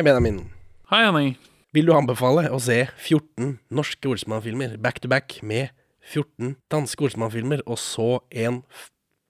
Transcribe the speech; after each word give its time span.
Hei, 0.00 0.04
Benjamin. 0.04 0.46
Hei, 0.88 1.02
Henning. 1.04 1.34
Vil 1.76 1.84
du 1.84 1.90
anbefale 1.92 2.46
å 2.48 2.56
se 2.64 2.86
14 3.04 3.58
norske 3.76 4.08
Olsmann-filmer 4.08 4.78
back 4.80 4.96
to 5.04 5.10
back 5.12 5.34
med 5.44 5.74
14 6.08 6.54
danske 6.72 7.04
Olsmann-filmer, 7.04 7.60
og 7.68 7.76
så 7.76 8.06
en 8.32 8.62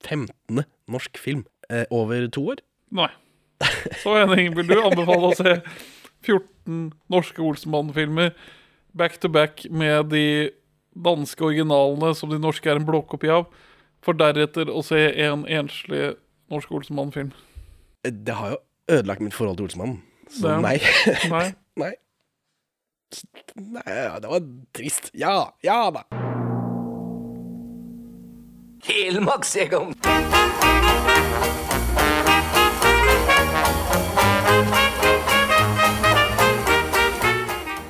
15. 0.07 0.61
norsk 0.87 1.19
film 1.19 1.41
eh, 1.67 1.91
over 1.91 2.29
to 2.31 2.45
år? 2.53 2.63
Nei. 2.95 3.09
Så 3.99 4.15
Henning, 4.15 4.53
vil 4.55 4.69
du 4.69 4.77
anbefale 4.79 5.33
å 5.33 5.35
se 5.35 5.57
14 6.29 6.85
norske 7.11 7.43
Olsmann-filmer 7.43 8.31
back 8.95 9.19
to 9.19 9.27
back 9.27 9.65
med 9.75 10.13
de 10.15 10.23
danske 10.95 11.49
originalene 11.49 12.13
som 12.15 12.31
de 12.31 12.39
norske 12.39 12.71
er 12.71 12.79
en 12.79 12.87
blåkopi 12.87 13.33
av, 13.41 13.49
for 14.07 14.15
deretter 14.15 14.71
å 14.71 14.85
se 14.87 15.03
en 15.27 15.43
enslig 15.51 16.13
norsk 16.47 16.79
Olsenmann-film? 16.79 17.35
Eh, 18.07 18.15
Det 18.15 18.39
har 18.39 18.55
jo 18.55 18.63
ødelagt 19.01 19.27
mitt 19.27 19.35
forhold 19.35 19.59
til 19.59 19.67
Olsmannen. 19.67 19.99
Så 20.31 20.49
Det- 20.49 20.61
nei. 20.63 20.81
Nei. 21.31 21.53
nei. 21.77 21.93
Nei, 23.55 24.21
det 24.21 24.29
var 24.31 24.41
trist. 24.77 25.11
Ja, 25.13 25.53
ja 25.63 25.91
da. 25.91 26.05
Helmarksjegeren. 28.87 29.95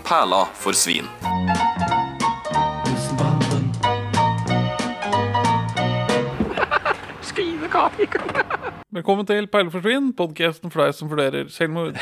Perla 0.04 0.46
for 0.54 0.72
svin. 0.72 1.06
Velkommen 8.90 9.22
til 9.22 9.46
Perleforsvinn, 9.46 10.08
podkasten 10.18 10.72
for 10.72 10.82
deg 10.82 10.96
som 10.98 11.06
vurderer 11.12 11.46
selvmord. 11.54 11.94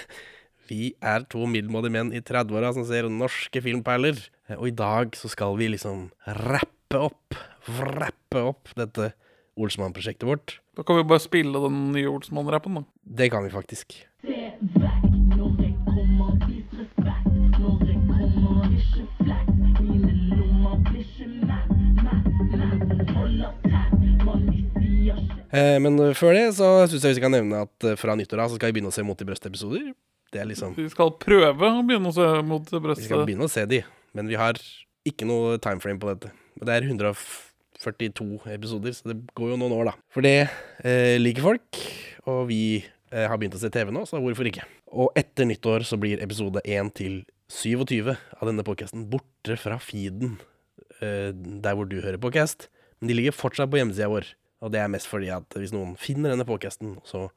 Vi 0.68 0.90
er 1.00 1.24
to 1.32 1.46
middelmådige 1.48 1.94
menn 1.94 2.10
i 2.12 2.20
30-åra 2.20 2.74
som 2.76 2.84
ser 2.84 3.08
norske 3.08 3.62
filmperler. 3.64 4.20
Og 4.58 4.66
i 4.68 4.74
dag 4.76 5.16
så 5.16 5.30
skal 5.32 5.56
vi 5.56 5.70
liksom 5.72 6.10
rappe 6.44 7.00
opp, 7.00 7.38
vrappe 7.64 8.44
opp 8.52 8.68
dette 8.76 9.14
Olsmann-prosjektet 9.56 10.28
vårt. 10.28 10.58
Da 10.76 10.84
kan 10.84 11.00
vi 11.00 11.08
bare 11.08 11.24
spille 11.24 11.64
den 11.64 11.86
nye 11.96 12.12
Olsmann-rappen, 12.12 12.82
da. 12.82 12.84
Det 13.24 13.32
kan 13.32 13.48
vi 13.48 13.56
faktisk. 13.56 13.96
Eh, 14.20 15.09
men 25.82 25.98
eh, 25.98 26.14
før 26.18 26.36
det 26.36 26.44
så 26.58 26.68
syns 26.90 27.04
jeg 27.06 27.16
vi 27.16 27.20
skal 27.20 27.34
nevne 27.34 27.64
at 27.66 27.88
eh, 27.88 27.98
fra 27.98 28.14
nyttår 28.18 28.44
av 28.44 28.52
så 28.52 28.58
skal 28.60 28.70
vi 28.70 28.78
begynne 28.78 28.92
å 28.92 28.94
se 28.94 29.04
Mot 29.06 29.20
i 29.22 29.26
brøstet-episoder. 29.28 29.90
Det 30.30 30.38
er 30.38 30.46
liksom 30.46 30.76
Vi 30.78 30.86
skal 30.92 31.10
prøve 31.18 31.72
å 31.74 31.82
begynne 31.86 32.12
å 32.12 32.14
se 32.14 32.26
mot 32.46 32.68
Vi 32.70 33.02
skal 33.02 33.24
begynne 33.26 33.48
å 33.48 33.50
se 33.50 33.64
de, 33.66 33.82
men 34.14 34.30
vi 34.30 34.38
har 34.38 34.58
ikke 35.08 35.26
noe 35.26 35.56
timeframe 35.62 35.98
på 36.00 36.10
dette. 36.12 36.30
Det 36.60 36.74
er 36.74 36.86
142 36.86 38.52
episoder, 38.52 38.94
så 38.94 39.10
det 39.10 39.16
går 39.34 39.54
jo 39.54 39.58
noen 39.58 39.74
år, 39.78 39.90
da. 39.90 39.94
For 40.12 40.26
det 40.26 40.36
eh, 40.84 41.16
liker 41.18 41.46
folk, 41.46 41.80
og 42.30 42.44
vi 42.50 42.62
eh, 42.78 43.26
har 43.26 43.40
begynt 43.40 43.56
å 43.58 43.62
se 43.62 43.72
TV 43.72 43.90
nå, 43.94 44.04
så 44.06 44.20
hvorfor 44.22 44.50
ikke? 44.50 44.66
Og 44.90 45.14
etter 45.18 45.48
nyttår 45.48 45.86
så 45.88 45.98
blir 46.00 46.22
episode 46.22 46.62
1 46.62 46.92
til 47.00 47.22
27 47.50 48.12
av 48.12 48.44
denne 48.46 48.62
podcasten 48.66 49.08
borte 49.10 49.56
fra 49.58 49.80
feeden 49.82 50.36
eh, 51.00 51.32
der 51.34 51.74
hvor 51.74 51.88
du 51.90 51.98
hører 51.98 52.20
podcast. 52.22 52.68
Men 53.00 53.10
de 53.10 53.16
ligger 53.16 53.34
fortsatt 53.34 53.72
på 53.72 53.80
hjemmesida 53.80 54.10
vår, 54.12 54.28
og 54.60 54.72
det 54.72 54.80
er 54.80 54.90
mest 54.92 55.08
fordi 55.10 55.30
at 55.32 55.56
hvis 55.56 55.72
noen 55.74 55.96
finner 56.00 56.34
denne 56.34 56.46
podkasten, 56.48 56.98
så 57.08 57.28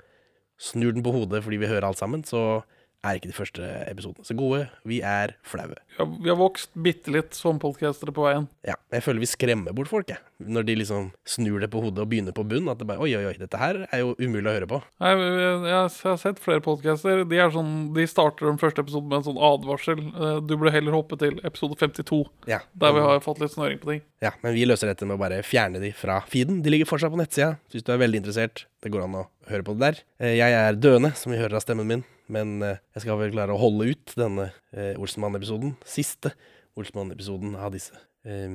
snur 0.59 0.93
den 0.95 1.05
på 1.05 1.13
hodet 1.15 1.43
fordi 1.43 1.59
vi 1.61 1.69
hører 1.71 1.87
alt 1.87 1.99
sammen, 1.99 2.23
så 2.27 2.63
er 3.03 3.17
ikke 3.19 3.29
de 3.31 3.35
første 3.35 3.67
episodene 3.89 4.23
så 4.27 4.35
gode. 4.39 4.61
Vi 4.87 5.01
er 5.03 5.33
flaue. 5.43 5.75
Ja, 5.99 6.05
vi 6.07 6.29
har 6.31 6.37
vokst 6.39 6.71
bitte 6.79 7.11
litt 7.13 7.35
som 7.35 7.59
podkastere 7.59 8.13
på 8.15 8.23
veien. 8.25 8.45
Ja, 8.65 8.75
jeg 8.95 9.03
føler 9.03 9.19
vi 9.23 9.27
skremmer 9.29 9.75
bort 9.75 9.89
folk, 9.91 10.07
jeg. 10.13 10.21
Når 10.43 10.65
de 10.67 10.75
liksom 10.79 11.09
snur 11.27 11.59
det 11.63 11.69
på 11.71 11.81
hodet 11.83 12.03
og 12.03 12.09
begynner 12.11 12.35
på 12.35 12.43
bunn. 12.47 12.67
At 12.71 12.79
det 12.81 12.87
bare 12.89 12.99
Oi, 13.03 13.11
oi, 13.15 13.25
oi, 13.29 13.33
dette 13.39 13.59
her 13.59 13.81
er 13.91 14.01
jo 14.03 14.13
umulig 14.19 14.47
å 14.49 14.55
høre 14.55 14.69
på. 14.71 14.79
Nei, 15.03 15.11
jeg 15.19 15.75
har 15.75 16.17
sett 16.21 16.39
flere 16.43 16.63
podcaster. 16.63 17.23
De, 17.27 17.39
er 17.43 17.51
sånn, 17.53 17.93
de 17.95 18.07
starter 18.09 18.47
den 18.49 18.59
første 18.61 18.83
episoden 18.83 19.09
med 19.11 19.19
en 19.21 19.27
sånn 19.29 19.39
advarsel. 19.51 19.99
Eh, 20.13 20.39
Du 20.47 20.55
burde 20.57 20.73
heller 20.75 20.95
hoppe 20.95 21.19
til 21.19 21.37
episode 21.43 21.75
52, 21.79 22.23
Ja, 22.51 22.59
der 22.73 22.95
vi 22.97 23.03
har 23.05 23.19
fått 23.23 23.39
litt 23.43 23.51
snøring 23.55 23.79
på 23.83 23.91
ting. 23.93 24.01
ja, 24.23 24.31
men 24.43 24.53
vi 24.55 24.65
løser 24.65 24.87
dette 24.87 25.05
med 25.05 25.17
å 25.17 25.23
bare 25.23 25.41
fjerne 25.43 25.79
de 25.83 25.91
fra 25.91 26.21
feeden. 26.27 26.61
De 26.63 26.69
ligger 26.71 26.87
fortsatt 26.87 27.11
på 27.11 27.19
nettsida. 27.19 27.57
Hvis 27.71 27.83
du 27.83 27.91
er 27.93 27.99
veldig 27.99 28.23
interessert, 28.23 28.65
det 28.83 28.91
går 28.91 29.03
an 29.05 29.15
å 29.21 29.27
høre 29.51 29.63
på 29.67 29.75
det 29.77 29.83
der. 29.85 30.03
Eh, 30.19 30.35
Jeg 30.39 30.51
er 30.55 30.73
døende, 30.79 31.13
som 31.15 31.31
vi 31.31 31.37
hører 31.39 31.55
av 31.59 31.63
stemmen 31.63 31.87
min, 31.87 32.03
men 32.31 32.55
eh, 32.63 32.79
jeg 32.95 33.05
skal 33.05 33.19
vel 33.19 33.33
klare 33.35 33.55
å 33.55 33.59
holde 33.61 33.89
ut 33.91 34.13
denne 34.19 34.49
eh, 34.71 34.93
Olsenmann-episoden. 35.01 35.75
Siste 35.87 36.33
Olsenmann-episoden 36.79 37.57
av 37.59 37.73
disse. 37.75 37.97
Eh, 38.27 38.49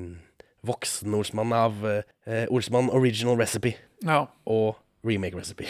Voksen 0.66 1.14
Olsenmann 1.14 1.54
av 1.54 1.84
eh, 1.86 2.44
Olsenmann 2.50 2.90
Original 2.90 3.38
Recipe 3.38 3.76
Ja, 4.02 4.24
og 4.48 4.80
Remake 5.06 5.38
Recipe. 5.38 5.68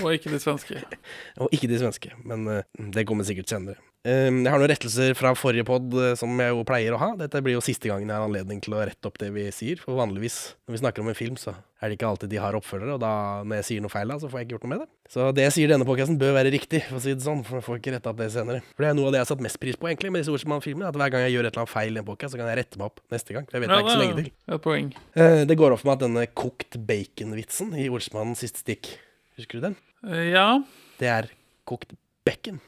Og 0.00 0.14
ikke 0.16 0.32
de 0.32 0.40
svenske. 0.40 0.80
Og 1.42 1.52
ikke 1.52 1.68
de 1.68 1.78
svenske, 1.82 2.14
men 2.24 2.46
det 2.94 3.04
kommer 3.08 3.26
sikkert 3.28 3.52
senere. 3.52 3.76
Um, 4.00 4.38
jeg 4.46 4.48
har 4.48 4.56
noen 4.56 4.70
rettelser 4.70 5.10
fra 5.12 5.34
forrige 5.36 5.66
pod 5.68 5.92
eh, 5.92 6.14
som 6.16 6.30
jeg 6.40 6.54
jo 6.54 6.62
pleier 6.64 6.94
å 6.96 7.00
ha. 7.02 7.10
Dette 7.20 7.42
blir 7.44 7.58
jo 7.58 7.60
siste 7.60 7.90
gangen 7.90 8.08
jeg 8.08 8.16
har 8.16 8.24
anledning 8.24 8.62
til 8.64 8.72
å 8.72 8.80
rette 8.80 9.04
opp 9.10 9.18
det 9.20 9.28
vi 9.34 9.42
sier. 9.52 9.76
For 9.82 9.98
vanligvis 9.98 10.54
når 10.64 10.72
vi 10.72 10.80
snakker 10.80 11.04
om 11.04 11.10
en 11.12 11.18
film, 11.18 11.36
så 11.36 11.52
er 11.52 11.90
det 11.90 11.98
ikke 11.98 12.08
alltid 12.08 12.32
de 12.32 12.38
har 12.40 12.56
oppfølgere. 12.56 12.94
Og 12.96 13.02
da 13.02 13.10
når 13.44 13.60
jeg 13.60 13.66
sier 13.68 13.84
noe 13.84 13.92
feil, 13.92 14.08
da, 14.08 14.16
så 14.22 14.30
får 14.32 14.40
jeg 14.40 14.48
ikke 14.48 14.56
gjort 14.56 14.64
noe 14.64 14.72
med 14.72 14.80
det. 14.86 14.88
Så 15.12 15.26
det 15.36 15.44
jeg 15.44 15.54
sier 15.58 15.68
i 15.68 15.74
denne 15.74 15.88
podcasten 15.88 16.16
bør 16.22 16.32
være 16.38 16.54
riktig, 16.56 16.80
for 16.88 16.96
å 16.96 17.02
si 17.04 17.12
det 17.12 17.26
sånn. 17.26 17.44
For 17.44 17.60
jeg 17.60 17.66
får 17.68 17.82
ikke 17.82 17.94
retta 17.98 18.14
opp 18.14 18.22
det 18.22 18.30
senere. 18.32 18.64
For 18.72 18.86
det 18.86 18.88
er 18.88 18.96
noe 18.96 19.10
av 19.10 19.12
det 19.12 19.20
jeg 19.20 19.26
har 19.26 19.30
satt 19.34 19.44
mest 19.50 19.60
pris 19.66 19.76
på 19.76 19.92
egentlig 19.92 20.14
med 20.16 20.24
disse 20.24 20.32
Olsenmann-filmene. 20.32 20.88
At 20.88 21.00
hver 21.02 21.12
gang 21.12 21.26
jeg 21.26 21.36
gjør 21.36 21.50
et 21.50 21.52
eller 21.52 21.66
annet 21.66 21.74
feil 21.76 21.92
i 21.92 22.00
en 22.00 22.08
podcast, 22.08 22.32
så 22.32 22.40
kan 22.40 22.48
jeg 22.54 22.60
rette 22.62 22.80
meg 22.80 22.88
opp 22.88 23.04
neste 23.12 23.36
gang. 23.36 23.52
For 23.52 23.60
jeg 23.60 23.66
vet 23.66 23.74
det 23.74 23.76
er 23.76 23.84
ikke 23.84 23.98
så 23.98 24.02
lenge 24.06 24.18
til. 24.22 24.32
poeng. 24.64 24.90
Eh, 25.12 25.44
det 25.52 25.60
går 25.60 25.76
opp 25.76 25.84
for 25.84 25.92
meg 25.92 26.00
at 26.00 26.06
denne 26.08 26.26
kokt 26.32 26.80
bacon-vitsen 26.88 27.76
i 27.76 27.90
Ordsmannens 27.92 28.40
siste 28.48 28.64
stikk, 28.64 28.94
husker 29.36 29.60
du 29.60 29.68
den? 29.68 29.80
Uh, 30.08 30.24
Ja, 30.32 30.48
Det 30.96 31.12
er 31.20 31.32
kokt 31.68 31.92
bacon. 32.24 32.64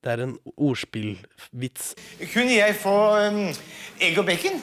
Det 0.00 0.12
er 0.14 0.22
en 0.24 0.36
ordspillvits. 0.56 1.90
Kunne 2.32 2.54
jeg 2.54 2.76
få 2.80 2.94
um, 3.26 3.42
egg 4.00 4.16
og 4.20 4.24
bacon? 4.28 4.56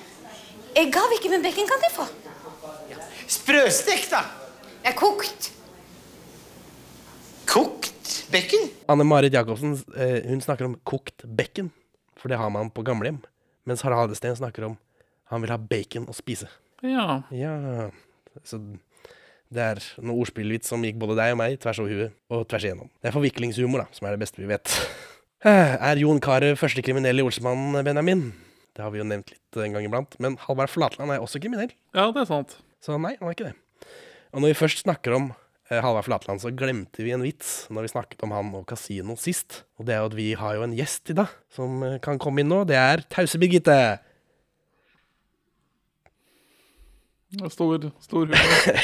Egg 0.77 0.95
har 0.97 1.11
vi 1.11 1.19
ikke 1.19 1.29
men 1.33 1.43
bacon 1.45 1.69
kan 1.69 1.83
de 1.83 1.91
få. 1.93 2.07
Sprøstekt, 3.27 4.09
da. 4.15 4.23
Det 4.81 4.93
er 4.93 4.97
kokt. 4.97 5.51
Kokt 7.47 8.13
bacon? 8.31 8.65
Anne 8.89 9.05
Marit 9.07 9.35
Jacobsen 9.35 9.75
eh, 9.95 10.23
hun 10.29 10.41
snakker 10.41 10.67
om 10.67 10.77
kokt 10.87 11.25
bacon, 11.37 11.69
for 12.17 12.31
det 12.31 12.39
har 12.39 12.49
man 12.53 12.71
på 12.73 12.85
gamlehjem. 12.87 13.19
Mens 13.67 13.83
Harald 13.85 14.07
Hadesten 14.07 14.35
snakker 14.39 14.69
om 14.69 14.77
han 15.27 15.43
vil 15.43 15.51
ha 15.51 15.57
bacon 15.59 16.07
å 16.07 16.15
spise. 16.15 16.47
ja. 16.81 17.21
Ja, 17.35 17.89
så 18.45 18.59
det 19.49 19.63
er 19.63 19.79
noe 20.03 20.21
ordspillvits 20.21 20.69
som 20.71 20.83
gikk 20.85 20.97
både 21.01 21.15
deg 21.19 21.33
og 21.33 21.39
meg 21.39 21.57
tvers 21.63 21.79
over 21.83 21.93
huet, 21.93 22.15
og 22.31 22.45
tvers 22.51 22.65
igjennom. 22.67 22.89
Det 23.01 23.09
er 23.09 23.15
forviklingshumor, 23.15 23.85
da, 23.85 23.95
som 23.95 24.07
er 24.07 24.15
det 24.15 24.21
beste 24.23 24.41
vi 24.43 24.49
vet. 24.49 24.73
Er 25.45 25.99
Jon 26.01 26.19
Carew 26.23 26.55
første 26.57 26.81
kriminell 26.85 27.21
i 27.21 27.25
Olsmann, 27.25 27.75
Benjamin? 27.85 28.31
Det 28.73 28.81
har 28.85 28.93
vi 28.93 29.01
jo 29.01 29.05
nevnt 29.05 29.29
litt 29.33 29.59
en 29.61 29.75
gang 29.75 29.85
iblant. 29.85 30.15
Men 30.23 30.37
Halvard 30.43 30.71
Flatland 30.73 31.13
er 31.13 31.21
også 31.21 31.41
kriminell. 31.41 31.73
ja, 31.93 32.07
det 32.13 32.23
er 32.23 32.29
sant. 32.29 32.57
Så 32.83 32.97
nei, 33.01 33.15
han 33.19 33.29
er 33.29 33.35
ikke 33.35 33.51
det. 33.51 33.91
Og 34.33 34.41
når 34.43 34.51
vi 34.51 34.57
først 34.59 34.83
snakker 34.83 35.15
om 35.17 35.29
eh, 35.69 35.79
Halvard 35.81 36.05
Flatland, 36.05 36.41
så 36.41 36.51
glemte 36.53 37.05
vi 37.05 37.13
en 37.13 37.23
vits 37.25 37.67
når 37.73 37.85
vi 37.87 37.93
snakket 37.93 38.25
om 38.25 38.33
han 38.35 38.51
og 38.57 38.65
kasino 38.69 39.15
sist. 39.17 39.63
Og 39.77 39.87
det 39.87 39.95
er 39.95 40.01
jo 40.03 40.09
at 40.11 40.17
vi 40.17 40.27
har 40.37 40.57
jo 40.57 40.65
en 40.65 40.75
gjest 40.77 41.13
i 41.13 41.17
dag 41.17 41.31
som 41.53 41.81
eh, 41.85 41.97
kan 42.03 42.21
komme 42.21 42.41
inn 42.43 42.51
nå. 42.53 42.63
Det 42.69 42.77
er 42.77 43.05
Tause 43.13 43.41
Birgitte. 43.41 43.77
Stor, 47.53 47.89
stor 48.01 48.25
humor. 48.29 48.83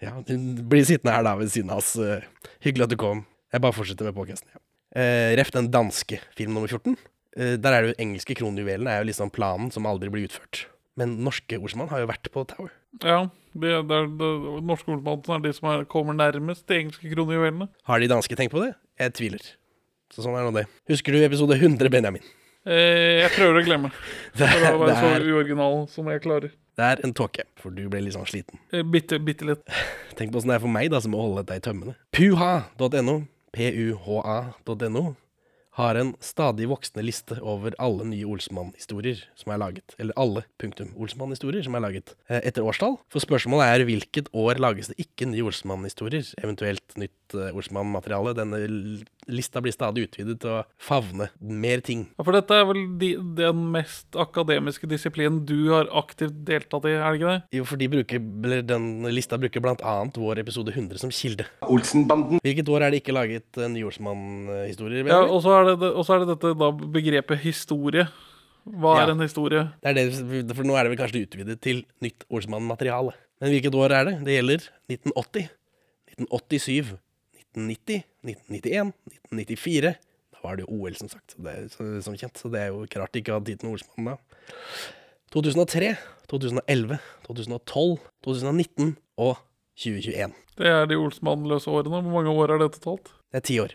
Ja, 0.00 0.14
blir 0.24 0.80
sittende 0.88 1.12
her 1.12 1.26
da 1.26 1.34
ved 1.36 1.50
siden 1.52 1.68
av 1.74 1.82
oss. 1.82 1.90
Eh, 2.00 2.22
hyggelig 2.64 2.86
at 2.86 2.92
du 2.94 2.96
kom. 2.96 3.18
Jeg 3.52 3.60
bare 3.60 3.76
fortsetter 3.76 4.06
med 4.08 4.16
påkesten 4.16 4.48
Ja. 4.48 4.60
Eh, 4.96 5.36
ref 5.38 5.52
den 5.54 5.70
danske 5.70 6.18
film 6.38 6.56
nummer 6.56 6.70
14. 6.70 6.98
Uh, 7.38 7.54
der 7.62 7.70
er 7.70 7.84
det 7.84 7.92
jo 7.92 8.02
engelske 8.02 8.34
kronjuvelene 8.34 8.90
er 8.90 9.04
jo 9.04 9.06
liksom 9.06 9.30
planen 9.30 9.68
som 9.70 9.86
aldri 9.86 10.10
blir 10.10 10.26
utført. 10.26 10.64
Men 10.98 11.14
norske 11.22 11.60
ordsmann 11.60 11.88
har 11.92 12.02
jo 12.02 12.08
vært 12.10 12.26
på 12.34 12.42
Tower. 12.50 12.72
Ja, 13.04 13.20
det, 13.54 13.70
det 13.86 14.00
er 14.00 14.10
det, 14.10 14.30
norske 14.66 14.90
ordmannen 14.90 15.36
er 15.36 15.44
de 15.46 15.52
som 15.54 15.70
er, 15.70 15.86
kommer 15.88 16.16
nærmest 16.18 16.66
de 16.66 16.80
engelske 16.80 17.12
kronjuvelene. 17.12 17.70
Har 17.86 18.02
de 18.02 18.10
danske 18.10 18.34
tenkt 18.36 18.52
på 18.56 18.64
det? 18.64 18.72
Jeg 18.98 19.14
tviler. 19.14 19.46
Så 20.10 20.26
sånn 20.26 20.34
er 20.34 20.48
nå 20.48 20.52
det. 20.58 20.66
Husker 20.90 21.14
du 21.14 21.22
episode 21.22 21.54
100, 21.54 21.86
Benjamin? 21.94 22.26
Eh, 22.66 23.22
jeg 23.22 23.30
prøver 23.38 23.60
å 23.60 23.64
glemme, 23.64 23.88
Det, 24.36 24.44
for 24.44 24.74
å 24.74 24.80
være 24.82 24.96
så 24.98 25.12
er, 25.14 25.22
uoriginal 25.32 25.78
som 25.88 26.10
jeg 26.12 26.20
klarer. 26.26 26.50
det 26.76 26.88
er 26.90 27.00
en 27.06 27.14
tåke, 27.16 27.46
for 27.56 27.72
du 27.72 27.86
ble 27.88 28.02
litt 28.04 28.18
sånn 28.18 28.28
sliten. 28.28 28.60
Eh, 28.74 28.82
bitte, 28.84 29.16
bitte 29.22 29.46
litt. 29.48 29.62
Tenk 30.18 30.34
på 30.34 30.42
åssen 30.42 30.52
det 30.52 30.58
er 30.58 30.64
for 30.66 30.74
meg, 30.74 30.90
da, 30.92 31.00
som 31.00 31.14
må 31.14 31.22
holde 31.22 31.46
dette 31.46 31.62
i 31.62 31.64
tømmene. 31.70 31.94
Puha.no, 32.12 33.16
P-U-H-A.no, 33.52 35.16
har 35.78 35.94
en 36.00 36.14
stadig 36.24 36.66
voksende 36.70 37.04
liste 37.06 37.38
over 37.40 37.74
alle 37.82 38.06
nye 38.08 38.26
Olsmann-historier 38.26 39.22
som 39.38 39.52
er 39.54 39.60
laget. 39.62 39.94
Eller 40.02 40.16
alle, 40.18 40.42
punktum, 40.60 40.90
Olsmann-historier 40.98 41.62
som 41.66 41.76
er 41.78 41.84
laget 41.84 42.14
eh, 42.28 42.40
etter 42.42 42.66
årstall. 42.66 42.98
For 43.12 43.22
spørsmålet 43.22 43.70
er 43.70 43.86
hvilket 43.88 44.32
år 44.36 44.60
lages 44.62 44.90
det 44.90 44.98
ikke 45.04 45.28
nye 45.30 45.46
Olsmann-historier, 45.46 46.26
eventuelt 46.42 46.98
nytt 47.00 47.36
eh, 47.38 47.54
Olsmann-materiale. 47.54 48.34
Denne 48.38 48.60
lista 49.30 49.62
blir 49.62 49.74
stadig 49.74 50.08
utvidet 50.08 50.40
til 50.42 50.56
å 50.58 50.64
favne 50.80 51.28
mer 51.38 51.84
ting. 51.86 52.06
Ja, 52.18 52.26
For 52.26 52.34
dette 52.34 52.56
er 52.56 52.66
vel 52.66 52.82
de, 53.00 53.12
den 53.38 53.62
mest 53.74 54.18
akademiske 54.18 54.90
disiplinen 54.90 55.44
du 55.46 55.70
har 55.70 55.90
aktivt 56.00 56.42
deltatt 56.48 56.88
i, 56.90 56.96
er 56.96 57.06
det 57.06 57.20
ikke 57.20 57.30
det? 57.36 57.60
Jo, 57.60 57.68
for 57.68 57.80
de 57.80 57.90
bruker, 57.94 58.26
eller 58.48 58.66
den 58.66 58.90
lista 59.14 59.38
bruker 59.40 59.62
blant 59.62 59.84
annet 59.86 60.18
vår 60.18 60.42
episode 60.42 60.74
100 60.74 61.04
som 61.04 61.14
kilde. 61.14 61.46
Olsenbanden. 61.62 62.42
Hvilket 62.42 62.74
år 62.74 62.86
er 62.88 62.94
det 62.94 63.04
ikke 63.04 63.14
laget 63.14 63.60
eh, 63.60 63.70
nye 63.70 63.86
Olsmann-historier? 63.86 65.06
Ja, 65.10 65.22
og 65.30 65.44
så 65.46 65.59
er 65.60 65.76
det, 65.76 65.90
og 65.94 66.04
så 66.06 66.14
er 66.16 66.24
det 66.24 66.34
dette 66.34 66.52
da 66.58 66.70
begrepet 66.72 67.38
historie. 67.44 68.08
Hva 68.66 68.96
Ja. 68.98 69.06
er 69.06 69.10
en 69.14 69.20
historie? 69.24 69.62
Det 69.82 69.88
er 69.88 69.94
det, 69.96 70.54
for 70.56 70.62
nå 70.68 70.76
er 70.76 70.84
det 70.84 70.92
vel 70.92 71.00
kanskje 71.00 71.22
utvidet 71.26 71.60
til 71.64 71.84
nytt 72.04 72.24
Olsmann-materiale. 72.30 73.14
Men 73.40 73.50
hvilket 73.54 73.74
år 73.74 73.90
er 73.96 74.04
det? 74.04 74.14
Det 74.24 74.34
gjelder 74.36 74.66
1980, 74.90 75.48
1987, 76.18 76.98
1990, 77.56 78.04
1991, 78.22 78.92
1994. 79.32 79.94
Da 80.32 80.38
var 80.44 80.56
det 80.56 80.66
jo 80.68 80.76
OL, 80.76 80.94
som 80.94 81.08
sagt, 81.08 81.34
så 81.34 81.42
det 81.44 81.54
er, 81.56 82.00
som 82.04 82.14
kjent. 82.16 82.36
Så 82.36 82.50
det 82.52 82.60
er 82.60 82.68
jo 82.68 82.84
ikke 82.84 83.00
rart 83.00 83.12
de 83.12 83.20
ikke 83.22 83.32
hadde 83.32 83.48
tiden 83.56 83.72
Olsmann 83.72 84.12
da. 84.12 84.16
2003, 85.32 85.96
2011, 86.28 86.98
2012, 87.26 87.98
2019 88.26 88.96
og 89.20 89.36
2021. 89.80 90.34
Det 90.60 90.66
er 90.68 90.86
de 90.90 90.98
Olsmann-løse 91.00 91.70
årene. 91.72 92.02
Hvor 92.04 92.12
mange 92.12 92.32
år 92.34 92.54
er 92.56 92.58
det 92.64 92.72
totalt? 92.76 93.12
Det 93.32 93.40
er 93.40 93.46
ti 93.46 93.58
år. 93.62 93.74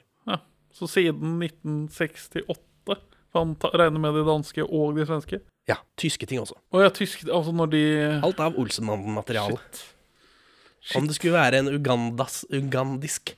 Så 0.75 0.89
siden 0.91 1.37
1968 1.39 2.99
For 3.31 3.41
han 3.41 3.55
regner 3.75 4.01
med 4.03 4.15
de 4.19 4.23
danske 4.27 4.63
og 4.65 4.95
de 4.97 5.05
svenske? 5.07 5.41
Ja, 5.69 5.79
tyske 5.97 6.27
ting 6.29 6.39
også. 6.43 6.57
Å 6.75 6.83
ja, 6.83 6.91
tyske 6.93 7.25
Altså 7.31 7.53
når 7.55 7.71
de 7.73 7.83
Alt 8.23 8.41
av 8.43 8.57
Olsenmannen-materiale. 8.61 9.57
Om 10.95 11.07
det 11.09 11.15
skulle 11.17 11.33
være 11.33 11.63
en 11.63 11.71
ugandas, 11.73 12.43
ugandisk 12.53 13.33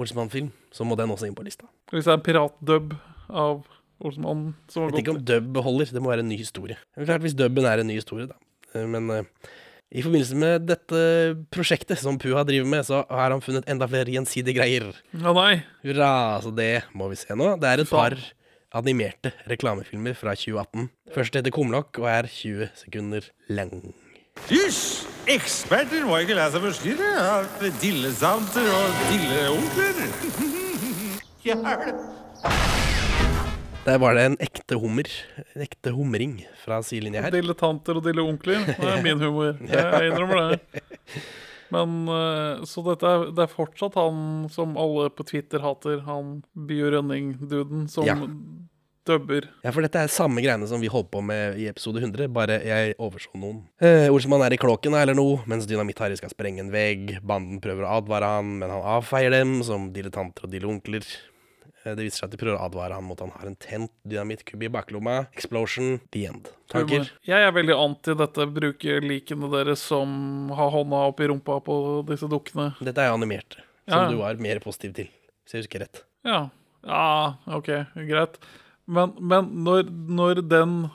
Olsenmann-film, 0.00 0.50
så 0.72 0.84
må 0.84 0.96
den 1.00 1.12
også 1.12 1.28
inn 1.28 1.36
på 1.36 1.44
lista. 1.46 1.68
Hvis 1.92 2.04
det 2.06 2.12
er 2.12 2.18
en 2.18 2.26
piratdub 2.26 2.92
av 3.30 3.62
Olsenmannen 4.04 4.52
som 4.68 4.84
har 4.84 4.90
Jeg 4.90 4.98
vet 4.98 5.02
ikke 5.04 5.14
om 5.16 5.24
dub 5.30 5.62
holder, 5.64 5.94
det 5.96 6.02
må 6.04 6.12
være 6.12 6.24
en 6.24 6.30
ny 6.32 6.38
historie. 6.40 6.76
Det 6.94 7.04
er 7.04 7.10
klart 7.14 7.24
Hvis 7.24 7.36
dubben 7.36 7.66
er 7.68 7.82
en 7.82 7.88
ny 7.90 7.96
historie, 8.00 8.28
da. 8.28 8.36
Eh, 8.74 8.86
Men 8.88 9.10
eh, 9.10 9.50
i 9.90 10.02
forbindelse 10.04 10.36
med 10.38 10.66
dette 10.70 11.00
prosjektet 11.50 11.98
som 11.98 12.18
Puha 12.20 12.44
driver 12.46 12.68
med, 12.70 12.84
så 12.86 13.02
har 13.10 13.32
han 13.34 13.42
funnet 13.42 13.66
enda 13.70 13.88
flere 13.90 14.12
gjensidige 14.14 14.54
greier. 14.60 14.90
Ja, 15.10 15.32
nei. 15.34 15.62
Hurra! 15.82 16.10
Så 16.44 16.52
det 16.54 16.84
må 16.94 17.08
vi 17.10 17.18
se 17.18 17.34
nå. 17.34 17.56
Det 17.60 17.68
er 17.72 17.82
et 17.82 17.90
Faen. 17.90 18.14
par 18.14 18.80
animerte 18.80 19.32
reklamefilmer 19.50 20.14
fra 20.14 20.36
2018. 20.38 20.86
Første 21.14 21.40
heter 21.42 21.54
Kumlokk 21.54 21.98
og 21.98 22.06
er 22.12 22.30
20 22.30 22.70
sekunder 22.84 23.26
lang. 23.50 23.74
Hysj! 24.46 25.08
Eksperter 25.30 26.06
må 26.08 26.20
ikke 26.22 26.38
la 26.38 26.46
seg 26.54 26.62
forstyrre 26.64 27.10
av 27.20 27.50
dillesanter 27.82 28.70
og 28.70 29.02
dilleonkler. 29.10 29.98
Der 33.86 33.98
var 33.98 34.14
det 34.14 34.24
en 34.28 34.36
ekte 34.44 34.76
hummer. 34.80 35.08
En 35.54 35.62
ekte 35.64 35.92
humring 35.96 36.34
fra 36.62 36.80
sidelinja 36.84 37.22
her. 37.24 37.32
Dilettanter 37.34 37.96
og 37.98 38.04
dille 38.04 38.22
onkler. 38.22 38.66
Det 38.68 38.76
er 38.92 39.00
min 39.06 39.22
humor. 39.24 39.56
Jeg 39.66 40.10
innrømmer 40.10 40.52
det. 40.52 40.82
Men 41.72 41.94
eh, 42.12 42.64
Så 42.68 42.82
dette 42.86 43.08
er, 43.08 43.24
det 43.34 43.46
er 43.46 43.52
fortsatt 43.52 43.96
han 43.98 44.48
som 44.52 44.76
alle 44.80 45.08
på 45.14 45.24
Twitter 45.30 45.62
hater, 45.64 46.02
han 46.06 46.40
Bio 46.68 46.90
Rønning-duden, 46.92 47.86
som 47.90 48.04
Ja. 48.10 48.18
dubber. 49.08 49.48
Ja, 49.64 49.72
for 49.72 49.82
dette 49.86 50.02
er 50.04 50.12
samme 50.12 50.42
greiene 50.44 50.68
som 50.70 50.82
vi 50.82 50.90
holdt 50.92 51.08
på 51.14 51.22
med 51.24 51.56
i 51.58 51.64
episode 51.70 52.02
100, 52.02 52.28
bare 52.36 52.60
jeg 52.66 52.92
overså 53.00 53.32
noen. 53.40 53.62
Eh, 53.80 54.10
Olsmann 54.12 54.44
er 54.44 54.54
i 54.54 54.60
kråken 54.60 54.94
eller 54.98 55.16
noe, 55.18 55.40
mens 55.50 55.64
Dynamitt-Harry 55.70 56.20
skal 56.20 56.30
sprenge 56.34 56.60
en 56.62 56.70
vegg. 56.74 57.16
Banden 57.26 57.62
prøver 57.64 57.86
å 57.88 57.96
advare 58.02 58.28
han, 58.36 58.58
men 58.60 58.70
han 58.76 58.84
avfeier 58.98 59.32
dem 59.38 59.62
som 59.66 59.88
dilettanter 59.94 60.46
og 60.46 60.52
dilleonkler. 60.52 61.06
Eh, 61.06 61.26
det 61.84 62.04
viser 62.04 62.18
seg 62.20 62.28
at 62.28 62.34
de 62.34 62.40
prøver 62.42 62.58
å 62.58 62.64
advare 62.68 62.96
han 62.98 63.06
mot 63.08 63.20
han 63.24 63.30
har 63.32 63.48
en 63.48 63.56
tent 63.56 63.92
dynamittkubbe 64.04 64.66
i 64.68 64.72
baklomma. 64.72 65.14
Explosion. 65.32 65.98
The 66.12 66.26
end. 66.28 66.50
Tanker? 66.68 67.08
Jeg 67.26 67.46
er 67.46 67.54
veldig 67.56 67.76
anti 67.78 68.14
dette 68.20 68.46
bruke 68.52 68.98
likene 69.00 69.48
deres 69.52 69.80
som 69.88 70.50
har 70.56 70.70
hånda 70.74 71.00
opp 71.08 71.20
i 71.24 71.28
rumpa 71.32 71.56
på 71.64 71.76
disse 72.10 72.28
dukkene. 72.30 72.74
Dette 72.84 73.00
er 73.04 73.08
jo 73.10 73.16
animert, 73.18 73.56
som 73.88 74.04
Ja. 74.04 74.10
du 74.12 74.18
var 74.20 74.36
mer 74.36 74.60
positiv 74.60 74.92
til, 74.94 75.08
hvis 75.44 75.56
jeg 75.56 75.64
husker 75.64 75.80
rett. 75.86 76.02
Ja. 76.24 76.50
ja, 76.84 77.34
OK, 77.48 77.70
greit. 78.08 78.36
Men, 78.86 79.14
men 79.20 79.48
når, 79.64 79.88
når 79.90 80.42
den 80.50 80.90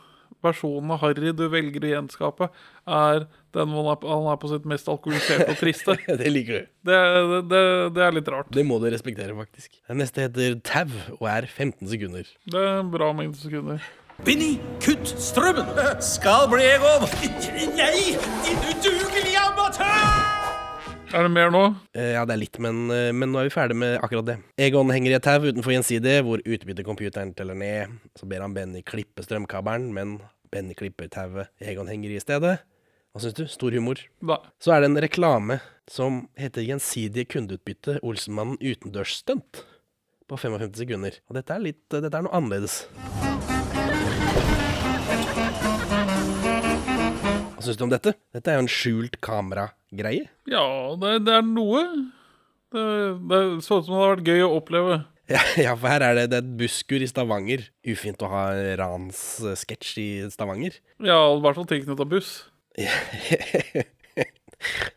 versjonen 0.45 0.93
av 0.95 1.01
Harry 1.03 1.33
du 1.35 1.43
velger 1.51 1.87
å 1.87 1.91
gjenskape, 1.95 2.47
er 2.87 3.25
den 3.55 3.71
hvor 3.73 3.89
han 4.05 4.29
er, 4.31 4.39
på- 4.41 4.51
sitt 4.53 4.65
mest 4.69 4.87
alkoholiserte 4.91 5.49
og 5.51 5.59
triste, 5.59 5.97
det 6.21 6.31
liker 6.31 6.61
du. 6.61 6.71
det, 6.91 7.01
det, 7.33 7.41
det, 7.51 7.61
det 7.97 8.05
er 8.07 8.17
litt 8.19 8.31
rart. 8.33 8.49
Det 8.55 8.65
må 8.67 8.79
du 8.83 8.89
respektere, 8.93 9.35
faktisk. 9.37 9.77
Den 9.89 10.01
neste 10.03 10.27
heter 10.27 10.57
Tau 10.65 10.87
og 11.19 11.29
er 11.31 11.47
15 11.49 11.87
sekunder. 11.91 12.29
Det 12.45 12.61
er 12.61 12.81
en 12.83 12.91
bra 12.93 13.11
mengde 13.17 13.39
sekunder. 13.41 13.83
Benny, 14.23 14.53
kutt 14.79 15.09
strømmen! 15.19 15.67
Skal 16.15 16.45
bli 16.53 16.63
Egon! 16.71 17.03
Nei, 17.75 18.13
din 18.45 18.61
udugelige 18.69 19.41
amatør! 19.49 20.31
Er 21.15 21.23
det 21.27 21.31
mer 21.35 21.51
nå? 21.53 21.61
Eh, 21.95 22.13
Ja, 22.15 22.23
det 22.27 22.33
er 22.35 22.39
litt, 22.41 22.57
men, 22.63 22.79
eh, 22.91 23.09
men 23.15 23.29
nå 23.31 23.39
er 23.39 23.47
vi 23.49 23.53
ferdig 23.53 23.75
med 23.79 23.97
akkurat 24.03 24.25
det. 24.27 24.37
Egon 24.59 24.89
henger 24.91 25.13
i 25.13 25.17
et 25.19 25.23
tau 25.23 25.43
utenfor 25.45 25.71
Gjensidige, 25.75 26.23
hvor 26.27 26.41
utbyttercomputeren 26.43 27.31
teller 27.37 27.55
ned. 27.59 27.93
Så 28.19 28.27
ber 28.27 28.43
han 28.43 28.55
Benny 28.55 28.81
klippe 28.87 29.23
strømkabelen, 29.23 29.91
men 29.95 30.15
Benny 30.55 30.73
klipper 30.77 31.09
tauet 31.11 31.51
Egon 31.59 31.89
henger 31.91 32.13
i 32.13 32.15
i 32.15 32.23
stedet. 32.23 32.61
Hva 33.11 33.21
syns 33.23 33.35
du? 33.35 33.43
Stor 33.51 33.75
humor. 33.75 33.99
Hva? 34.23 34.37
Så 34.63 34.71
er 34.71 34.83
det 34.83 34.87
en 34.89 35.01
reklame 35.03 35.57
som 35.91 36.21
heter 36.39 36.63
Gjensidige 36.63 37.27
kundeutbytte 37.33 37.97
Olsenmannen 38.03 38.55
utendørsstunt. 38.63 39.65
På 40.25 40.39
55 40.39 40.79
sekunder. 40.79 41.19
Og 41.27 41.35
dette 41.37 41.53
er 41.53 41.61
litt 41.61 41.81
Dette 41.91 42.09
er 42.09 42.23
noe 42.25 42.33
annerledes. 42.39 42.85
Hva 47.51 47.65
syns 47.65 47.79
du 47.79 47.85
om 47.85 47.91
dette? 47.91 48.15
Dette 48.35 48.51
er 48.53 48.57
jo 48.57 48.63
en 48.65 48.71
skjult 48.71 49.19
kameragreie. 49.25 50.29
Ja, 50.47 50.65
det, 51.01 51.17
det 51.27 51.35
er 51.41 51.45
noe. 51.49 51.83
Det, 52.71 52.85
det 53.27 53.41
så 53.65 53.81
ut 53.81 53.89
som 53.89 53.95
det 53.95 53.99
hadde 53.99 54.15
vært 54.15 54.31
gøy 54.31 54.47
å 54.47 54.55
oppleve. 54.61 55.01
Ja, 55.31 55.41
ja, 55.65 55.73
for 55.73 55.89
her 55.89 56.05
er 56.05 56.19
det, 56.19 56.29
det 56.31 56.39
er 56.39 56.45
et 56.45 56.55
busskur 56.59 57.01
i 57.01 57.09
Stavanger. 57.09 57.65
Ufint 57.87 58.21
å 58.25 58.29
ha 58.31 58.45
ranssketsj 58.81 59.91
i 60.01 60.07
Stavanger. 60.33 60.77
Ja, 61.03 61.19
i 61.33 61.41
hvert 61.43 61.59
fall 61.59 61.69
tilknytta 61.71 62.07
buss. 62.09 62.37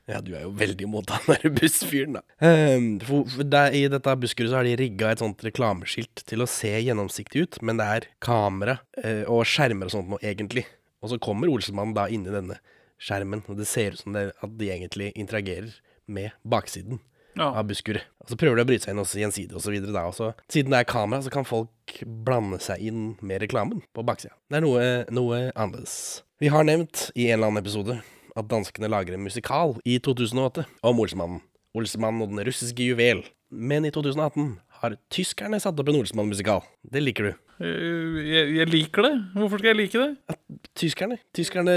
Ja, 0.08 0.20
du 0.24 0.30
er 0.32 0.46
jo 0.46 0.52
veldig 0.56 0.86
imot 0.86 1.10
han 1.12 1.24
derre 1.26 1.50
bussfyren, 1.52 2.14
da. 2.16 2.22
Um, 2.40 2.86
for, 3.04 3.26
for 3.28 3.44
der, 3.50 3.74
I 3.76 3.82
dette 3.92 4.14
busskuret 4.22 4.48
så 4.48 4.60
har 4.60 4.64
de 4.64 4.76
rigga 4.80 5.10
et 5.12 5.20
sånt 5.20 5.42
reklameskilt 5.44 6.22
til 6.30 6.40
å 6.40 6.48
se 6.48 6.70
gjennomsiktig 6.70 7.42
ut, 7.44 7.58
men 7.66 7.76
det 7.80 7.88
er 7.92 8.06
kamera 8.24 8.78
uh, 9.02 9.26
og 9.28 9.42
skjermer 9.50 9.90
og 9.90 9.92
sånt 9.92 10.08
noe, 10.14 10.22
egentlig. 10.24 10.64
Og 11.02 11.12
så 11.12 11.18
kommer 11.20 11.50
Olsenmannen 11.52 11.92
da 11.98 12.06
inni 12.08 12.32
denne 12.32 12.56
skjermen, 13.02 13.42
og 13.50 13.60
det 13.60 13.68
ser 13.68 13.98
ut 13.98 14.00
som 14.00 14.16
det, 14.16 14.30
at 14.32 14.56
de 14.62 14.72
egentlig 14.72 15.10
interagerer 15.18 15.74
med 16.08 16.32
baksiden 16.48 17.02
Ja. 17.38 17.52
av 17.54 17.66
busskuret. 17.70 18.04
Og 18.22 18.32
så 18.32 18.38
prøver 18.40 18.60
de 18.60 18.66
å 18.66 18.68
bryte 18.68 18.86
seg 18.86 18.94
inn 18.94 19.02
også 19.02 19.20
gjensidig 19.22 19.56
og 19.56 19.64
så 19.64 19.72
videre 19.74 19.94
da. 19.94 20.04
Og 20.10 20.16
så, 20.16 20.32
siden 20.52 20.74
det 20.74 20.82
er 20.82 20.88
kamera, 20.90 21.22
så 21.24 21.32
kan 21.32 21.46
folk 21.48 22.00
blande 22.04 22.60
seg 22.62 22.82
inn 22.90 23.02
med 23.24 23.42
reklamen 23.44 23.82
på 23.96 24.04
baksida. 24.06 24.34
Det 24.50 24.60
er 24.60 24.66
noe, 24.66 24.86
noe 25.14 25.42
annerledes. 25.54 26.22
Vi 26.42 26.50
har 26.52 26.66
nevnt 26.66 27.08
i 27.14 27.28
en 27.30 27.38
eller 27.38 27.52
annen 27.52 27.62
episode 27.64 28.00
at 28.38 28.50
danskene 28.50 28.90
lager 28.90 29.16
en 29.16 29.24
musikal 29.24 29.78
i 29.88 29.96
2008 30.04 30.66
om 30.86 31.00
Olsmannen. 31.02 31.40
Olsmannen 31.78 32.22
og 32.24 32.32
den 32.34 32.44
russiske 32.46 32.84
juvel. 32.90 33.24
Men 33.50 33.86
i 33.88 33.90
2018 33.94 34.58
har 34.82 34.94
tyskerne 35.12 35.58
satt 35.62 35.78
opp 35.80 35.88
en 35.90 35.98
Olsmann-musikal. 36.02 36.60
Det 36.86 37.02
liker 37.02 37.30
du. 37.30 37.32
Jeg, 37.58 38.26
jeg, 38.28 38.50
jeg 38.60 38.70
liker 38.70 39.06
det. 39.08 39.14
Hvorfor 39.34 39.58
skal 39.58 39.72
jeg 39.72 39.78
like 39.80 40.02
det? 40.04 40.36
Tyskerne 40.78 41.16
Tyskerne, 41.34 41.74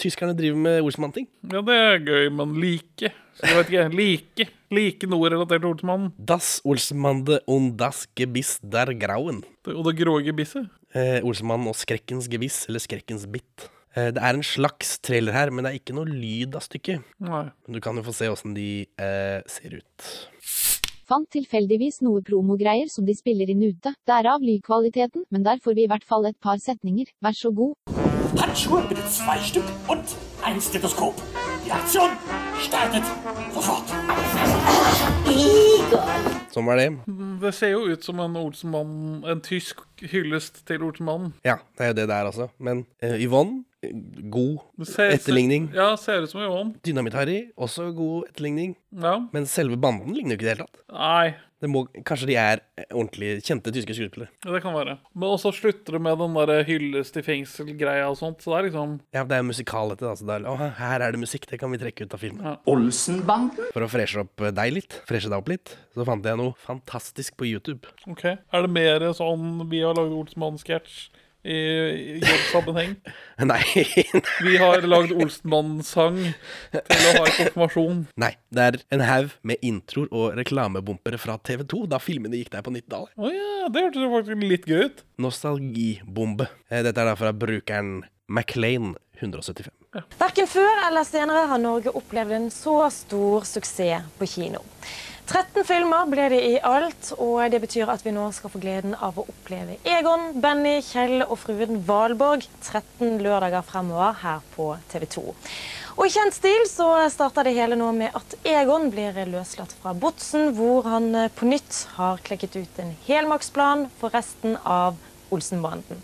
tyskerne 0.00 0.36
driver 0.38 0.62
med 0.64 0.80
Olsmann-ting. 0.86 1.28
Ja, 1.50 1.60
det 1.66 1.76
er 1.76 1.98
gøy, 2.06 2.30
men 2.38 2.54
like 2.62 3.12
jeg 3.42 3.56
vet 3.56 3.70
ikke. 3.70 3.84
Like. 3.96 4.48
Like 4.70 5.08
noe 5.10 5.28
relatert 5.32 5.62
til 5.64 5.70
Olsenmannen. 5.72 6.12
Das 6.18 6.60
Olsmande 6.64 7.40
und 7.50 7.76
das 7.80 8.06
Gebiss 8.14 8.58
der 8.62 8.92
Grauen. 8.94 9.42
Det- 9.64 9.74
Og 9.74 9.84
det 9.88 9.96
grå 9.98 10.20
gebisset. 10.24 10.68
Eh, 10.94 11.20
Olsenmannen 11.22 11.68
og 11.68 11.74
Skrekkens 11.76 12.28
gebiss, 12.28 12.66
eller 12.68 12.78
Skrekkens 12.80 13.26
bitt. 13.30 13.68
Eh, 13.96 14.10
det 14.12 14.18
er 14.22 14.34
en 14.34 14.42
slags 14.42 14.98
trailer 15.02 15.32
her, 15.32 15.50
men 15.50 15.64
det 15.64 15.72
er 15.72 15.78
ikke 15.80 15.94
noe 15.94 16.06
lyd 16.06 16.54
av 16.54 16.62
stykket. 16.62 17.02
Nei. 17.20 17.44
Men 17.66 17.72
du 17.74 17.80
kan 17.80 17.96
jo 17.96 18.02
få 18.02 18.14
se 18.14 18.28
åssen 18.30 18.54
de 18.54 18.86
eh, 18.98 19.40
ser 19.50 19.74
ut. 19.80 20.10
Fant 21.10 21.26
tilfeldigvis 21.34 22.00
noe 22.06 22.22
promogreier 22.22 22.88
som 22.88 23.04
de 23.04 23.14
spiller 23.18 23.50
inn 23.50 23.62
ute. 23.66 23.94
Derav 24.06 24.38
lydkvaliteten, 24.46 25.24
men 25.32 25.42
der 25.42 25.58
får 25.58 25.74
vi 25.74 25.82
i 25.84 25.88
hvert 25.90 26.04
fall 26.06 26.26
et 26.30 26.38
par 26.40 26.58
setninger. 26.62 27.10
Vær 27.20 27.34
så 27.34 27.50
god. 27.52 27.74
Handschuhe 28.38 28.86
bitte 28.88 29.02
zwei 29.10 29.38
Stück 29.42 29.66
und 29.90 30.14
ein 30.46 30.60
Stethoskop. 30.60 31.18
Aktion 31.70 32.10
startet 32.60 33.06
sofort. 33.54 33.92
Sånn 36.50 36.66
var 36.66 36.80
det. 36.80 36.88
Det 37.42 37.52
ser 37.54 37.74
jo 37.76 37.84
ut 37.92 38.04
som 38.04 38.18
en 38.22 38.34
Olsenmann 38.40 39.22
En 39.28 39.42
tysk 39.44 39.84
hyllest 40.02 40.64
til 40.66 40.82
Olsenmannen. 40.88 41.32
Ja, 41.46 41.60
det 41.78 41.86
er 41.86 41.92
jo 41.92 41.98
det 42.00 42.08
det 42.10 42.16
er, 42.16 42.30
altså. 42.32 42.48
Men 42.58 42.82
uh, 43.04 43.14
Yvonne, 43.22 43.62
god 44.30 44.86
ser- 44.86 45.14
etterligning. 45.16 45.70
Ja, 45.74 45.94
ser 45.96 46.22
ut 46.22 46.30
som 46.30 46.42
Johan. 46.44 46.74
Dynamitt-Harry, 46.84 47.50
også 47.56 47.90
god 47.96 48.28
etterligning. 48.28 48.74
Ja. 48.92 49.14
Men 49.32 49.46
selve 49.48 49.78
banden 49.80 50.12
ligner 50.14 50.34
jo 50.36 50.40
ikke 50.40 50.44
i 50.44 50.50
det 50.50 50.56
hele 50.58 50.66
tatt. 50.66 50.82
Nei, 50.92 51.30
Det 51.60 51.68
må, 51.68 51.82
kanskje 52.08 52.26
de 52.30 52.36
er 52.40 52.60
eh, 52.80 52.86
ordentlig 52.96 53.42
kjente 53.44 53.68
tyske 53.72 53.92
skuespillere. 53.92 54.30
ja, 54.46 54.52
det 54.54 54.62
kan 54.64 54.72
være. 54.72 54.94
Men 55.12 55.28
også 55.28 55.50
slutter 55.52 55.92
det 55.92 56.00
med 56.00 56.16
den 56.18 56.32
der 56.48 56.62
hyllest 56.64 57.18
i 57.20 57.22
fengsel-greia 57.26 58.06
og 58.08 58.16
sånt. 58.16 58.40
Så 58.40 58.48
det 58.54 58.56
er 58.58 58.68
liksom 58.70 58.94
Ja, 59.12 59.24
det 59.28 59.36
er 59.36 59.42
musikal 59.44 59.90
dette, 59.92 60.00
da. 60.06 60.14
Altså. 60.14 60.24
Det 60.24 60.38
er, 60.38 60.46
å, 60.48 60.56
her 60.78 61.00
er 61.04 61.12
det 61.12 61.20
musikk, 61.20 61.44
det 61.50 61.60
kan 61.60 61.70
vi 61.70 61.76
trekke 61.82 62.06
ut 62.08 62.14
av 62.16 62.22
filmen. 62.24 62.40
Ja. 62.48 62.54
Olsenbanden? 62.72 63.68
For 63.74 63.84
å 63.84 63.90
freshe 63.92 64.22
opp 64.24 64.40
eh, 64.40 64.54
deg 64.56 64.72
litt, 64.78 64.96
freshe 65.08 65.28
deg 65.28 65.36
opp 65.36 65.52
litt, 65.52 65.74
så 65.92 66.04
fant 66.08 66.24
jeg 66.24 66.40
noe 66.40 66.56
fantastisk 66.64 67.36
på 67.36 67.44
YouTube. 67.52 67.84
OK. 68.08 68.24
Er 68.40 68.64
det 68.64 68.72
mer 68.72 69.04
sånn 69.20 69.68
vi 69.68 69.82
har 69.84 69.92
lagd 70.00 70.16
Olsenmann-sketsj 70.16 71.10
i 71.44 72.18
jobbsammenheng? 72.20 72.96
Nei, 73.50 73.62
Vi 74.44 74.56
har 74.60 74.84
lagd 74.84 75.14
Olsenmann-sang 75.16 76.18
til 76.74 77.06
å 77.08 77.14
ha 77.16 77.24
i 77.24 77.34
konfirmasjon. 77.38 78.02
nei. 78.20 78.32
Det 78.50 78.64
er 78.66 78.78
en 78.96 79.04
haug 79.06 79.30
med 79.46 79.62
introer 79.64 80.10
og 80.12 80.34
reklamebumpere 80.36 81.18
fra 81.22 81.38
TV2 81.38 81.84
da 81.92 82.00
filmene 82.02 82.36
gikk 82.40 82.50
der 82.52 82.64
på 82.66 82.72
90-tallet. 82.74 83.12
Å 83.16 83.30
ja, 83.32 83.68
det 83.72 83.84
hørtes 83.86 84.10
faktisk 84.16 84.44
litt 84.50 84.66
gøy 84.68 84.82
ut. 84.90 85.04
Nostalgibombe. 85.22 86.48
Eh, 86.70 86.82
Dette 86.84 87.00
er 87.00 87.10
da 87.12 87.16
fra 87.18 87.32
brukeren 87.36 88.02
Maclean 88.30 88.92
175. 89.20 89.70
Verken 90.20 90.46
før 90.48 90.84
eller 90.86 91.04
senere 91.08 91.46
har 91.50 91.58
Norge 91.60 91.92
opplevd 91.98 92.36
en 92.36 92.50
så 92.54 92.76
stor 92.94 93.46
suksess 93.48 94.06
på 94.18 94.28
kino. 94.30 94.60
13 95.30 95.62
filmer 95.62 96.08
ble 96.10 96.24
det 96.32 96.38
i 96.42 96.56
alt, 96.66 97.12
og 97.22 97.38
det 97.52 97.60
betyr 97.62 97.90
at 97.92 98.02
vi 98.02 98.10
nå 98.10 98.24
skal 98.34 98.50
få 98.50 98.58
gleden 98.58 98.96
av 98.98 99.18
å 99.20 99.24
oppleve 99.30 99.76
Egon, 99.86 100.40
Benny, 100.42 100.80
Kjell 100.82 101.22
og 101.22 101.36
fruen 101.38 101.84
Valborg 101.86 102.48
13 102.64 103.20
lørdager 103.22 103.62
fremover 103.66 104.16
her 104.24 104.40
på 104.56 104.72
TV 104.90 105.06
2. 105.14 105.24
Og 106.00 106.02
I 106.08 106.10
kjent 106.16 106.34
stil 106.34 106.64
så 106.66 106.88
starter 107.14 107.46
det 107.46 107.54
hele 107.54 107.78
nå 107.78 107.92
med 107.94 108.16
at 108.16 108.34
Egon 108.42 108.88
blir 108.90 109.20
løslatt 109.30 109.76
fra 109.78 109.94
botsen, 109.94 110.50
hvor 110.58 110.88
han 110.90 111.06
eh, 111.14 111.30
på 111.30 111.46
nytt 111.46 111.84
har 111.94 112.22
klekket 112.26 112.58
ut 112.58 112.80
en 112.82 112.90
helmaksplan 113.06 113.86
for 114.00 114.10
resten 114.16 114.58
av 114.64 114.98
Olsenbanden. 115.30 116.02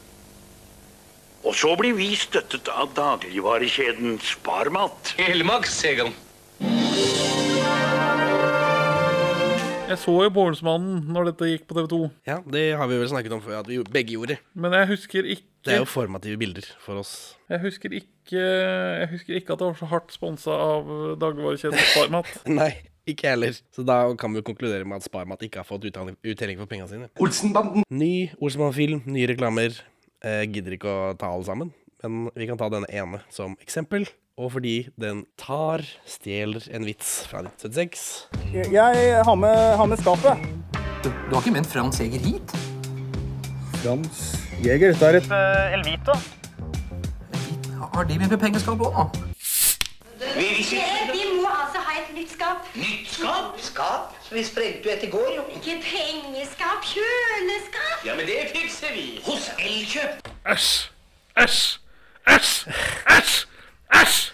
Og 1.42 1.54
så 1.54 1.74
blir 1.78 1.98
vi 1.98 2.12
støttet 2.18 2.70
av 2.70 2.94
dagligvarekjeden 2.94 4.20
Sparmat. 4.22 5.16
Helmaks, 5.18 5.82
Egon. 5.90 6.14
Jeg 9.86 10.00
så 10.02 10.12
jo 10.24 10.30
Bornsmannen 10.34 11.04
når 11.14 11.28
dette 11.28 11.46
gikk 11.46 11.66
på 11.68 11.76
TV 11.76 11.86
2, 11.92 11.98
Ja, 12.26 12.40
det 12.42 12.62
har 12.74 12.88
vi 12.90 12.96
vel 12.98 13.10
snakket 13.10 13.36
om 13.36 13.42
før 13.44 13.60
at 13.60 13.68
vi 13.70 13.78
begge 13.86 14.16
gjorde. 14.16 14.36
men 14.58 14.74
jeg 14.74 14.88
husker 14.90 15.28
ikke 15.36 15.46
Det 15.66 15.74
er 15.76 15.78
jo 15.84 15.86
formative 15.86 16.38
bilder 16.40 16.66
for 16.82 16.98
oss. 17.02 17.12
Jeg 17.50 17.60
husker 17.62 17.94
ikke 17.94 18.42
Jeg 18.42 19.08
husker 19.12 19.38
ikke 19.38 19.54
at 19.54 19.62
det 19.62 19.68
var 19.68 19.78
så 19.78 19.86
hardt 19.90 20.10
sponsa 20.14 20.50
av 20.50 20.90
dagligvarekjeden 21.22 21.78
Sparmat. 21.92 22.32
Nei, 22.60 22.72
ikke 23.06 23.28
jeg 23.28 23.36
heller. 23.36 23.60
Så 23.74 23.86
da 23.86 24.00
kan 24.18 24.34
vi 24.34 24.42
jo 24.42 24.48
konkludere 24.50 24.84
med 24.84 24.98
at 24.98 25.06
Sparmat 25.06 25.46
ikke 25.46 25.62
har 25.62 25.68
fått 25.68 25.86
uttelling, 25.86 26.58
for 26.58 26.66
pengene 26.66 26.90
sine. 26.90 27.08
Olsenbanden? 27.22 27.86
Ny 27.90 28.32
Olsenmann-film, 28.40 29.04
nye 29.06 29.30
reklamer. 29.30 29.78
Jeg 30.26 30.50
gidder 30.54 30.74
ikke 30.74 30.90
å 30.90 31.14
ta 31.18 31.30
alle 31.30 31.46
sammen, 31.46 31.70
men 32.02 32.26
vi 32.34 32.50
kan 32.50 32.58
ta 32.58 32.66
denne 32.72 32.90
ene 32.90 33.22
som 33.30 33.54
eksempel. 33.62 34.08
Og 34.36 34.52
fordi 34.52 34.88
den 35.00 35.24
tar, 35.40 35.80
stjeler 36.06 36.60
en 36.76 36.84
vits 36.84 37.26
fra 37.28 37.38
1976. 37.40 38.28
Jeg 38.72 39.22
har 39.24 39.34
med, 39.34 39.76
har 39.76 39.86
med 39.86 39.96
skapet. 39.96 40.36
Du, 41.04 41.08
du 41.08 41.34
har 41.34 41.40
ikke 41.40 41.54
ment 41.54 41.66
Frans 41.66 42.00
Jæger 42.00 42.18
hit? 42.18 42.56
Frans 43.80 44.36
Jeger. 44.64 44.92
Dette 44.92 45.06
er 45.06 45.16
et 45.16 45.78
Elvita. 45.78 46.18
Har 47.94 48.04
de 48.04 48.18
med 48.18 48.38
pengeskap 48.38 48.80
òg, 48.80 48.92
da? 48.92 49.06
Vi 50.36 51.24
må 51.40 51.48
altså 51.48 51.80
ha 51.88 51.96
et 52.02 52.12
nytt 52.18 52.36
skap. 52.36 52.68
Nytt 52.76 53.08
skap? 53.16 53.56
Skap? 53.70 54.14
Vi 54.32 54.44
sprengte 54.44 54.84
jo 54.90 54.96
et 54.98 55.08
i 55.08 55.10
går, 55.16 55.32
jo. 55.36 55.48
Ikke 55.56 55.80
pengeskap, 55.80 56.84
kjøleskap. 56.92 58.04
Ja, 58.04 58.20
men 58.20 58.28
det 58.28 58.50
fikser 58.52 58.92
vi. 58.92 59.08
Hos 59.24 59.48
Elkjøp. 59.56 60.28
Æsj! 60.52 60.90
Æsj! 61.40 61.78
Æsj! 62.28 62.66
Æsj! 63.16 63.46
Æsj! 63.96 64.25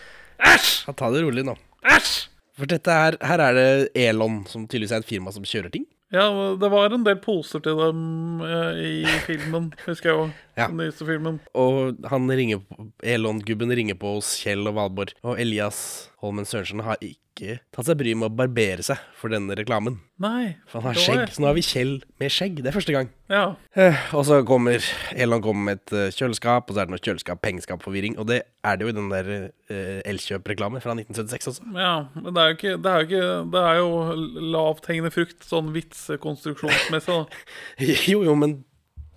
Æsj! 0.51 0.85
Ta 0.99 1.11
det 1.15 1.23
rolig 1.25 1.45
nå. 1.47 1.57
Æsj! 1.87 2.13
For 2.59 2.69
dette 2.69 2.93
her, 2.93 3.17
her 3.25 3.41
er 3.41 3.57
det 3.57 3.69
Elon, 3.97 4.43
som 4.51 4.67
tydeligvis 4.69 4.93
er 4.93 5.03
et 5.03 5.09
firma 5.09 5.33
som 5.33 5.45
kjører 5.47 5.73
ting. 5.73 5.87
Ja, 6.13 6.27
det 6.61 6.69
var 6.69 6.93
en 6.93 7.07
del 7.07 7.17
poser 7.25 7.63
til 7.65 7.79
dem 7.79 8.43
eh, 8.45 8.81
i 8.85 9.13
filmen, 9.25 9.71
husker 9.87 10.11
jeg 10.11 10.19
jo. 10.19 10.27
Ja. 10.59 10.69
Den 10.69 10.83
nyeste 10.83 11.07
filmen. 11.09 11.41
Og 11.57 11.97
han 12.13 12.29
ringer 12.29 12.61
Elon-gubben 13.03 13.73
ringer 13.73 13.97
på 13.99 14.19
hos 14.19 14.35
Kjell 14.43 14.67
og 14.69 14.77
Valborg. 14.77 15.15
Og 15.25 15.41
Elias 15.41 16.11
Holmen 16.23 16.45
Sørensen 16.47 16.85
har 16.85 17.01
ikke 17.03 17.57
tatt 17.73 17.89
seg 17.89 17.97
bryet 17.97 18.19
med 18.21 18.29
å 18.29 18.35
barbere 18.37 18.85
seg 18.85 19.01
for 19.17 19.33
denne 19.33 19.57
reklamen. 19.57 19.97
Nei. 20.21 20.53
For 20.69 20.83
han 20.85 20.93
har 20.93 21.01
skjegg, 21.01 21.23
så 21.33 21.41
nå 21.43 21.49
har 21.49 21.57
vi 21.57 21.65
Kjell 21.65 21.95
med 22.21 22.31
skjegg. 22.31 22.61
Det 22.61 22.69
er 22.69 22.77
første 22.77 22.93
gang. 22.95 23.09
Ja. 23.33 23.47
Eh, 23.73 24.03
og 24.13 24.27
så 24.29 24.43
kommer 24.47 24.85
Elon 25.17 25.41
kommer 25.43 25.71
med 25.71 25.81
et 25.81 25.95
eh, 25.97 26.13
kjøleskap, 26.15 26.69
og 26.69 26.77
så 26.77 26.83
er 26.83 26.91
det 26.91 26.95
noe 26.95 27.03
kjøleskap-pengeskap-forvirring. 27.03 28.19
Og 28.21 28.29
det 28.29 28.43
er 28.63 28.77
det 28.77 28.85
jo 28.87 28.93
i 28.93 28.97
den 28.99 29.09
der 29.11 29.31
eh, 29.33 30.03
Elkjøp-reklame 30.13 30.83
fra 30.85 30.93
1976 30.99 31.55
også. 31.55 31.73
ja. 31.81 31.95
Men 32.19 32.29
det 32.37 32.45
er 32.45 32.53
jo 32.53 32.59
ikke 32.59 32.75
Det 32.85 32.93
er 32.93 33.01
jo, 33.01 33.09
ikke, 33.09 33.31
det 33.57 33.65
er 33.71 33.81
jo 33.81 34.51
lavthengende 34.53 35.15
frukt, 35.17 35.49
sånn 35.49 35.73
vitsekonstruksjonsmessig. 35.75 37.17
da. 37.17 37.89
jo, 38.13 38.23
jo, 38.29 38.37
men 38.39 38.61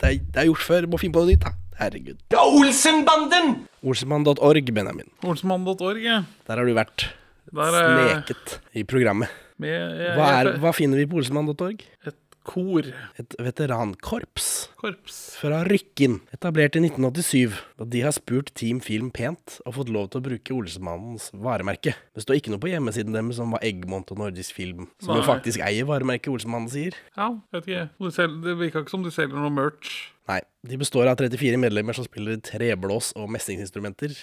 det 0.01 0.09
er, 0.09 0.17
det 0.33 0.41
er 0.41 0.49
gjort 0.49 0.65
før. 0.65 0.87
Må 0.91 0.99
finne 1.01 1.15
på 1.15 1.23
noe 1.23 1.31
nytt, 1.33 1.45
da. 1.45 1.53
Herregud. 1.79 2.19
Ja, 2.31 2.43
Olsenbanden! 2.47 3.55
Olsenmann.org, 3.85 4.69
Benjamin. 4.75 5.09
Olsenmann.org, 5.27 5.99
ja. 6.03 6.21
Der 6.47 6.61
har 6.61 6.67
du 6.67 6.73
vært 6.77 7.09
Der 7.51 7.75
er 7.79 7.89
sneket 8.21 8.59
i 8.73 8.83
programmet. 8.87 9.29
med, 9.61 9.71
jeg, 9.75 10.13
Hva, 10.17 10.29
er, 10.41 10.49
hva 10.63 10.71
finner 10.75 10.99
vi 10.99 11.05
på 11.11 11.19
olsenmann.org? 11.19 11.83
Et 12.07 12.15
kor. 12.45 12.87
Et 13.19 13.35
veterankorps 13.41 14.47
Korps. 14.79 15.17
fra 15.41 15.63
Rykken, 15.67 16.19
etablert 16.35 16.77
i 16.77 16.83
1987. 16.83 17.57
Og 17.81 17.89
de 17.91 18.03
har 18.05 18.15
spurt 18.15 18.51
Team 18.57 18.79
Film 18.83 19.11
pent 19.15 19.57
og 19.65 19.77
fått 19.79 19.91
lov 19.93 20.09
til 20.11 20.21
å 20.21 20.25
bruke 20.29 20.55
Olsemannens 20.55 21.31
varemerke. 21.33 21.95
Det 22.15 22.23
står 22.23 22.39
ikke 22.39 22.53
noe 22.53 22.63
på 22.63 22.71
hjemmesiden 22.71 23.15
deres 23.17 23.41
om 23.43 23.55
hva 23.55 23.61
Eggmont 23.65 24.13
og 24.13 24.21
Nordisk 24.21 24.55
Film, 24.57 24.89
som 25.03 25.17
jo 25.17 25.25
faktisk 25.25 25.63
eier 25.65 25.87
varemerket 25.89 26.31
Olsemannen, 26.33 26.71
sier. 26.71 26.97
Ja, 27.17 27.31
vet 27.55 27.69
ikke. 27.69 27.87
Selger, 28.15 28.41
det 28.45 28.57
virka 28.61 28.85
ikke 28.85 28.95
som 28.95 29.05
de 29.05 29.13
selger 29.13 29.41
noe 29.41 29.53
merch. 29.53 29.95
Nei, 30.29 30.41
de 30.65 30.79
består 30.81 31.09
av 31.11 31.19
34 31.21 31.59
medlemmer 31.61 31.97
som 31.97 32.07
spiller 32.07 32.39
treblås 32.41 33.11
og 33.19 33.29
messingsinstrumenter, 33.33 34.15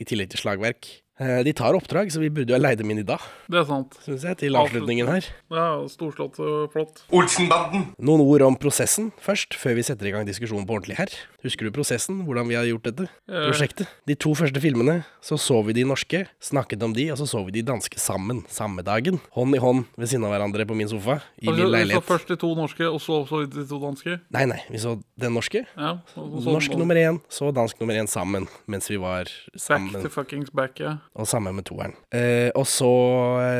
i 0.00 0.06
tillegg 0.08 0.30
til 0.32 0.40
slagverk. 0.40 0.88
Eh, 1.20 1.42
De 1.44 1.52
tar 1.52 1.74
oppdrag, 1.76 2.08
så 2.10 2.18
vi 2.22 2.30
burde 2.32 2.48
jo 2.48 2.56
ha 2.56 2.62
leid 2.62 2.78
dem 2.80 2.90
inn 2.90 3.02
i 3.02 3.04
dag, 3.04 3.20
Det 3.50 3.58
er 3.60 3.64
sant. 3.68 3.92
Synes 4.06 4.22
jeg, 4.24 4.36
til 4.40 4.54
avslutningen 4.56 5.06
her. 5.10 5.26
Ja, 5.52 5.66
storslått 5.90 6.38
og 6.40 6.70
flott. 6.72 7.02
Olsenbanden? 7.12 7.90
Noen 8.00 8.22
ord 8.24 8.40
om 8.46 8.56
prosessen 8.56 9.10
først, 9.20 9.52
før 9.60 9.74
vi 9.76 9.82
setter 9.84 10.08
i 10.08 10.12
gang 10.14 10.24
diskusjonen 10.24 10.64
på 10.66 10.78
ordentlig 10.78 10.96
her. 10.96 11.12
Husker 11.44 11.68
du 11.68 11.70
prosessen, 11.76 12.22
hvordan 12.24 12.48
vi 12.48 12.54
har 12.56 12.64
gjort 12.64 12.82
dette 12.88 13.08
Eh. 13.28 13.44
prosjektet? 13.50 13.86
De 14.06 14.14
to 14.14 14.32
første 14.34 14.60
filmene, 14.60 15.04
så 15.20 15.36
så 15.38 15.60
vi 15.66 15.72
de 15.74 15.84
norske, 15.84 16.26
snakket 16.40 16.82
om 16.82 16.92
de, 16.94 17.10
og 17.10 17.18
så 17.18 17.26
så 17.28 17.44
vi 17.44 17.52
de 17.52 17.62
danske 17.68 17.98
sammen, 18.00 18.44
samme 18.48 18.82
dagen. 18.82 19.20
Hånd 19.36 19.54
i 19.54 19.58
hånd 19.58 19.84
ved 19.98 20.08
siden 20.08 20.24
av 20.24 20.32
hverandre 20.32 20.64
på 20.66 20.74
min 20.76 20.88
sofa, 20.88 21.20
i 21.42 21.48
Altså, 21.48 21.68
min 21.68 21.88
vi 21.88 21.94
så 21.94 22.00
først 22.02 22.28
de 22.28 22.36
to 22.36 22.54
norske, 22.54 22.86
og 22.88 23.00
så 23.00 23.26
så 23.28 23.44
de 23.50 23.66
to 23.66 23.78
danske. 23.80 24.20
Nei, 24.30 24.44
nei, 24.46 24.60
vi 24.70 24.78
så 24.78 25.02
den 25.18 25.34
norske. 25.34 25.66
Ja, 25.76 25.98
så, 26.14 26.24
så- 26.42 26.52
Norsk 26.52 26.76
nummer 26.78 26.94
én, 26.96 27.20
så 27.28 27.52
dansk 27.52 27.78
nummer 27.80 27.94
én 27.94 28.08
sammen, 28.08 28.48
mens 28.66 28.88
vi 28.88 28.96
var 28.96 29.24
Back 29.68 29.92
to 30.02 30.08
fuckings 30.08 30.50
back, 30.50 30.78
ja. 30.80 30.98
Og 31.18 31.26
samme 31.26 31.50
med 31.52 31.66
toeren. 31.66 31.96
Eh, 32.14 32.52
og 32.54 32.68
så, 32.70 32.90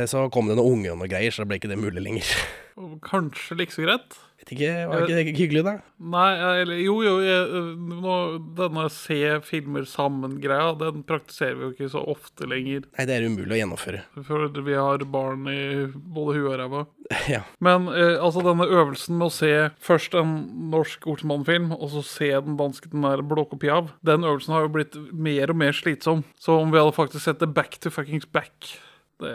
så 0.07 0.29
kom 0.31 0.47
det 0.47 0.55
noen 0.59 0.79
unge 0.79 0.93
og 0.93 1.01
noe 1.01 1.11
greier, 1.11 1.35
så 1.35 1.43
da 1.43 1.51
ble 1.51 1.59
ikke 1.59 1.71
det 1.73 1.81
mulig 1.81 2.05
lenger. 2.05 2.31
Kanskje 3.11 3.59
like 3.59 3.75
så 3.75 3.83
greit. 3.89 4.19
Vet 4.51 4.59
ikke, 4.59 4.87
Var 4.91 5.05
ikke 5.05 5.15
det 5.15 5.39
hyggelig, 5.39 5.63
da? 5.63 5.73
Nei, 6.11 6.31
eller 6.63 6.81
jo, 6.83 6.97
jo 7.05 7.13
jeg, 7.23 7.63
nå, 8.03 8.15
Denne 8.59 8.87
se 8.91 9.19
filmer 9.47 9.87
sammen-greia, 9.87 10.73
den 10.81 11.05
praktiserer 11.07 11.55
vi 11.59 11.67
jo 11.69 11.71
ikke 11.75 11.91
så 11.93 12.03
ofte 12.11 12.49
lenger. 12.51 12.89
Nei, 12.97 13.07
det 13.07 13.17
er 13.17 13.29
umulig 13.31 13.55
å 13.55 13.61
gjennomføre. 13.61 14.03
For 14.27 14.61
vi 14.67 14.75
har 14.75 15.07
barn 15.13 15.47
i 15.53 15.61
både 15.87 16.39
huet 16.39 16.51
og 16.51 16.59
ræva. 16.63 16.87
Ja. 17.31 17.43
Men 17.63 17.89
eh, 17.91 18.17
altså 18.23 18.43
denne 18.43 18.67
øvelsen 18.71 19.19
med 19.19 19.29
å 19.29 19.35
se 19.35 19.51
først 19.83 20.15
en 20.19 20.35
norsk 20.73 21.09
Ortmann-film, 21.11 21.73
og 21.77 21.91
så 21.93 22.05
se 22.07 22.31
den 22.47 22.57
danske 22.59 22.91
den 22.91 23.05
der 23.07 23.23
blåkopi 23.27 23.71
av, 23.71 23.91
den 24.07 24.27
øvelsen 24.27 24.55
har 24.55 24.67
jo 24.67 24.75
blitt 24.79 24.99
mer 25.11 25.53
og 25.53 25.59
mer 25.61 25.75
slitsom. 25.77 26.25
Så 26.41 26.59
om 26.63 26.71
vi 26.73 26.81
hadde 26.81 26.97
faktisk 26.97 27.27
sett 27.27 27.43
det 27.43 27.51
back 27.55 27.79
to 27.83 27.93
fuckings 27.93 28.27
back 28.31 28.73
Det, 29.21 29.33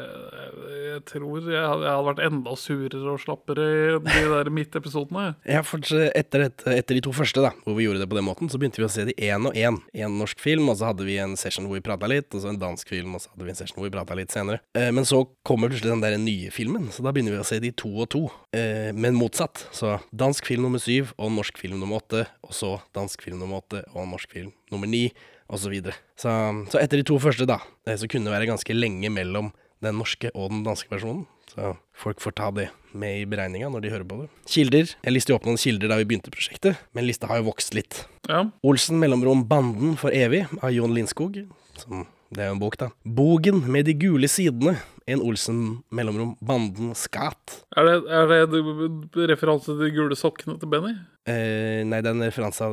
jeg 0.96 1.02
tror 1.12 1.50
jeg 1.52 1.62
hadde, 1.62 1.94
vært 2.08 2.22
enda 2.26 2.56
surere 2.58 3.14
og 3.14 3.22
slappere 3.22 3.66
i 3.66 3.98
de 4.08 4.24
der 4.32 4.52
midtepisodene. 4.54 5.26
Ja, 5.56 5.62
for 5.66 5.80
etter, 5.80 6.48
etter 6.50 6.98
de 6.98 7.02
to 7.06 7.14
første, 7.16 7.42
da, 7.44 7.52
hvor 7.66 7.78
vi 7.78 7.86
gjorde 7.86 8.02
det 8.02 8.10
på 8.12 8.18
den 8.18 8.26
måten, 8.28 8.50
så 8.52 8.60
begynte 8.60 8.82
vi 8.82 8.88
å 8.88 8.92
se 8.92 9.06
de 9.08 9.16
én 9.28 9.48
og 9.48 9.56
én. 9.58 9.78
En 9.94 10.18
norsk 10.20 10.42
film, 10.42 10.70
og 10.72 10.80
så 10.80 10.90
hadde 10.90 11.06
vi 11.08 11.18
en 11.22 11.36
session 11.40 11.68
hvor 11.68 11.78
vi 11.78 11.86
prata 11.86 12.10
litt, 12.10 12.28
og 12.34 12.44
så 12.44 12.52
en 12.52 12.60
dansk 12.62 12.92
film, 12.92 13.16
og 13.18 13.24
så 13.24 13.32
hadde 13.34 13.48
vi 13.48 13.54
en 13.54 13.60
session 13.60 13.80
hvor 13.80 13.88
vi 13.88 13.94
prata 13.96 14.18
litt 14.18 14.34
senere. 14.34 14.62
Eh, 14.78 14.90
men 14.96 15.08
så 15.08 15.22
kommer 15.48 15.72
plutselig 15.72 15.94
den 15.94 16.04
der 16.04 16.18
nye 16.22 16.52
filmen, 16.56 16.90
så 16.94 17.06
da 17.06 17.14
begynner 17.16 17.38
vi 17.38 17.44
å 17.44 17.48
se 17.48 17.62
de 17.64 17.72
to 17.78 17.92
og 17.94 18.10
to. 18.16 18.26
Eh, 18.56 18.92
men 18.96 19.18
motsatt. 19.20 19.68
Så 19.76 19.98
dansk 20.16 20.50
film 20.50 20.68
nummer 20.68 20.82
syv 20.82 21.14
og 21.20 21.34
norsk 21.38 21.62
film 21.62 21.80
nummer 21.82 22.02
åtte, 22.02 22.26
og 22.46 22.56
så 22.58 22.76
dansk 22.98 23.26
film 23.26 23.40
nummer 23.42 23.64
åtte 23.64 23.86
og 23.94 24.10
norsk 24.12 24.36
film 24.36 24.54
nummer 24.74 24.90
ni, 24.90 25.08
og 25.46 25.62
så 25.62 25.70
videre. 25.70 25.94
Så, 26.18 26.32
så 26.72 26.82
etter 26.82 27.02
de 27.02 27.06
to 27.06 27.20
første, 27.22 27.46
da, 27.50 27.60
eh, 27.86 27.98
så 28.00 28.10
kunne 28.10 28.30
det 28.30 28.34
være 28.34 28.50
ganske 28.50 28.78
lenge 28.78 29.12
mellom 29.14 29.54
den 29.84 29.98
norske 30.00 30.32
og 30.34 30.52
den 30.54 30.64
danske 30.66 30.92
versjonen. 30.92 31.26
Så 31.52 31.76
folk 31.96 32.22
får 32.24 32.36
ta 32.40 32.50
det 32.56 32.70
med 32.96 33.22
i 33.22 33.28
beregninga 33.30 33.70
når 33.72 33.84
de 33.84 33.92
hører 33.94 34.08
på 34.08 34.18
det. 34.24 34.28
Kilder. 34.50 34.90
Jeg 35.06 35.14
listet 35.14 35.34
jo 35.34 35.38
opp 35.38 35.48
noen 35.48 35.60
kilder 35.62 35.92
da 35.92 36.00
vi 36.00 36.08
begynte 36.10 36.34
prosjektet, 36.34 36.80
men 36.96 37.08
lista 37.08 37.30
har 37.30 37.42
jo 37.42 37.50
vokst 37.52 37.76
litt. 37.78 38.04
Ja. 38.30 38.46
Olsen 38.66 39.00
mellomrom 39.02 39.46
Banden 39.50 39.96
for 40.00 40.16
evig 40.16 40.46
av 40.62 40.74
Jon 40.74 40.96
Lindskog. 40.96 41.44
Som, 41.80 42.08
det 42.34 42.44
er 42.44 42.52
jo 42.52 42.58
en 42.58 42.64
bok, 42.64 42.80
da. 42.82 42.90
Bogen 43.06 43.64
med 43.72 43.88
de 43.90 43.96
gule 44.00 44.30
sidene. 44.32 44.78
En 45.06 45.22
Olsen 45.22 45.84
mellomrom 45.94 46.34
Banden 46.42 46.96
Skat. 46.98 47.60
Er 47.78 47.86
det, 47.86 47.98
er 48.10 48.48
det 48.50 49.30
referanse 49.30 49.70
til 49.70 49.84
de 49.84 49.92
gule 49.94 50.18
sokkene 50.18 50.58
til 50.58 50.72
Benny? 50.72 50.96
Eh, 51.30 51.84
nei, 51.86 52.02
det 52.02 52.10
er 52.10 52.16
en 52.18 52.26
referanse 52.26 52.72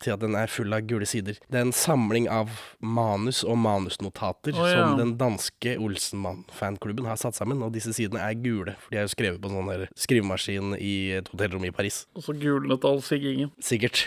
til 0.00 0.14
at 0.14 0.22
den 0.22 0.36
er 0.38 0.50
full 0.50 0.72
av 0.76 0.86
gule 0.88 1.08
sider. 1.08 1.40
Det 1.50 1.60
er 1.60 1.66
en 1.66 1.74
samling 1.76 2.28
av 2.32 2.52
manus 2.80 3.42
og 3.44 3.58
manusnotater 3.60 4.54
oh, 4.56 4.68
ja. 4.68 4.84
som 4.84 5.00
den 5.00 5.16
danske 5.20 5.76
Olsenmann-fanklubben 5.80 7.08
har 7.10 7.20
satt 7.20 7.38
sammen, 7.38 7.64
og 7.66 7.74
disse 7.74 7.94
sidene 7.96 8.22
er 8.24 8.38
gule, 8.38 8.76
for 8.80 8.94
de 8.94 9.02
er 9.02 9.08
jo 9.08 9.14
skrevet 9.14 9.42
på 9.42 9.50
en 9.50 9.58
sånn 9.58 9.98
skrivemaskin 10.06 10.78
i 10.78 10.94
et 11.18 11.28
hotellrom 11.32 11.66
i 11.66 11.74
Paris. 11.74 12.04
Og 12.16 12.26
så 12.28 12.36
gulnet 12.38 12.86
all 12.86 13.02
siggingen. 13.04 13.52
Sikkert. 13.64 14.06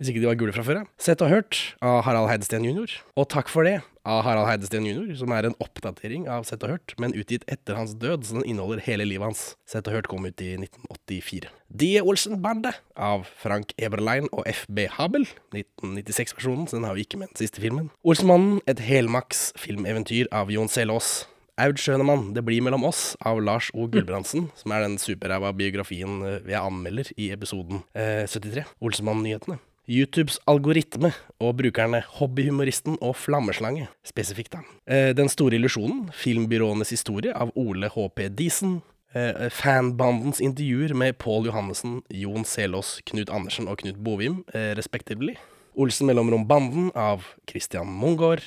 Hvis 0.00 0.14
ikke 0.14 0.22
de 0.22 0.30
var 0.30 0.38
gule 0.40 0.52
fra 0.56 0.64
før 0.64 0.78
ja. 0.80 0.84
Sett 0.96 1.20
og 1.20 1.28
hørt 1.28 1.58
av 1.84 1.98
Harald 2.06 2.30
Heidesteen 2.30 2.64
jr. 2.64 2.94
Og 3.20 3.26
takk 3.28 3.50
for 3.52 3.68
det 3.68 3.82
av 4.10 4.24
Harald 4.26 4.48
Heidesteen 4.48 4.88
jr., 4.88 5.14
som 5.20 5.32
er 5.34 5.46
en 5.46 5.56
oppdatering 5.62 6.26
av 6.30 6.46
Sett 6.48 6.64
og 6.66 6.74
hørt, 6.74 6.94
men 7.00 7.14
utgitt 7.14 7.46
etter 7.50 7.78
hans 7.78 7.94
død, 8.00 8.26
så 8.26 8.38
den 8.38 8.48
inneholder 8.48 8.82
hele 8.84 9.06
livet 9.06 9.30
hans. 9.30 9.44
Sett 9.68 9.86
og 9.86 9.94
hørt 9.96 10.10
kom 10.10 10.26
ut 10.26 10.42
i 10.42 10.52
1984. 10.58 11.50
Die 11.80 12.02
Olsen-bandet 12.02 12.80
av 12.98 13.28
Frank 13.40 13.74
Eberlein 13.78 14.26
og 14.34 14.48
FB 14.50 14.88
Habel. 14.96 15.28
1996-versjonen, 15.54 16.66
så 16.66 16.80
den 16.80 16.88
har 16.88 16.98
vi 16.98 17.06
ikke 17.06 17.20
med 17.20 17.30
den 17.30 17.42
siste 17.44 17.62
filmen. 17.62 17.92
Olsenmannen, 18.02 18.58
et 18.70 18.82
helmaks 18.82 19.50
filmeventyr 19.60 20.30
av 20.34 20.50
Jon 20.50 20.70
Selås. 20.72 21.20
Aud 21.60 21.76
Schønemann, 21.76 22.32
Det 22.34 22.42
blir 22.44 22.62
mellom 22.64 22.86
oss, 22.88 23.16
av 23.20 23.40
Lars 23.44 23.70
O. 23.74 23.86
Gulbrandsen, 23.86 24.48
som 24.56 24.72
er 24.72 24.86
den 24.86 24.96
superræva 24.98 25.52
biografien 25.52 26.22
eh, 26.24 26.38
jeg 26.48 26.60
anmelder 26.60 27.10
i 27.20 27.30
episoden 27.34 27.82
eh, 27.92 28.24
73, 28.24 28.64
Olsenmann-nyhetene. 28.80 29.58
YouTubes 29.90 30.36
algoritme 30.46 31.10
og 31.42 31.56
brukerne 31.58 31.98
Hobbyhumoristen 32.20 32.94
og 33.02 33.16
Flammeslange, 33.18 33.88
spesifikt 34.06 34.54
da. 34.54 34.60
Eh, 34.86 35.10
Den 35.18 35.28
store 35.28 35.56
illusjonen, 35.58 36.12
filmbyråenes 36.14 36.92
historie 36.94 37.34
av 37.34 37.50
Ole 37.58 37.90
H.P. 37.90 38.28
Diesen. 38.38 38.82
Eh, 39.12 39.48
fanbandens 39.50 40.38
intervjuer 40.38 40.94
med 40.94 41.18
Pål 41.18 41.48
Johannessen, 41.48 42.02
Jon 42.08 42.46
Selås, 42.46 43.00
Knut 43.10 43.32
Andersen 43.34 43.66
og 43.66 43.80
Knut 43.82 43.98
Bovim, 43.98 44.44
eh, 44.54 44.76
respektively. 44.78 45.34
Olsen 45.74 46.06
mellomrom 46.06 46.46
Banden 46.46 46.92
av 46.94 47.26
Christian 47.50 47.88
Mungård. 47.88 48.42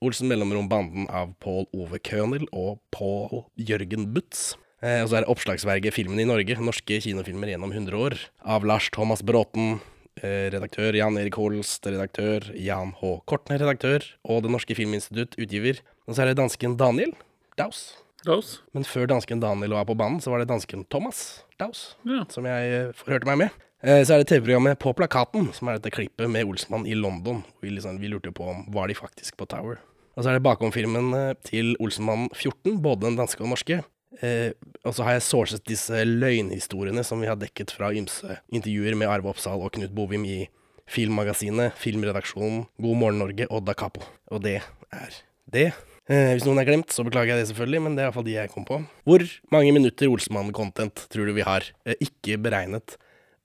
Olsen 0.00 0.28
mellomrom 0.28 0.68
Banden 0.68 1.10
av 1.10 1.34
Pål 1.40 1.66
Ove 1.74 1.98
Kønel 1.98 2.48
og 2.52 2.80
Pål 2.90 3.44
Jørgen 3.58 4.14
Butz. 4.14 4.56
Og 4.82 5.08
så 5.08 5.16
er 5.16 5.24
det 5.24 5.28
Oppslagsverget 5.28 5.92
Filmen 5.92 6.20
i 6.20 6.24
Norge, 6.28 6.54
norske 6.60 7.00
kinofilmer 7.00 7.48
gjennom 7.48 7.72
100 7.72 7.96
år, 7.96 8.14
av 8.44 8.62
Lars 8.62 8.90
Thomas 8.90 9.22
Bråten. 9.22 9.80
Eh, 10.24 10.48
redaktør 10.54 10.96
Jan 10.96 11.18
Erik 11.20 11.34
Holst, 11.36 11.84
redaktør 11.84 12.46
Jan 12.56 12.94
H. 12.96 13.10
Kortner, 13.28 13.60
redaktør, 13.60 14.00
og 14.24 14.42
Det 14.46 14.50
Norske 14.54 14.74
Filminstitutt, 14.78 15.36
utgiver. 15.36 15.82
Og 16.08 16.16
så 16.16 16.22
er 16.24 16.30
det 16.30 16.38
dansken 16.38 16.76
Daniel 16.80 17.12
Daus. 17.58 17.98
Daus. 18.24 18.60
Men 18.72 18.82
før 18.88 19.06
dansken 19.12 19.40
Daniel 19.42 19.74
var 19.76 19.84
på 19.84 19.94
banen, 19.96 20.18
så 20.24 20.32
var 20.32 20.40
det 20.40 20.48
dansken 20.48 20.86
Thomas 20.88 21.42
Daus, 21.60 21.96
Ja. 22.08 22.24
som 22.32 22.44
jeg 22.48 22.72
eh, 22.72 22.92
forhørte 22.96 23.26
meg 23.28 23.38
med. 23.38 23.50
Eh, 23.84 24.02
Så 24.04 24.14
er 24.14 24.24
det 24.24 24.28
TV-programmet 24.28 24.78
På 24.80 24.94
plakaten, 24.96 25.52
som 25.52 25.68
er 25.68 25.76
dette 25.78 25.92
klippet 25.92 26.30
med 26.30 26.46
Olsmann 26.48 26.86
i 26.88 26.94
London. 26.96 27.44
Vi, 27.60 27.68
liksom, 27.70 28.00
vi 28.00 28.08
lurte 28.08 28.32
på 28.32 28.48
om 28.48 28.64
var 28.72 28.88
de 28.88 28.94
faktisk 28.94 29.36
på 29.36 29.46
Tower. 29.46 29.76
Og 30.16 30.24
så 30.24 30.30
er 30.30 30.38
det 30.38 30.42
bakom 30.48 30.72
filmen 30.72 31.12
til 31.44 31.76
Olsenmann 31.78 32.30
14, 32.32 32.80
både 32.80 33.00
den 33.04 33.16
danske 33.20 33.42
og 33.44 33.50
norske. 33.52 33.82
Eh, 34.24 34.52
og 34.86 34.94
så 34.96 35.04
har 35.06 35.16
jeg 35.16 35.26
sourcet 35.26 35.66
disse 35.68 36.04
løgnhistoriene 36.06 37.04
som 37.04 37.20
vi 37.20 37.28
har 37.28 37.38
dekket 37.40 37.74
fra 37.76 37.90
ymse 37.92 38.38
intervjuer 38.54 38.96
med 38.96 39.10
Arve 39.12 39.32
Oppsal 39.32 39.60
og 39.60 39.74
Knut 39.76 39.92
Bovim 39.96 40.24
i 40.28 40.46
Filmmagasinet, 40.88 41.74
Filmredaksjonen, 41.80 42.68
God 42.80 43.00
morgen 43.00 43.20
Norge 43.24 43.48
og 43.50 43.64
Da 43.66 43.74
Capo. 43.76 44.04
Og 44.30 44.44
det 44.44 44.60
er 44.94 45.18
det. 45.52 45.66
Eh, 46.06 46.32
hvis 46.36 46.46
noen 46.46 46.62
er 46.62 46.68
glemt, 46.68 46.92
så 46.94 47.02
beklager 47.06 47.34
jeg 47.34 47.42
det 47.42 47.48
selvfølgelig, 47.50 47.82
men 47.82 47.96
det 47.96 48.04
er 48.04 48.08
iallfall 48.08 48.26
de 48.28 48.36
jeg 48.36 48.52
kom 48.52 48.66
på. 48.68 48.78
Hvor 49.08 49.24
mange 49.50 49.72
minutter 49.74 50.12
Olsmann-content 50.12 51.08
tror 51.10 51.26
du 51.26 51.34
vi 51.34 51.46
har? 51.46 51.66
Eh, 51.84 51.98
ikke 52.06 52.38
beregnet 52.38 52.94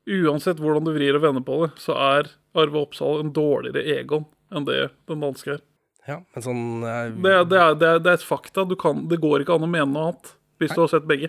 uansett 0.09 0.61
hvordan 0.62 0.87
du 0.87 0.92
vrir 0.94 1.16
og 1.18 1.24
vender 1.24 1.42
på 1.44 1.57
det, 1.64 1.70
så 1.83 1.96
er 1.98 2.29
Arve 2.59 2.79
Oppsal 2.81 3.20
en 3.24 3.33
dårligere 3.35 3.83
Egon 3.98 4.24
enn 4.55 4.64
det 4.68 4.90
den 5.09 5.20
danske 5.24 5.57
er. 5.59 5.64
Ja, 6.09 6.22
men 6.33 6.44
sånn 6.44 6.62
eh, 6.88 7.11
Det, 7.20 7.33
er- 7.35 7.44
det, 7.51 7.59
er, 7.61 7.74
det, 7.77 7.88
er, 7.88 7.98
det 8.01 8.12
er 8.14 8.16
et 8.20 8.24
fakta. 8.24 8.64
Du 8.64 8.77
kan, 8.81 9.03
det 9.11 9.18
går 9.20 9.42
ikke 9.44 9.59
an 9.59 9.66
å 9.66 9.68
mene 9.68 9.90
noe 9.92 10.07
annet 10.12 10.31
hvis 10.62 10.72
du 10.72 10.81
har 10.81 10.88
sett 10.94 11.05
begge. 11.11 11.29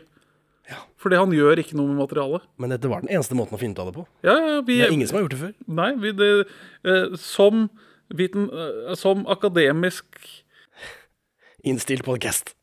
Fordi 1.02 1.18
han 1.18 1.32
gjør 1.34 1.60
ikke 1.64 1.76
noe 1.76 1.90
med 1.90 1.98
materialet. 2.04 2.44
Men 2.62 2.72
dette 2.76 2.90
var 2.92 3.02
den 3.02 3.10
eneste 3.12 3.36
måten 3.38 3.58
å 3.58 3.60
finne 3.60 3.74
ut 3.74 3.82
av 3.82 3.90
det 3.90 3.96
på. 3.98 4.06
Ja, 4.24 4.36
ja, 4.38 4.56
vi, 4.62 4.78
Det 4.80 4.88
er 4.88 4.94
ingen 4.96 5.10
som 5.10 5.18
har 5.18 5.24
gjort 5.26 5.34
det 5.36 5.42
før. 5.42 5.54
Nei, 5.80 5.90
vi, 6.00 6.12
det, 6.16 6.28
eh, 6.86 7.16
som, 7.20 7.66
viten, 8.10 8.50
eh, 8.50 8.94
som 8.96 9.26
akademisk 9.28 10.06
Innstilt 11.64 12.06
podcast. 12.08 12.54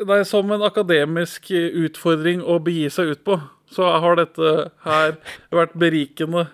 Nei, 0.00 0.22
som 0.24 0.48
en 0.52 0.64
akademisk 0.64 1.50
eh, 1.52 1.68
utfordring 1.84 2.40
å 2.40 2.58
begi 2.64 2.88
seg 2.92 3.12
ut 3.12 3.24
på, 3.26 3.36
så 3.72 3.90
har 4.00 4.16
dette 4.16 4.52
her 4.86 5.18
vært 5.54 5.76
berikende. 5.76 6.46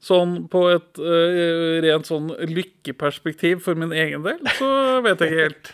Sånn 0.00 0.46
på 0.48 0.62
et 0.72 0.96
uh, 0.96 1.76
rent 1.84 2.08
sånn 2.08 2.30
lykkeperspektiv 2.48 3.58
for 3.60 3.76
min 3.76 3.90
egen 3.92 4.22
del, 4.24 4.38
så 4.56 4.70
vet 5.04 5.20
jeg 5.20 5.34
ikke 5.34 5.42
helt. 5.42 5.68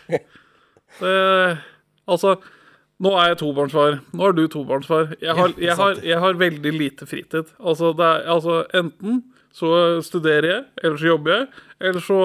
Det, 0.97 1.13
altså, 2.11 2.33
nå 3.07 3.13
er 3.21 3.31
jeg 3.31 3.39
tobarnsfar. 3.45 4.01
Nå 4.17 4.27
er 4.27 4.35
du 4.35 4.43
tobarnsfar. 4.51 5.15
Jeg 5.23 5.37
har, 5.39 5.55
jeg 5.63 5.79
har, 5.79 6.03
jeg 6.03 6.19
har 6.25 6.41
veldig 6.41 6.73
lite 6.75 7.07
fritid. 7.07 7.55
Altså, 7.61 7.93
det 7.95 8.09
er, 8.09 8.27
altså 8.35 8.65
enten 8.75 9.23
så 9.57 9.69
studerer 10.05 10.49
jeg, 10.51 10.65
eller 10.85 11.01
så 11.01 11.07
jobber 11.09 11.33
jeg, 11.33 11.47
eller 11.89 12.03
så 12.05 12.17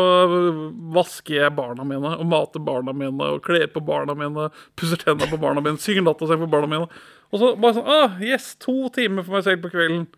vasker 0.92 1.38
jeg 1.38 1.56
barna 1.56 1.86
mine 1.88 2.10
og 2.18 2.26
mater 2.28 2.64
barna 2.68 2.92
mine 2.96 3.30
og 3.38 3.44
kler 3.46 3.70
på 3.72 3.84
barna 3.88 4.16
mine, 4.20 4.50
pusser 4.80 5.00
tenna 5.00 5.30
på 5.32 5.40
barna 5.40 5.64
mine, 5.64 5.80
synger 5.80 6.04
nattasang 6.04 6.42
for 6.44 6.52
barna 6.52 6.68
mine. 6.74 6.90
Og 7.32 7.40
så 7.40 7.54
bare 7.56 7.78
sånn 7.78 7.88
ah, 7.88 8.18
Yes, 8.20 8.50
to 8.60 8.90
timer 8.92 9.24
for 9.24 9.38
meg 9.38 9.46
selv 9.48 9.64
på 9.64 9.72
kvelden. 9.72 10.10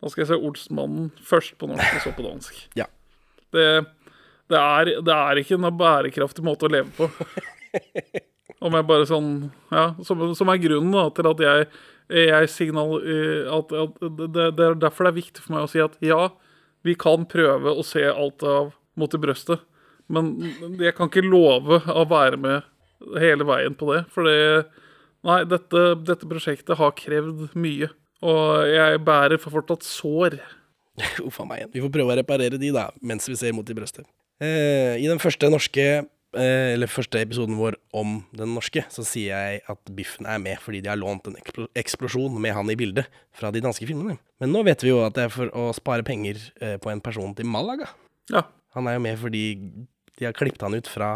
Da 0.00 0.08
skal 0.08 0.24
jeg 0.24 0.30
se 0.30 0.40
Olsmannen 0.48 1.10
først 1.26 1.58
på 1.60 1.68
norsk 1.68 1.98
og 1.98 2.04
så 2.06 2.14
på 2.16 2.24
dansk. 2.24 2.64
Ja. 2.78 2.86
Det, 3.52 3.66
det, 4.48 4.58
er, 4.62 4.92
det 5.04 5.14
er 5.18 5.42
ikke 5.42 5.58
en 5.58 5.68
bærekraftig 5.76 6.46
måte 6.46 6.68
å 6.68 6.72
leve 6.72 6.88
på. 6.96 7.10
Om 8.64 8.74
jeg 8.74 8.88
bare 8.88 9.06
sånn 9.06 9.28
Ja, 9.70 9.90
som, 10.06 10.22
som 10.34 10.48
er 10.50 10.62
grunnen 10.62 10.96
da, 10.96 11.04
til 11.14 11.28
at 11.28 11.42
jeg, 11.44 11.68
jeg 12.08 12.50
signal, 12.52 12.96
eh, 13.02 13.48
at, 13.52 13.72
at 13.72 14.02
det, 14.18 14.46
det 14.56 14.66
er 14.66 14.78
derfor 14.80 15.06
det 15.06 15.12
er 15.12 15.20
viktig 15.20 15.44
for 15.44 15.56
meg 15.56 15.66
å 15.66 15.70
si 15.72 15.82
at 15.84 15.96
ja, 16.04 16.30
vi 16.86 16.94
kan 16.98 17.26
prøve 17.28 17.74
å 17.74 17.84
se 17.86 18.04
alt 18.08 18.44
av 18.46 18.74
Mot 18.98 19.12
i 19.14 19.18
brøstet, 19.22 19.60
men 20.10 20.32
jeg 20.80 20.90
kan 20.96 21.06
ikke 21.06 21.22
love 21.22 21.76
å 21.86 22.02
være 22.10 22.34
med 22.42 22.64
hele 23.22 23.44
veien 23.46 23.76
på 23.78 23.92
det. 23.92 24.00
For 24.10 24.26
Nei, 25.26 25.42
dette, 25.50 25.82
dette 26.06 26.28
prosjektet 26.30 26.78
har 26.78 26.94
krevd 26.98 27.48
mye. 27.58 27.90
Og 28.24 28.68
jeg 28.70 29.00
bærer 29.06 29.40
for 29.42 29.54
fortsatt 29.54 29.86
sår. 29.86 30.38
Uff 31.26 31.40
a 31.42 31.46
meg. 31.48 31.68
Vi 31.74 31.82
får 31.82 31.92
prøve 31.94 32.14
å 32.14 32.18
reparere 32.18 32.60
de, 32.60 32.70
da, 32.74 32.88
mens 33.02 33.28
vi 33.30 33.36
ser 33.38 33.54
mot 33.56 33.68
i 33.68 33.76
brøstet. 33.76 34.06
Eh, 34.42 34.94
I 34.98 35.06
den 35.10 35.22
første 35.22 35.50
norske 35.50 35.86
eller 36.36 36.90
første 36.90 37.22
episoden 37.24 37.56
vår 37.56 37.78
om 37.96 38.18
den 38.36 38.52
norske, 38.52 38.82
så 38.92 39.04
sier 39.06 39.32
jeg 39.32 39.62
at 39.72 39.92
Biffen 39.96 40.28
er 40.28 40.40
med 40.42 40.60
fordi 40.60 40.82
de 40.84 40.90
har 40.92 41.00
lånt 41.00 41.30
en 41.30 41.38
eksplosjon 41.78 42.36
med 42.42 42.52
han 42.56 42.68
i 42.68 42.76
bildet 42.78 43.08
fra 43.36 43.52
de 43.54 43.62
danske 43.64 43.88
filmene. 43.88 44.18
Men 44.42 44.52
nå 44.52 44.62
vet 44.68 44.84
vi 44.84 44.92
jo 44.92 45.00
at 45.06 45.16
det 45.16 45.28
er 45.28 45.32
for 45.34 45.52
å 45.56 45.70
spare 45.76 46.04
penger 46.06 46.40
eh, 46.60 46.76
på 46.82 46.92
en 46.92 47.00
person 47.04 47.32
til 47.38 47.48
Malaga. 47.48 47.88
Ja. 48.32 48.44
Han 48.76 48.90
er 48.90 48.98
jo 48.98 49.04
med 49.06 49.16
fordi 49.22 49.44
de 50.18 50.26
har 50.26 50.34
klippet 50.34 50.62
han 50.66 50.74
ut 50.74 50.88
fra 50.90 51.08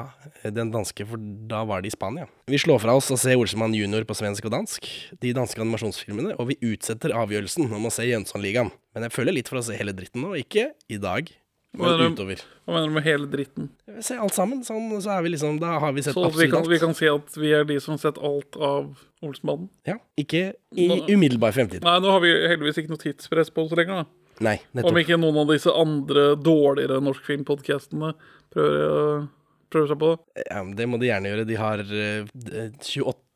eh, 0.42 0.50
den 0.54 0.70
danske, 0.72 1.04
for 1.08 1.20
da 1.50 1.62
var 1.68 1.82
de 1.82 1.90
i 1.90 1.94
Spania. 1.94 2.28
Vi 2.50 2.60
slår 2.62 2.80
fra 2.84 2.94
oss 2.98 3.10
å 3.12 3.18
se 3.18 3.34
Olsemann 3.38 3.74
junior 3.74 4.06
på 4.06 4.16
svensk 4.16 4.46
og 4.46 4.54
dansk, 4.54 4.86
de 5.22 5.34
danske 5.36 5.62
animasjonsfilmene, 5.62 6.36
og 6.38 6.52
vi 6.52 6.58
utsetter 6.72 7.14
avgjørelsen 7.18 7.66
om 7.68 7.88
å 7.88 7.92
se 7.92 8.06
Jønsson-ligaen. 8.06 8.70
Men 8.94 9.08
jeg 9.08 9.16
føler 9.16 9.36
litt 9.36 9.50
for 9.50 9.58
å 9.60 9.64
se 9.66 9.76
hele 9.78 9.94
dritten 9.96 10.22
nå, 10.24 10.36
ikke 10.44 10.70
i 10.92 11.00
dag, 11.02 11.32
Hva 11.72 11.86
mener 11.86 11.98
men 12.02 12.14
du- 12.14 12.22
utover. 12.22 12.40
Hva 12.66 12.74
mener 12.74 12.88
du 12.88 12.94
med 12.94 13.04
hele 13.06 13.26
dritten? 13.32 13.68
Se 14.04 14.14
alt 14.20 14.34
sammen, 14.36 14.60
sånn, 14.62 14.90
så 15.00 15.10
er 15.18 15.22
vi 15.24 15.30
liksom, 15.32 15.58
da 15.60 15.78
har 15.80 15.92
vi 15.96 16.02
sett 16.02 16.12
Så 16.14 16.20
vi 16.20 16.28
absolutt 16.28 16.50
kan, 16.52 16.60
alt. 16.62 16.68
vi 16.68 16.78
kan 16.78 16.94
si 16.94 17.06
at 17.08 17.34
vi 17.40 17.52
er 17.56 17.64
de 17.64 17.78
som 17.80 17.94
har 17.94 17.98
sett 18.02 18.18
alt 18.22 18.56
av 18.60 18.98
Olsenbanden? 19.22 19.68
Ja, 19.86 19.96
ikke 20.18 20.52
i 20.76 20.88
Nå- 20.88 21.06
umiddelbar 21.08 21.52
fremtid. 21.56 21.82
Nei, 21.82 21.98
nå 22.00 22.10
har 22.10 22.20
vi 22.20 22.28
heldigvis 22.48 22.76
ikke 22.82 22.90
noe 22.92 22.98
tidspress 23.00 23.50
på 23.54 23.64
oss 23.64 23.72
lenger. 23.72 24.04
da 24.04 24.06
Nei, 24.40 24.60
nettopp. 24.74 24.90
Om 24.90 24.96
ikke 24.98 25.18
noen 25.20 25.38
av 25.38 25.46
disse 25.48 25.70
andre 25.72 26.36
dårligere 26.36 27.00
norskfilmpodkastene 27.00 28.14
prøver, 28.52 29.28
prøver 29.70 29.88
seg 29.88 29.98
på 29.98 30.08
det. 30.12 30.44
Ja, 30.50 30.62
men 30.62 30.74
det 30.76 30.88
må 30.88 30.98
de 31.00 31.06
gjerne 31.08 31.30
gjøre. 31.32 31.46
De 31.46 31.54
har 31.54 31.78
eh, 31.78 32.68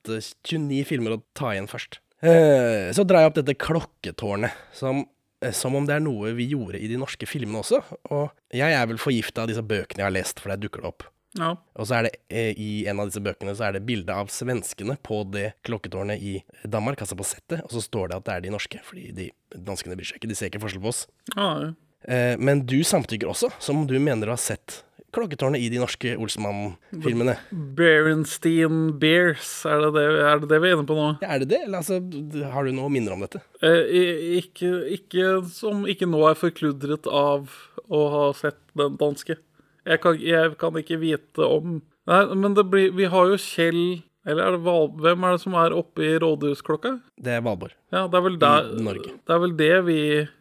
28-29 0.07 0.85
filmer 0.88 1.16
å 1.16 1.22
ta 1.37 1.53
igjen 1.55 1.68
først. 1.70 2.01
Eh, 2.25 2.90
så 2.96 3.05
drar 3.07 3.25
jeg 3.25 3.31
opp 3.31 3.38
dette 3.40 3.55
klokketårnet, 3.61 4.53
som, 4.72 5.01
eh, 5.01 5.05
som 5.53 5.75
om 5.77 5.85
det 5.88 5.99
er 5.99 6.05
noe 6.05 6.33
vi 6.37 6.49
gjorde 6.53 6.81
i 6.81 6.88
de 6.90 6.96
norske 7.01 7.29
filmene 7.29 7.61
også. 7.61 7.83
Og 8.14 8.31
jeg 8.57 8.72
er 8.72 8.88
vel 8.88 9.01
forgifta 9.01 9.44
av 9.44 9.51
disse 9.51 9.64
bøkene 9.64 10.03
jeg 10.03 10.09
har 10.09 10.16
lest, 10.16 10.40
for 10.40 10.53
der 10.53 10.62
dukker 10.62 10.85
det 10.85 10.92
opp. 10.94 11.09
Ja. 11.37 11.53
Og 11.77 11.88
så 11.88 11.99
er 11.99 12.07
det 12.07 12.12
eh, 12.33 12.53
i 12.57 12.70
en 12.88 13.01
av 13.03 13.11
disse 13.11 13.22
bøkene 13.25 13.53
så 13.57 13.68
er 13.68 13.77
det 13.77 13.85
bilde 13.88 14.14
av 14.14 14.31
svenskene 14.33 14.96
på 15.05 15.20
det 15.35 15.51
klokketårnet 15.66 16.22
i 16.22 16.38
Danmark, 16.64 17.03
altså 17.05 17.18
på 17.18 17.27
settet, 17.29 17.61
og 17.64 17.75
så 17.75 17.83
står 17.85 18.11
det 18.11 18.20
at 18.20 18.29
det 18.29 18.37
er 18.37 18.46
de 18.46 18.55
norske, 18.55 18.81
fordi 18.87 19.11
de 19.16 19.29
danskene 19.53 19.99
bryr 19.99 20.09
seg 20.09 20.20
ikke, 20.20 20.31
de 20.33 20.38
ser 20.38 20.51
ikke 20.51 20.62
forskjell 20.64 20.85
på 20.85 20.94
oss. 20.94 21.05
Ja, 21.35 21.51
ja. 21.66 21.75
Eh, 22.07 22.35
men 22.38 22.62
du 22.68 22.79
samtykker 22.87 23.31
også, 23.31 23.51
som 23.62 23.83
om 23.83 23.87
du 23.88 23.96
mener 23.99 24.29
du 24.29 24.33
har 24.33 24.40
sett 24.40 24.83
klokketårnet 25.16 25.64
i 25.64 25.70
de 25.72 25.81
norske 25.83 26.14
Olsmann-filmene. 26.20 27.37
Berenstein 27.79 28.92
Bears, 29.00 29.50
er 29.68 29.87
det 29.87 29.92
det, 29.96 30.07
er 30.29 30.42
det 30.42 30.50
det 30.52 30.61
vi 30.62 30.70
er 30.70 30.76
inne 30.76 30.88
på 30.88 30.98
nå? 30.98 31.09
Ja, 31.24 31.35
er 31.35 31.42
det 31.44 31.50
det, 31.55 31.62
eller 31.66 31.83
altså, 31.83 32.00
har 32.52 32.68
du 32.68 32.76
noe 32.76 32.92
minner 32.92 33.16
om 33.16 33.24
dette? 33.24 33.42
Eh, 33.64 34.38
ikke, 34.42 34.72
ikke 34.98 35.35
som 35.50 35.87
ikke 35.90 36.09
nå 36.11 36.22
er 36.31 36.38
forkludret 36.38 37.09
av 37.11 37.50
å 37.87 38.07
ha 38.12 38.24
sett 38.37 38.61
den 38.76 38.96
danske. 39.00 39.38
Jeg 39.87 40.02
kan, 40.02 40.18
jeg 40.18 40.57
kan 40.61 40.76
ikke 40.81 40.98
vite 41.02 41.46
om 41.46 41.81
Nei, 42.07 42.20
men 42.38 42.55
det 42.55 42.66
blir 42.70 42.92
Vi 42.94 43.09
har 43.11 43.31
jo 43.33 43.38
Kjell 43.40 43.81
Eller 44.26 44.48
er 44.48 44.57
det 44.57 44.62
Val... 44.66 44.88
Hvem 45.02 45.26
er 45.26 45.37
det 45.37 45.42
som 45.42 45.55
er 45.59 45.74
oppe 45.74 46.02
i 46.07 46.12
rådhusklokka? 46.22 46.96
Det 47.22 47.37
er 47.37 47.44
Valborg. 47.46 47.74
Ja, 47.94 48.05
det 48.11 48.18
er 48.18 48.24
vel 48.24 48.38
der 48.42 48.70
Norge. 48.83 49.14
Det 49.22 49.35
er 49.35 49.42
vel 49.44 49.55
det 49.59 49.72
vi 49.87 49.98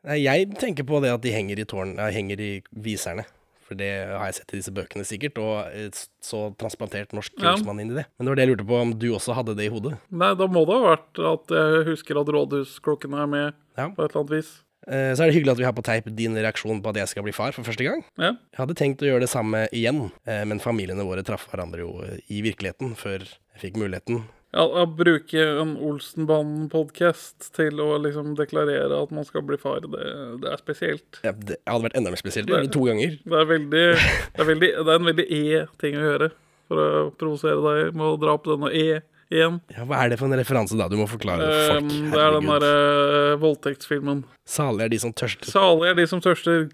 Nei, 0.10 0.20
jeg 0.24 0.50
tenker 0.62 0.88
på 0.90 1.02
det 1.06 1.14
at 1.14 1.22
de 1.26 1.34
henger 1.34 1.62
i 1.62 1.68
tårn, 1.70 1.94
ja, 2.00 2.10
henger 2.14 2.42
i 2.42 2.52
viserne. 2.86 3.28
For 3.66 3.74
det 3.80 3.88
har 4.12 4.28
jeg 4.30 4.36
sett 4.38 4.54
i 4.54 4.60
disse 4.60 4.74
bøkene 4.76 5.06
sikkert, 5.10 5.40
og 5.42 5.72
eh, 5.74 5.90
så 6.22 6.44
transplantert 6.62 7.16
norsk 7.18 7.34
Ja. 7.42 7.56
Olsmann 7.56 7.80
inn 7.82 7.92
i 7.96 7.98
det. 7.98 8.06
Men 8.18 8.26
det 8.28 8.30
var 8.32 8.36
det 8.38 8.46
jeg 8.46 8.52
lurte 8.54 8.68
på, 8.70 8.82
om 8.82 8.92
du 9.02 9.08
også 9.18 9.34
hadde 9.34 9.56
det 9.58 9.66
i 9.66 9.74
hodet? 9.74 9.96
Nei, 10.14 10.34
da 10.38 10.46
må 10.48 10.66
det 10.70 10.76
ha 10.78 10.92
vært 10.96 11.24
at 11.34 11.56
jeg 11.58 11.88
husker 11.90 12.22
at 12.22 12.30
rådhusklokkene 12.36 13.24
er 13.24 13.28
med 13.28 13.54
Ja. 13.78 13.90
på 13.90 14.06
et 14.06 14.12
eller 14.14 14.22
annet 14.22 14.36
vis. 14.38 14.52
Eh, 14.88 15.16
Så 15.18 15.24
er 15.26 15.32
det 15.32 15.36
hyggelig 15.40 15.52
at 15.56 15.58
vi 15.58 15.66
har 15.66 15.74
på 15.74 15.82
teip 15.84 16.06
din 16.16 16.36
reaksjon 16.38 16.84
på 16.84 16.90
at 16.94 16.96
jeg 17.02 17.08
skal 17.10 17.24
bli 17.26 17.34
far 17.34 17.52
for 17.58 17.64
første 17.66 17.82
gang. 17.84 18.04
Ja. 18.22 18.34
Jeg 18.54 18.60
hadde 18.62 18.76
tenkt 18.78 19.02
å 19.02 19.10
gjøre 19.10 19.22
det 19.26 19.30
samme 19.34 19.66
igjen, 19.74 20.12
eh, 20.28 20.44
men 20.46 20.60
familiene 20.62 21.02
våre 21.04 21.24
traff 21.26 21.48
hverandre 21.50 21.82
jo 21.82 22.06
i 22.30 22.44
virkeligheten 22.46 22.94
før 22.96 23.26
jeg 23.26 23.60
fikk 23.74 23.82
muligheten. 23.82 24.28
Ja, 24.56 24.86
bruke 24.88 25.42
en 25.60 25.74
Olsenbanen-podkast 25.84 27.50
til 27.58 27.82
å 27.84 27.98
liksom 28.00 28.38
deklarere 28.40 29.02
at 29.04 29.12
man 29.12 29.28
skal 29.28 29.44
bli 29.44 29.58
far, 29.60 29.84
det, 29.84 30.06
det 30.44 30.54
er 30.54 30.62
spesielt. 30.62 31.20
Ja, 31.28 31.34
det 31.36 31.58
hadde 31.68 31.90
vært 31.90 31.98
enda 32.00 32.14
mer 32.14 32.22
spesielt 32.22 32.48
å 32.48 32.56
gjøre 32.56 32.70
det 32.70 32.76
to 32.76 32.86
ganger. 32.88 33.18
Det 33.20 33.42
er, 33.42 33.50
veldig, 33.50 33.84
det 34.00 34.40
er, 34.40 34.48
veldig, 34.48 34.70
det 34.78 34.94
er 34.94 35.02
en 35.02 35.10
veldig 35.12 35.26
E-ting 35.40 36.00
å 36.00 36.06
gjøre 36.06 36.30
for 36.70 36.82
å 36.86 37.04
provosere 37.20 37.60
deg 37.66 38.00
med 38.00 38.08
å 38.08 38.16
dra 38.22 38.38
opp 38.38 38.48
denne 38.48 38.72
E 38.72 38.88
igjen. 39.32 39.60
Ja, 39.76 39.86
Hva 39.86 40.04
er 40.06 40.10
det 40.10 40.20
for 40.20 40.26
en 40.30 40.38
referanse, 40.40 40.78
da? 40.78 40.88
Du 40.92 40.96
må 40.98 41.08
forklare 41.10 41.48
folk. 41.70 41.84
Um, 41.84 42.12
det 42.12 42.20
er 42.22 42.32
den 42.36 42.46
Herregud. 42.46 42.62
derre 42.62 43.34
uh, 43.36 43.40
voldtektsfilmen. 43.42 44.24
Salig 44.46 44.86
er 44.86 44.90
de 44.90 45.00
som 45.02 45.14
tørster. 45.14 45.50
Salig 45.50 45.90
er 45.90 45.96
de 45.96 46.06
som 46.08 46.22
tørster. 46.22 46.68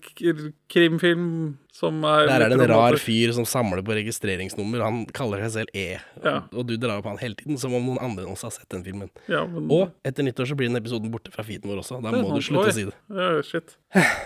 Krimfilm 0.72 1.58
som 1.74 2.04
er 2.06 2.28
Der 2.28 2.44
er 2.46 2.52
det 2.52 2.58
en 2.60 2.70
rar 2.70 2.96
fyr 3.00 3.32
som 3.34 3.46
samler 3.48 3.82
på 3.82 3.96
registreringsnummer. 3.98 4.84
Han 4.84 5.06
kaller 5.16 5.42
seg 5.48 5.52
selv 5.56 5.72
E, 5.74 6.00
Ja. 6.24 6.44
og 6.54 6.68
du 6.68 6.76
drar 6.78 7.00
opp 7.00 7.06
han 7.10 7.18
hele 7.18 7.36
tiden, 7.40 7.58
som 7.58 7.74
om 7.74 7.84
noen 7.88 7.98
andre 8.04 8.26
også 8.30 8.50
har 8.50 8.52
sett 8.52 8.70
den 8.70 8.84
filmen. 8.84 9.10
Ja, 9.28 9.46
men- 9.48 9.72
Og 9.72 9.92
etter 10.06 10.22
nyttår 10.24 10.46
så 10.52 10.56
blir 10.56 10.68
den 10.68 10.78
episoden 10.78 11.10
borte 11.12 11.32
fra 11.32 11.44
feeden 11.44 11.72
vår 11.72 11.80
også. 11.80 12.02
Da 12.04 12.12
må 12.12 12.36
du 12.36 12.42
slutte 12.42 12.70
å 12.70 12.74
si 12.74 12.84
det. 12.86 12.94
Ja, 13.10 13.42
shit. 13.42 13.78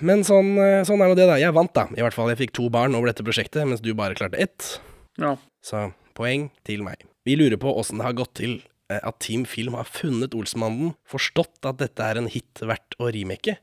Men 0.02 0.24
sånn, 0.24 0.58
eh, 0.58 0.84
sånn 0.84 1.00
er 1.02 1.08
nå 1.08 1.16
det, 1.16 1.28
da. 1.28 1.36
Jeg 1.38 1.54
vant, 1.54 1.74
da. 1.74 1.86
I 1.96 2.02
hvert 2.02 2.14
fall. 2.14 2.28
Jeg 2.30 2.38
fikk 2.50 2.54
to 2.54 2.70
barn 2.70 2.94
over 2.96 3.08
dette 3.08 3.24
prosjektet, 3.24 3.66
mens 3.68 3.80
du 3.82 3.94
bare 3.94 4.16
klarte 4.16 4.36
ett. 4.40 4.80
Ja. 5.18 5.38
Så 5.64 5.94
poeng 6.14 6.50
til 6.66 6.84
meg. 6.84 6.98
Vi 7.26 7.36
lurer 7.36 7.58
på 7.58 7.74
åssen 7.74 8.02
det 8.02 8.06
har 8.06 8.18
gått 8.18 8.36
til 8.38 8.60
eh, 8.92 9.02
at 9.02 9.18
Team 9.26 9.48
Film 9.50 9.78
har 9.78 9.90
funnet 9.90 10.36
Olsmannen, 10.38 10.94
forstått 11.10 11.66
at 11.66 11.82
dette 11.82 12.06
er 12.06 12.22
en 12.22 12.30
hit 12.30 12.62
verdt 12.62 12.98
å 13.02 13.10
remake, 13.14 13.58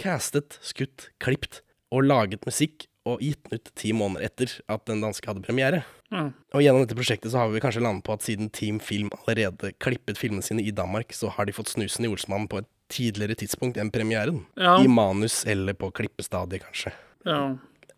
castet, 0.00 0.56
skutt, 0.64 1.10
klipt 1.22 1.60
og 1.92 2.08
laget 2.08 2.48
musikk 2.48 2.88
og 3.08 3.20
gitt 3.20 3.42
den 3.50 3.58
ut 3.58 3.70
ti 3.78 3.90
måneder 3.96 4.28
etter 4.28 4.54
at 4.70 4.84
den 4.88 5.02
danske 5.02 5.26
hadde 5.28 5.42
premiere. 5.44 5.82
Mm. 6.14 6.30
Og 6.54 6.62
gjennom 6.62 6.84
dette 6.84 6.96
prosjektet 6.96 7.32
så 7.32 7.42
har 7.42 7.50
vi 7.52 7.62
kanskje 7.62 7.82
landet 7.82 8.06
på 8.06 8.14
at 8.14 8.24
siden 8.24 8.50
Team 8.54 8.78
Film 8.80 9.10
allerede 9.22 9.72
klippet 9.82 10.20
filmene 10.20 10.44
sine 10.46 10.64
i 10.64 10.74
Danmark, 10.74 11.12
så 11.16 11.32
har 11.34 11.48
de 11.48 11.56
fått 11.56 11.72
snusen 11.72 12.06
i 12.06 12.12
Olsmannen 12.12 12.48
på 12.52 12.62
et 12.62 12.70
tidligere 12.92 13.36
tidspunkt 13.42 13.80
enn 13.80 13.92
premieren. 13.92 14.44
Ja. 14.60 14.78
I 14.80 14.88
manus 14.88 15.42
eller 15.48 15.76
på 15.76 15.90
klippestadiet, 15.96 16.64
kanskje. 16.68 16.94
Ja. 17.28 17.42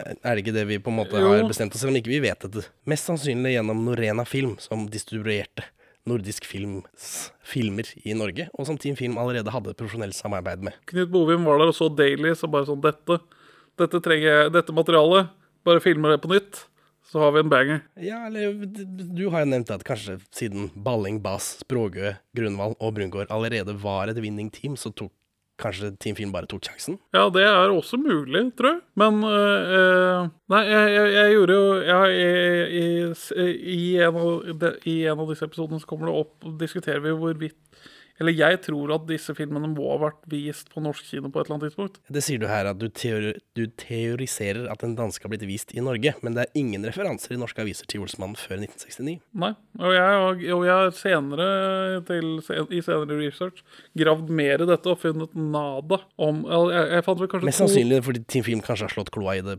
Er 0.04 0.34
det 0.36 0.42
ikke 0.44 0.52
det 0.56 0.66
vi 0.68 0.78
på 0.82 0.92
en 0.92 0.98
måte 1.00 1.16
Jo. 1.20 1.30
har 1.32 1.46
bestemt 1.48 1.72
oss, 1.74 1.80
selv 1.80 1.94
om 1.94 1.96
ikke 2.00 2.12
vi 2.12 2.20
vet 2.24 2.44
dette? 2.44 2.66
Mest 2.90 3.08
sannsynlig 3.08 3.54
gjennom 3.56 3.84
Norena 3.86 4.24
Film, 4.28 4.56
som 4.60 4.86
distribuerte 4.92 5.64
Nordisk 6.06 6.44
Films 6.44 7.30
filmer 7.48 7.88
i 8.04 8.12
Norge, 8.12 8.50
og 8.58 8.66
som 8.68 8.76
Team 8.76 8.96
Film 8.98 9.16
allerede 9.16 9.48
hadde 9.54 9.72
et 9.72 9.78
profesjonelt 9.80 10.14
samarbeid 10.18 10.60
med. 10.66 10.76
Knut 10.90 11.08
Bovim 11.14 11.46
var 11.48 11.62
der 11.62 11.72
og 11.72 11.78
så 11.78 11.88
Daily, 11.88 12.34
så 12.36 12.50
bare 12.52 12.68
sånn 12.68 12.82
Dette, 12.84 13.16
dette 13.80 14.00
trenger 14.04 14.50
dette 14.52 14.74
materialet. 14.76 15.32
Bare 15.64 15.80
filmer 15.80 16.12
det 16.12 16.20
på 16.20 16.28
nytt. 16.34 16.66
så 17.08 17.20
har 17.20 17.32
vi 17.32 17.40
en 17.44 17.48
banger. 17.52 17.80
Ja, 18.00 18.26
eller 18.26 18.52
du 19.14 19.28
har 19.30 19.44
jo 19.44 19.50
nevnt 19.52 19.70
at 19.70 19.84
kanskje 19.86 20.16
siden 20.34 20.70
Balling, 20.74 21.20
Bass, 21.22 21.60
Språgø, 21.62 22.14
Grunvald 22.36 22.74
og 22.80 22.94
Brungård 22.96 23.30
allerede 23.30 23.72
var 23.80 24.08
et 24.10 24.18
winning 24.18 24.50
team, 24.50 24.74
så 24.76 24.90
tok 24.92 25.12
kanskje 25.60 25.92
Team 26.02 26.16
Finn 26.18 26.32
bare 26.34 26.48
tok 26.50 26.64
sjansen? 26.66 26.98
Ja, 27.14 27.28
det 27.32 27.44
er 27.46 27.72
også 27.72 27.98
mulig, 28.00 28.44
tror 28.58 28.72
jeg. 28.72 28.80
Men 29.00 29.20
øh, 29.24 30.30
Nei, 30.52 30.62
jeg, 30.68 30.94
jeg, 30.94 31.12
jeg 31.14 31.34
gjorde 31.36 31.58
jo 31.58 31.66
jeg, 31.88 32.14
i, 32.74 32.86
i, 33.74 33.80
en 34.02 34.18
av, 34.20 34.48
de, 34.62 34.72
I 34.90 34.96
en 35.12 35.22
av 35.24 35.30
disse 35.30 35.46
episodene 35.46 35.82
så 35.82 35.90
kommer 35.90 36.10
det 36.10 36.16
opp, 36.24 36.48
diskuterer 36.60 37.04
vi 37.04 37.14
hvorvidt 37.18 37.60
Eller 38.22 38.36
jeg 38.36 38.60
tror 38.62 38.92
at 38.94 39.06
disse 39.08 39.34
filmene 39.34 39.72
må 39.72 39.88
ha 39.90 39.96
vært 40.04 40.20
vist 40.30 40.68
på 40.70 40.82
norsk 40.84 41.08
kino 41.08 41.30
på 41.34 41.40
et 41.40 41.48
eller 41.48 41.56
annet 41.56 41.72
tidspunkt. 41.72 41.98
Det 42.14 42.22
sier 42.22 42.42
du 42.42 42.46
her 42.46 42.68
at 42.70 42.78
du, 42.78 42.86
teori, 42.94 43.32
du 43.58 43.64
teoriserer 43.80 44.68
at 44.70 44.84
den 44.84 44.94
danske 44.98 45.26
har 45.26 45.32
blitt 45.32 45.46
vist 45.48 45.74
i 45.74 45.82
Norge, 45.82 46.14
men 46.22 46.36
det 46.36 46.46
er 46.46 46.60
ingen 46.60 46.86
referanser 46.86 47.34
i 47.34 47.40
norske 47.40 47.64
aviser 47.64 47.88
til 47.90 48.04
Olsmannen 48.04 48.38
før 48.38 48.60
1969. 48.62 49.16
Nei, 49.44 49.52
og 49.80 49.96
jeg 49.98 50.70
har 50.70 50.94
senere 50.94 51.48
til, 52.06 52.36
i 52.70 52.82
senere 52.84 53.18
research 53.18 53.64
gravd 53.98 54.30
mer 54.30 54.62
i 54.62 54.68
dette 54.70 54.92
og 54.94 55.00
funnet 55.02 55.34
nada 55.34 56.00
om 56.20 56.44
Jeg, 56.44 56.84
jeg 56.94 57.04
fant 57.06 57.20
vel 57.20 57.30
kanskje 57.30 57.48
Mest 57.48 57.62
sannsynlig 57.62 58.02
fordi 58.06 58.22
Team 58.30 58.44
Film 58.46 58.62
kanskje 58.64 58.86
har 58.86 58.94
slått 58.94 59.10
kloa 59.14 59.38
i 59.38 59.42
det 59.44 59.58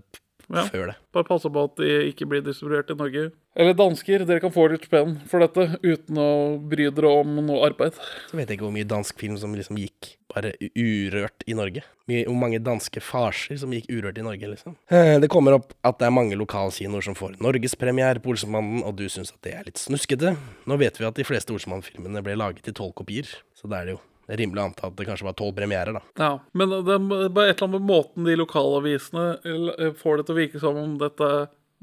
ja, 0.50 0.66
før 0.72 0.92
det. 0.92 0.96
Bare 1.16 1.28
passe 1.28 1.50
på 1.52 1.64
at 1.68 1.80
de 1.80 1.92
ikke 2.12 2.28
blir 2.30 2.44
distribuert 2.46 2.92
i 2.92 2.98
Norge. 2.98 3.26
Eller 3.56 3.76
dansker, 3.78 4.26
dere 4.28 4.44
kan 4.44 4.52
få 4.52 4.68
litt 4.72 4.86
spenn 4.88 5.16
for 5.32 5.44
dette 5.44 5.80
uten 5.80 6.20
å 6.20 6.30
bry 6.60 6.90
dere 6.92 7.12
om 7.22 7.38
noe 7.46 7.64
arbeid. 7.70 7.96
Så 8.30 8.38
vet 8.38 8.50
jeg 8.50 8.60
ikke 8.60 8.68
hvor 8.68 8.76
mye 8.76 8.88
dansk 8.88 9.20
film 9.22 9.38
som 9.40 9.56
liksom 9.56 9.80
gikk 9.80 10.16
bare 10.34 10.52
urørt 10.76 11.46
i 11.48 11.56
Norge. 11.56 11.86
Hvor 12.10 12.38
mange 12.38 12.60
danske 12.64 13.02
farser 13.04 13.62
som 13.62 13.72
gikk 13.74 13.88
urørt 13.94 14.20
i 14.20 14.26
Norge, 14.26 14.50
liksom. 14.52 14.76
Eh, 14.92 15.16
det 15.24 15.32
kommer 15.32 15.56
opp 15.58 15.72
at 15.88 16.02
det 16.02 16.10
er 16.10 16.18
mange 16.18 16.38
lokalkinoer 16.40 17.06
som 17.06 17.16
får 17.18 17.38
norgespremiere 17.44 18.22
på 18.24 18.34
Olsemannen, 18.34 18.84
og 18.84 18.98
du 19.00 19.08
syns 19.12 19.32
at 19.32 19.40
det 19.48 19.56
er 19.56 19.70
litt 19.70 19.80
snuskete. 19.82 20.36
Nå 20.68 20.80
vet 20.82 21.00
vi 21.00 21.08
at 21.08 21.16
de 21.16 21.28
fleste 21.28 21.56
Olsemann-filmene 21.56 22.26
ble 22.26 22.36
laget 22.38 22.68
i 22.68 22.76
tolv 22.76 22.94
kopier, 23.00 23.30
så 23.56 23.72
da 23.72 23.82
er 23.82 23.90
det 23.90 23.98
jo 23.98 24.04
det 24.04 24.15
rimelig 24.28 24.62
å 24.62 24.66
anta 24.70 24.88
at 24.90 24.96
det 24.98 25.06
kanskje 25.08 25.28
var 25.28 25.36
tolv 25.38 25.56
premierer, 25.58 25.98
da. 25.98 26.02
Ja, 26.22 26.32
men 26.58 26.72
det 26.74 26.96
er 26.96 27.04
bare 27.30 27.52
et 27.52 27.60
eller 27.60 27.68
annet 27.68 27.82
med 27.82 27.90
måten 27.90 28.26
de 28.28 28.38
lokalavisene 28.40 29.28
får 30.00 30.18
det 30.22 30.26
til 30.28 30.36
å 30.36 30.40
virke 30.40 30.64
som 30.64 30.80
om 30.82 30.98
dette 31.02 31.30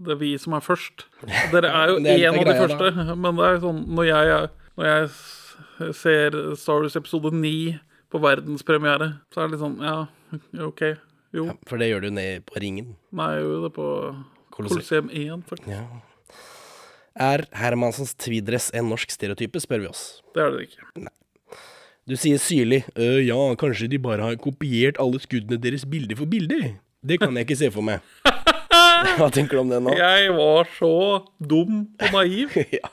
det 0.02 0.14
er 0.14 0.18
vi 0.18 0.32
som 0.40 0.56
er 0.56 0.64
først. 0.64 1.06
Dere 1.52 1.70
er 1.70 1.92
jo 1.92 1.98
en 2.00 2.08
av 2.08 2.38
de 2.38 2.44
greia, 2.46 2.58
første, 2.64 2.90
da. 2.96 3.14
men 3.14 3.38
det 3.38 3.48
er 3.48 3.62
sånn 3.62 3.80
når 3.92 4.08
jeg, 4.08 4.50
når 4.80 4.88
jeg 4.88 5.94
ser 6.00 6.38
Star 6.58 6.82
Wars 6.82 6.98
episode 6.98 7.32
9 7.36 7.52
på 8.12 8.20
verdenspremiere, 8.22 9.12
så 9.32 9.42
er 9.42 9.48
det 9.48 9.56
litt 9.56 9.62
sånn 9.62 9.78
Ja, 9.84 9.96
OK. 10.66 10.84
Jo. 11.32 11.46
Ja, 11.48 11.56
for 11.68 11.80
det 11.80 11.88
gjør 11.88 12.06
du 12.06 12.10
ned 12.12 12.44
på 12.48 12.60
Ringen. 12.60 12.94
Nei, 13.16 13.30
jeg 13.38 13.46
gjør 13.46 13.62
det 13.66 13.72
på 13.76 13.86
Colosseum 14.52 15.08
1, 15.08 15.46
faktisk. 15.48 15.70
Ja. 15.72 15.86
Er 17.22 17.44
Hermansens 17.56 18.12
tweedress 18.16 18.70
en 18.76 18.88
norsk 18.92 19.12
stereotype, 19.12 19.60
spør 19.60 19.84
vi 19.84 19.88
oss. 19.88 20.04
Det 20.36 20.44
er 20.44 20.54
det 20.54 20.66
ikke. 20.68 20.88
Nei. 21.06 21.12
Du 22.08 22.16
sier 22.18 22.38
syrlig 22.42 22.82
«Øh, 22.98 23.20
ja, 23.26 23.36
kanskje 23.60 23.86
de 23.92 23.98
bare 24.02 24.24
har 24.26 24.34
kopiert 24.42 24.96
alle 25.00 25.20
skuddene 25.22 25.58
deres 25.62 25.84
bilde 25.86 26.16
for 26.18 26.26
bilde. 26.26 26.74
Det 27.06 27.20
kan 27.22 27.34
jeg 27.38 27.46
ikke 27.46 27.56
se 27.60 27.70
for 27.74 27.82
meg. 27.86 28.00
Hva 29.18 29.28
tenker 29.34 29.58
du 29.58 29.62
om 29.62 29.70
det 29.70 29.78
nå? 29.84 29.92
Jeg 29.98 30.32
var 30.34 30.68
så 30.78 30.90
dum 31.38 31.84
og 32.00 32.14
naiv 32.14 32.54
ja. 32.78 32.90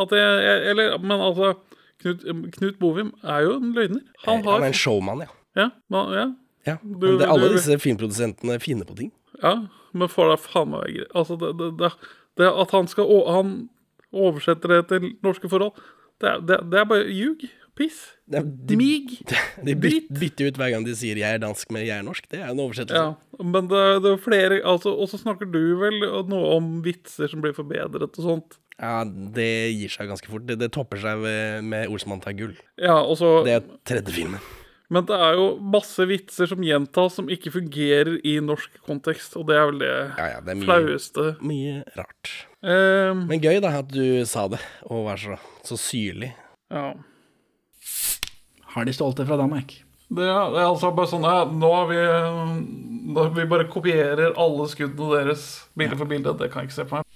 at 0.00 0.12
jeg, 0.16 0.40
jeg 0.46 0.70
Eller, 0.72 0.96
men 1.00 1.20
altså 1.20 1.54
Knut, 2.00 2.22
Knut 2.56 2.78
Bovim 2.80 3.10
er 3.24 3.42
jo 3.44 3.56
en 3.58 3.72
løgner. 3.76 4.00
Han 4.24 4.40
har 4.44 4.52
Han 4.56 4.62
er 4.64 4.72
en 4.72 4.76
showman, 4.78 5.20
ja. 5.26 5.30
Ja, 5.58 5.66
men, 5.92 6.12
ja. 6.16 6.26
ja. 6.68 6.76
Du- 6.82 6.96
Men 7.10 7.18
det, 7.20 7.28
alle 7.28 7.48
du- 7.50 7.56
disse 7.58 7.76
filmprodusentene 7.82 8.56
finner 8.62 8.88
på 8.88 8.96
ting. 8.96 9.10
Ja, 9.42 9.54
men 9.92 10.08
får 10.08 10.30
da 10.32 10.36
faen 10.40 10.70
meg 10.72 10.94
greit. 10.96 11.12
Altså, 11.16 11.36
det, 11.40 11.52
det, 11.80 11.90
det, 12.40 12.48
at 12.48 12.70
han 12.76 12.88
skal 12.88 13.08
Han 13.28 13.52
oversetter 14.12 14.68
det 14.78 14.80
til 14.88 15.10
norske 15.24 15.48
forhold, 15.52 15.76
det, 16.20 16.32
det, 16.48 16.60
det 16.72 16.80
er 16.80 16.88
bare 16.88 17.08
ljug. 17.12 17.44
Piss. 17.80 17.98
De, 18.30 18.42
de, 18.44 18.76
Mig. 18.78 19.16
de 19.66 19.74
byt, 19.74 20.10
bytter 20.20 20.50
ut 20.52 20.58
hver 20.60 20.74
gang 20.74 20.84
de 20.86 20.92
sier 20.94 21.16
'jeg 21.18 21.38
er 21.38 21.40
dansk' 21.42 21.72
med 21.72 21.86
'jeg 21.88 21.96
er 21.98 22.04
norsk'. 22.06 22.28
Det 22.30 22.38
er 22.40 22.50
en 22.52 22.60
oversettelse. 22.60 23.00
Ja, 23.00 23.42
men 23.42 23.68
det, 23.72 23.84
det 24.04 24.12
er 24.12 24.20
flere 24.20 24.60
altså, 24.62 24.92
Og 24.92 25.08
så 25.08 25.18
snakker 25.18 25.48
du 25.50 25.62
vel 25.80 25.98
noe 26.28 26.56
om 26.60 26.82
vitser 26.84 27.26
som 27.32 27.40
blir 27.40 27.56
forbedret 27.56 28.12
og 28.20 28.22
sånt. 28.28 28.58
Ja, 28.80 29.02
det 29.04 29.74
gir 29.76 29.90
seg 29.92 30.08
ganske 30.08 30.28
fort. 30.30 30.46
Det, 30.48 30.58
det 30.60 30.70
topper 30.72 30.96
seg 31.00 31.18
ved, 31.20 31.64
med 31.64 31.88
Olsmann 31.88 32.20
tar 32.20 32.32
gull. 32.32 32.54
Ja, 32.80 33.00
og 33.02 33.18
så 33.20 33.44
Det 33.44 33.58
er 33.58 33.66
tredje 33.84 34.14
filmen. 34.14 34.40
Men 34.90 35.04
det 35.06 35.14
er 35.22 35.36
jo 35.38 35.44
masse 35.62 36.02
vitser 36.08 36.48
som 36.50 36.64
gjentas, 36.66 37.14
som 37.14 37.28
ikke 37.30 37.52
fungerer 37.54 38.16
i 38.26 38.40
norsk 38.42 38.80
kontekst. 38.86 39.36
Og 39.38 39.46
det 39.46 39.56
er 39.58 39.68
vel 39.68 39.78
det 39.84 39.90
Ja, 40.18 40.26
ja, 40.32 40.40
det 40.40 40.50
er 40.50 40.58
mye, 40.58 40.66
flaueste. 40.66 41.26
mye 41.46 41.84
rart. 41.94 42.32
Um, 42.62 43.26
Men 43.30 43.40
gøy 43.40 43.60
da 43.62 43.70
at 43.78 43.92
du 43.92 44.24
sa 44.26 44.48
det, 44.48 44.58
og 44.82 45.04
var 45.06 45.16
så, 45.16 45.38
så 45.62 45.76
syrlig. 45.78 46.32
ja. 46.70 46.92
Har 48.74 48.86
de 48.86 48.94
stolte 48.94 49.26
fra 49.26 49.38
Danmark? 49.40 49.80
Det 50.10 50.26
er, 50.26 50.50
det 50.50 50.58
er 50.58 50.66
altså 50.66 50.90
bare 50.94 51.06
sånn 51.06 51.22
ja, 51.22 51.44
Nå 51.46 51.68
har 51.70 51.84
vi 51.86 51.98
nå, 53.14 53.26
Vi 53.36 53.46
bare 53.50 53.68
kopierer 53.70 54.34
alle 54.34 54.66
skuddene 54.70 55.20
deres 55.20 55.44
bilde 55.78 55.98
for 55.98 56.10
bilde. 56.10 56.34
Det 56.38 56.50
kan 56.50 56.64
jeg 56.64 56.70
ikke 56.70 56.78
se 56.80 56.86
på 56.90 56.98
meg. 56.98 57.06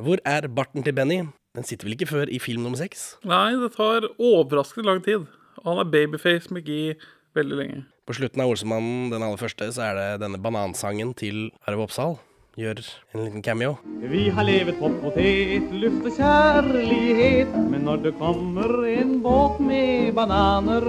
Hvor 0.00 0.22
er 0.24 0.46
barten 0.48 0.86
til 0.86 0.94
Benny? 0.96 1.20
Den 1.58 1.66
sitter 1.66 1.88
vel 1.88 1.96
ikke 1.96 2.08
før 2.08 2.30
i 2.30 2.38
film 2.42 2.62
nummer 2.62 2.78
seks? 2.78 3.16
Nei, 3.26 3.58
det 3.58 3.72
tar 3.74 4.06
overraskende 4.14 4.86
lang 4.86 5.02
tid. 5.04 5.26
Han 5.64 5.82
er 5.82 5.90
babyface 5.90 6.54
McGee 6.54 6.94
veldig 7.36 7.58
lenge. 7.58 7.80
På 8.06 8.14
slutten 8.16 8.42
av 8.42 8.50
Olsemannen, 8.50 9.10
den 9.12 9.22
aller 9.26 9.38
første, 9.38 9.68
så 9.74 9.90
er 9.90 9.98
det 9.98 10.08
denne 10.22 10.40
banansangen 10.42 11.12
til 11.18 11.50
Arve 11.68 11.84
Oppsal. 11.84 12.16
Gjør 12.58 12.80
en 13.14 13.20
liten 13.22 13.42
cameo. 13.46 13.76
Vi 14.10 14.24
har 14.34 14.42
levet 14.42 14.74
på 14.80 14.88
potet, 14.98 15.68
luft 15.70 16.08
og 16.08 16.16
kjærlighet. 16.16 17.52
Men 17.70 17.84
når 17.86 18.02
det 18.08 18.12
kommer 18.18 18.72
en 18.90 19.12
båt 19.22 19.60
med 19.62 20.10
bananer, 20.18 20.82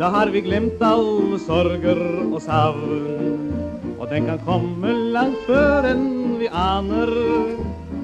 da 0.00 0.08
har 0.14 0.32
vi 0.32 0.40
glemt 0.46 0.80
alle 0.80 1.36
sorger 1.44 2.00
og 2.30 2.40
savn. 2.40 3.44
Og 3.98 4.08
den 4.08 4.24
kan 4.30 4.40
komme 4.48 4.96
langt 5.12 5.44
før 5.44 5.90
enn 5.92 6.08
vi 6.40 6.48
aner, 6.48 7.12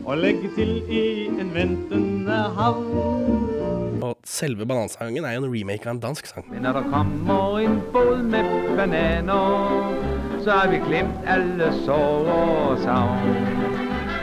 og 0.05 0.21
legge 0.21 0.53
til 0.53 0.83
i 0.85 1.05
en 1.33 1.57
ventende 1.57 2.45
havn. 2.61 4.01
Og 4.05 4.17
selve 4.29 4.69
banansangen 4.69 5.25
er 5.25 5.39
jo 5.39 5.47
en 5.47 5.53
remake 5.57 5.89
av 5.89 5.97
en 5.97 6.05
dansk 6.05 6.29
sang. 6.29 6.45
Men 6.53 6.69
når 6.69 6.83
det 6.83 6.89
kommer 6.93 7.61
en 7.65 7.81
båt 7.93 8.25
med 8.37 8.75
bananer, 8.77 10.20
så 10.45 10.51
har 10.57 10.71
vi 10.73 10.79
glemt 10.81 11.27
alle 11.29 11.69
sår 11.85 12.29
og 12.33 12.79
savn. 12.81 13.41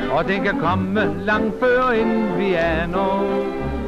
Og 0.08 0.24
den 0.30 0.46
kan 0.46 0.62
komme 0.62 1.04
langt 1.28 1.58
før 1.62 1.92
inn 1.98 2.32
vi 2.40 2.54
aner, 2.58 3.26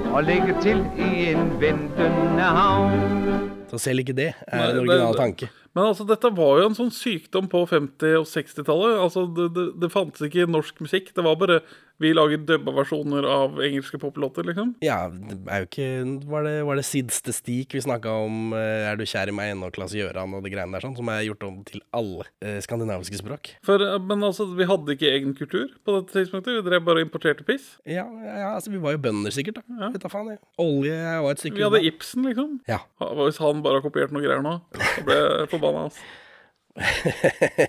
og 0.10 0.26
legge 0.28 0.54
til 0.62 0.84
i 1.00 1.30
en 1.32 1.50
ventende 1.62 2.50
havn. 2.58 3.48
Så 3.70 3.80
selv 3.82 4.04
ikke 4.04 4.18
det 4.18 4.32
er 4.34 4.62
Nei, 4.62 4.70
en 4.70 4.82
original 4.84 5.18
tanke. 5.18 5.50
Men 5.78 5.92
altså, 5.92 6.06
dette 6.10 6.32
var 6.34 6.60
jo 6.60 6.70
en 6.70 6.78
sånn 6.78 6.94
sykdom 6.94 7.50
på 7.50 7.64
50- 7.70 8.18
og 8.18 8.26
60-tallet. 8.30 8.96
Altså, 9.06 9.26
det, 9.38 9.50
det, 9.56 9.66
det 9.82 9.92
fantes 9.94 10.26
ikke 10.26 10.50
norsk 10.50 10.82
musikk. 10.82 11.12
Det 11.16 11.26
var 11.26 11.38
bare 11.40 11.62
vi 12.00 12.14
lager 12.16 12.40
dubba 12.48 12.72
versjoner 12.78 13.26
av 13.28 13.58
engelske 13.64 14.00
poplåter, 14.00 14.46
liksom. 14.48 14.72
Ja, 14.84 15.10
det 15.12 15.36
er 15.52 15.64
jo 15.64 15.68
ikke 15.68 15.88
Var 16.32 16.46
det, 16.48 16.54
var 16.70 16.80
det 16.80 16.86
Sidste 16.88 17.34
Stik 17.36 17.76
vi 17.76 17.82
snakka 17.84 18.14
om 18.24 18.54
eh, 18.56 18.88
'Er 18.88 18.96
du 19.00 19.04
kjær 19.04 19.28
i 19.32 19.36
meg 19.36 19.52
ennå', 19.54 19.72
Klasse 19.76 20.00
Gjøran 20.00 20.34
og 20.38 20.46
de 20.46 20.54
greiene 20.54 20.72
der 20.78 20.86
sånn, 20.86 20.96
som 20.96 21.12
er 21.12 21.26
gjort 21.28 21.44
om 21.44 21.58
til 21.68 21.84
alle 21.96 22.28
eh, 22.42 22.60
skandinaviske 22.64 23.20
språk? 23.20 23.52
For, 23.68 23.84
eh, 23.84 23.98
men 24.00 24.24
altså, 24.24 24.48
vi 24.56 24.68
hadde 24.70 24.96
ikke 24.96 25.12
egen 25.12 25.36
kultur 25.36 25.68
på 25.84 25.98
dette 25.98 26.16
tidspunktet. 26.16 26.56
Vi 26.62 26.70
drev 26.70 26.86
bare 26.88 27.04
og 27.04 27.08
importerte 27.10 27.44
piss. 27.48 27.76
Ja, 27.84 28.08
ja, 28.24 28.54
altså 28.56 28.72
vi 28.72 28.80
var 28.80 28.96
jo 28.96 29.04
bønder 29.04 29.36
sikkert, 29.36 29.60
da. 29.60 29.66
Ja. 29.82 29.92
Vet 29.92 30.06
da 30.06 30.14
faen, 30.14 30.32
jeg. 30.34 30.40
Olje 30.64 30.96
var 31.26 31.32
et 31.36 31.44
stykke 31.44 31.60
Vi 31.60 31.68
hadde. 31.68 31.84
Ibsen, 31.90 32.24
liksom. 32.30 32.56
Ja. 32.70 32.80
Ja, 33.02 33.12
Hvis 33.26 33.42
han 33.44 33.64
bare 33.66 33.82
har 33.82 33.86
kopiert 33.86 34.16
noen 34.16 34.24
greier 34.24 34.46
nå, 34.46 34.56
så 34.96 35.04
ble 35.08 35.20
jeg 35.20 35.52
forbanna. 35.52 35.90
Altså. 35.90 36.00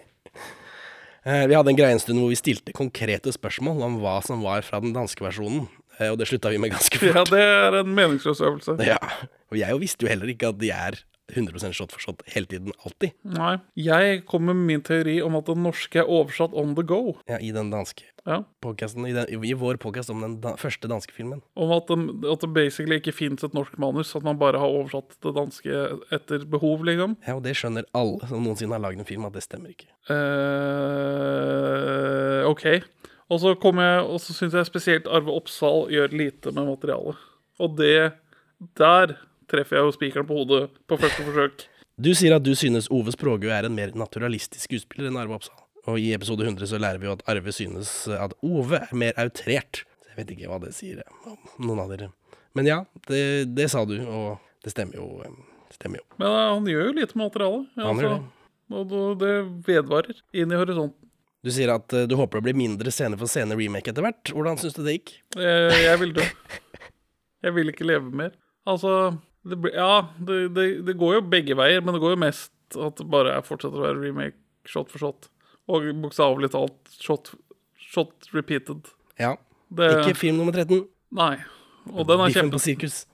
Eh, 1.27 1.47
Vi 1.47 1.55
hadde 1.55 1.69
en 1.73 1.77
greie 1.77 1.93
en 1.93 2.01
stund 2.01 2.19
hvor 2.23 2.31
vi 2.33 2.39
stilte 2.39 2.73
konkrete 2.77 3.33
spørsmål 3.35 3.83
om 3.85 3.99
hva 4.01 4.19
som 4.25 4.41
var 4.45 4.63
fra 4.65 4.81
den 4.81 4.95
danske 4.97 5.21
versjonen, 5.25 5.67
eh, 5.99 6.09
og 6.09 6.19
det 6.21 6.29
slutta 6.31 6.49
vi 6.53 6.59
med 6.63 6.73
ganske 6.73 6.97
fort. 7.03 7.13
Ja, 7.15 7.25
det 7.29 7.41
er 7.45 7.81
en 7.83 7.95
meningsløs 7.95 8.41
øvelse. 8.41 8.79
Ja, 8.91 8.97
og 9.51 9.59
jeg 9.59 9.81
visste 9.83 10.07
jo 10.07 10.13
heller 10.13 10.31
ikke 10.33 10.49
at 10.55 10.59
de 10.63 10.71
er 10.73 11.01
100 11.35 11.73
shot 11.77 11.93
for 11.95 12.01
shot 12.03 12.23
hele 12.35 12.47
tiden, 12.51 12.73
alltid. 12.85 13.11
Nei. 13.25 13.57
Jeg 13.79 14.25
kommer 14.29 14.55
med 14.57 14.67
min 14.67 14.83
teori 14.87 15.21
om 15.25 15.37
at 15.39 15.47
det 15.51 15.57
norske 15.61 15.99
er 16.03 16.09
oversatt 16.11 16.55
on 16.57 16.75
the 16.79 16.85
go. 16.87 17.17
Ja, 17.31 17.39
I 17.41 17.53
den 17.57 17.71
danske 17.73 18.05
Ja. 18.27 18.43
podcasten, 18.61 19.07
i, 19.09 19.13
den, 19.17 19.27
i 19.33 19.55
vår 19.57 19.79
podcast 19.81 20.11
om 20.13 20.21
den 20.21 20.41
da, 20.43 20.53
første 20.61 20.89
danske 20.89 21.13
filmen. 21.17 21.41
Om 21.57 21.71
at 21.73 21.89
det, 21.89 21.99
at 22.29 22.41
det 22.45 22.51
basically 22.53 22.99
ikke 23.01 23.15
fins 23.17 23.45
et 23.45 23.55
norsk 23.57 23.79
manus, 23.81 24.13
at 24.17 24.23
man 24.27 24.39
bare 24.39 24.59
har 24.61 24.69
oversatt 24.69 25.17
det 25.25 25.33
danske 25.35 25.71
etter 26.13 26.45
behov, 26.45 26.85
liksom. 26.85 27.17
Ja, 27.27 27.35
og 27.39 27.43
det 27.47 27.57
skjønner 27.57 27.85
alle 27.97 28.29
som 28.29 28.45
noensinne 28.45 28.77
har 28.77 28.85
lagd 28.85 29.01
en 29.01 29.09
film, 29.09 29.25
at 29.25 29.33
det 29.37 29.43
stemmer 29.47 29.73
ikke. 29.73 29.89
Uh, 31.11 32.45
OK. 32.51 32.67
Og 33.31 33.39
så 33.41 33.55
jeg, 33.55 34.05
og 34.05 34.19
så 34.21 34.35
syns 34.35 34.55
jeg 34.59 34.67
spesielt 34.67 35.07
Arve 35.09 35.31
Oppsal 35.33 35.87
gjør 35.95 36.13
lite 36.13 36.53
med 36.53 36.67
materialet. 36.67 37.17
Og 37.61 37.77
det 37.79 38.13
Der 38.77 39.17
treffer 39.51 39.79
jeg 39.81 39.87
jo 39.89 39.95
spikeren 39.97 40.29
på 40.29 40.37
hodet 40.39 40.63
på 40.89 40.99
første 41.01 41.27
forsøk. 41.27 41.67
Du 42.01 42.13
sier 42.17 42.33
at 42.39 42.45
du 42.47 42.55
synes 42.57 42.89
Ove 42.95 43.13
Språgø 43.13 43.51
er 43.53 43.67
en 43.69 43.75
mer 43.77 43.91
naturalistisk 43.99 44.71
skuespiller 44.71 45.11
enn 45.11 45.19
Arve 45.21 45.37
Oppsal. 45.37 45.59
Og 45.91 45.99
i 46.01 46.11
episode 46.17 46.45
100 46.47 46.69
så 46.71 46.79
lærer 46.81 47.01
vi 47.01 47.09
jo 47.09 47.15
at 47.17 47.25
Arve 47.29 47.53
synes 47.57 47.91
at 48.15 48.33
Ove 48.47 48.79
er 48.85 48.95
mer 48.97 49.17
outrert. 49.21 49.83
Jeg 50.11 50.17
vet 50.19 50.33
ikke 50.35 50.49
hva 50.51 50.59
det 50.63 50.73
sier 50.77 51.03
om 51.29 51.37
noen 51.67 51.83
av 51.85 51.93
dere. 51.93 52.11
Men 52.57 52.67
ja, 52.69 52.79
det, 53.09 53.21
det 53.57 53.69
sa 53.73 53.85
du, 53.89 53.95
og 54.05 54.41
det 54.65 54.73
stemmer 54.75 54.99
jo. 55.01 55.07
eh, 55.25 55.37
Stemmer 55.77 56.01
jo. 56.01 56.07
Men 56.19 56.27
eh, 56.35 56.49
han 56.51 56.67
gjør 56.73 56.89
jo 56.89 56.97
lite 56.99 57.19
materiale. 57.21 57.61
Han 57.79 58.01
gjør 58.03 58.17
Og 58.71 58.93
og 58.95 59.21
det 59.21 59.35
vedvarer 59.67 60.19
inn 60.37 60.53
i 60.53 60.59
horisonten. 60.59 60.97
Du 61.47 61.49
sier 61.55 61.71
at 61.73 61.95
eh, 61.97 62.05
du 62.11 62.17
håper 62.19 62.41
det 62.41 62.49
blir 62.51 62.59
mindre 62.59 62.93
scene 62.93 63.17
for 63.21 63.31
scene 63.31 63.57
remake 63.59 63.93
etter 63.93 64.05
hvert. 64.05 64.33
Hvordan 64.35 64.59
syns 64.61 64.77
du 64.77 64.83
det 64.85 64.99
gikk? 64.99 65.15
Jeg, 65.39 65.79
jeg 65.87 66.01
vil 66.03 66.13
dø. 66.19 66.27
Jeg 67.47 67.55
vil 67.57 67.73
ikke 67.73 67.87
leve 67.89 68.11
mer. 68.13 68.35
Altså 68.69 68.91
det 69.49 69.57
ble, 69.61 69.71
Ja, 69.75 70.09
det, 70.21 70.41
det, 70.57 70.67
det 70.87 70.97
går 71.01 71.15
jo 71.19 71.21
begge 71.33 71.57
veier, 71.57 71.81
men 71.85 71.95
det 71.97 72.01
går 72.03 72.17
jo 72.17 72.21
mest 72.25 72.53
at 72.77 72.97
det 73.01 73.07
bare 73.11 73.33
er 73.39 73.43
fortsetter 73.47 73.81
å 73.81 73.87
være 73.89 74.03
remake 74.05 74.37
shot 74.69 74.91
for 74.93 74.99
shot. 75.03 75.29
Og 75.71 75.87
bokstavelig 76.03 76.51
talt 76.53 76.93
shot, 77.01 77.33
shot 77.81 78.29
repeated. 78.37 78.91
Ja. 79.19 79.37
Det- 79.71 79.91
Ikke 80.05 80.17
film 80.19 80.37
nummer 80.43 80.53
13. 80.53 80.85
Nei. 81.17 81.37
Og 81.93 82.07
den 82.07 82.21
er, 82.21 82.33
kjempe, 82.35 82.59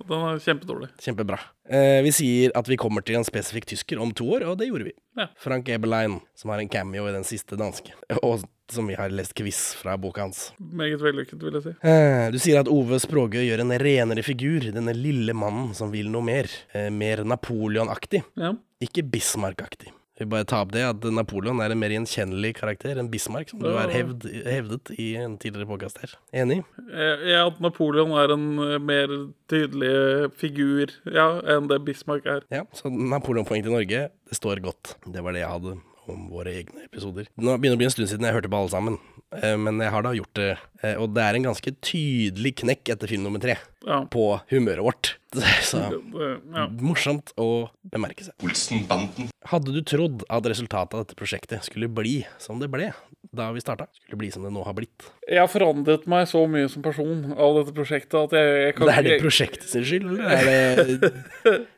den 0.08 0.24
er 0.30 0.40
kjempedårlig. 0.44 0.88
Kjempebra. 1.02 1.38
Eh, 1.68 2.00
vi 2.06 2.12
sier 2.14 2.52
at 2.54 2.68
vi 2.70 2.76
kommer 2.80 3.02
til 3.06 3.16
en 3.18 3.24
spesifikk 3.26 3.66
tysker 3.72 3.98
om 4.02 4.12
to 4.16 4.28
år, 4.36 4.44
og 4.50 4.58
det 4.60 4.68
gjorde 4.68 4.88
vi. 4.90 4.92
Ja. 5.18 5.28
Frank 5.40 5.68
Eberlein, 5.72 6.20
som 6.36 6.50
har 6.52 6.60
en 6.62 6.68
cameo 6.68 7.08
i 7.08 7.14
den 7.14 7.24
siste 7.26 7.56
danske, 7.58 7.92
og 8.22 8.44
som 8.70 8.86
vi 8.90 8.96
har 8.98 9.12
lest 9.14 9.34
quiz 9.38 9.74
fra 9.78 9.96
boka 9.96 10.24
hans. 10.24 10.52
Meget 10.58 10.98
vellykket, 11.02 11.38
vil 11.42 11.54
jeg 11.58 11.62
si. 11.68 11.74
Eh, 11.86 12.30
Du 12.34 12.38
sier 12.42 12.60
at 12.60 12.68
Ove 12.68 12.98
Språgøy 13.02 13.44
gjør 13.48 13.62
en 13.62 13.70
renere 13.78 14.22
figur, 14.26 14.60
denne 14.74 14.94
lille 14.96 15.32
mannen 15.34 15.72
som 15.74 15.92
vil 15.94 16.10
noe 16.10 16.22
mer. 16.26 16.48
Eh, 16.74 16.90
Mer 16.90 17.22
Napoleon-aktig, 17.24 18.22
Ja. 18.36 18.52
ikke 18.82 19.02
Bismarck-aktig. 19.08 19.92
Vil 20.16 20.28
bare 20.32 20.46
tar 20.48 20.64
opp 20.64 20.72
det 20.72 20.84
at 20.86 21.02
Napoleon 21.12 21.58
er 21.60 21.74
en 21.74 21.80
mer 21.80 21.92
gjenkjennelig 21.92 22.54
karakter 22.56 22.96
enn 22.96 23.10
Bismarck, 23.12 23.50
som 23.52 23.60
du 23.60 23.68
har 23.74 23.92
hevd, 23.92 24.24
hevdet 24.48 24.92
i 24.96 25.10
en 25.20 25.34
tidligere 25.40 25.68
påkast 25.68 26.00
her. 26.00 26.14
Enig? 26.32 26.62
Jeg, 26.88 27.18
jeg, 27.28 27.42
at 27.42 27.60
Napoleon 27.60 28.14
er 28.16 28.32
en 28.32 28.46
eh, 28.64 28.78
mer 28.80 29.12
tydelig 29.52 30.30
figur 30.40 30.94
ja, 31.04 31.28
enn 31.56 31.68
det 31.68 31.82
Bismarck 31.84 32.28
er. 32.32 32.46
Ja, 32.54 32.64
så 32.76 32.88
Napoleon-poeng 32.88 33.66
til 33.66 33.76
Norge, 33.76 34.06
det 34.08 34.40
står 34.40 34.64
godt. 34.64 34.96
Det 35.04 35.20
var 35.20 35.36
det 35.36 35.44
jeg 35.44 35.52
hadde 35.52 35.76
om 36.12 36.28
våre 36.32 36.52
egne 36.62 36.84
episoder. 36.86 37.26
Nå 37.36 37.56
begynner 37.58 37.76
det 37.76 37.78
å 37.78 37.82
bli 37.84 37.88
en 37.90 37.94
stund 37.94 38.08
siden 38.10 38.26
jeg 38.28 38.36
hørte 38.36 38.50
på 38.52 38.58
alle 38.60 38.72
sammen, 38.72 38.98
eh, 39.40 39.56
men 39.56 39.78
jeg 39.82 39.90
har 39.94 40.02
da 40.06 40.12
gjort 40.16 40.34
det. 40.38 40.50
eh, 40.82 40.94
Og 41.00 41.14
det 41.14 41.22
er 41.22 41.34
en 41.38 41.48
ganske 41.50 41.72
tydelig 41.80 42.54
knekk 42.62 42.88
etter 42.94 43.08
film 43.08 43.22
nummer 43.24 43.40
tre 43.42 43.56
Ja. 43.86 44.04
på 44.10 44.40
humøret 44.50 44.82
vårt. 44.82 45.14
Så 45.62 45.78
ja. 45.82 46.66
morsomt 46.80 47.32
å 47.36 47.68
bemerke 47.92 48.24
seg. 48.24 48.34
Olsenbanden. 48.42 49.30
Hadde 49.46 49.72
du 49.74 49.82
trodd 49.82 50.24
at 50.30 50.42
resultatet 50.48 50.94
av 50.94 51.04
dette 51.04 51.14
prosjektet 51.18 51.62
skulle 51.68 51.88
bli 51.92 52.24
som 52.38 52.58
det 52.58 52.70
ble 52.72 52.92
da 53.36 53.50
vi 53.52 53.60
starta? 53.60 53.86
Skulle 54.00 54.18
bli 54.22 54.30
som 54.32 54.42
det 54.46 54.50
nå 54.54 54.62
har 54.64 54.72
blitt? 54.74 55.10
Jeg 55.28 55.38
har 55.42 55.50
forandret 55.50 56.06
meg 56.08 56.26
så 56.30 56.46
mye 56.48 56.70
som 56.72 56.82
person 56.82 57.32
av 57.36 57.58
dette 57.60 57.74
prosjektet 57.76 58.14
at 58.24 58.32
jeg, 58.38 58.52
jeg 58.64 58.74
kan 58.78 58.86
Det 58.86 58.96
er 58.96 59.02
det 59.10 59.20
prosjektet 59.22 59.68
sin 59.68 59.84
skyld, 59.84 60.18
eller 60.18 60.52
er 60.56 60.84
det- 60.96 61.66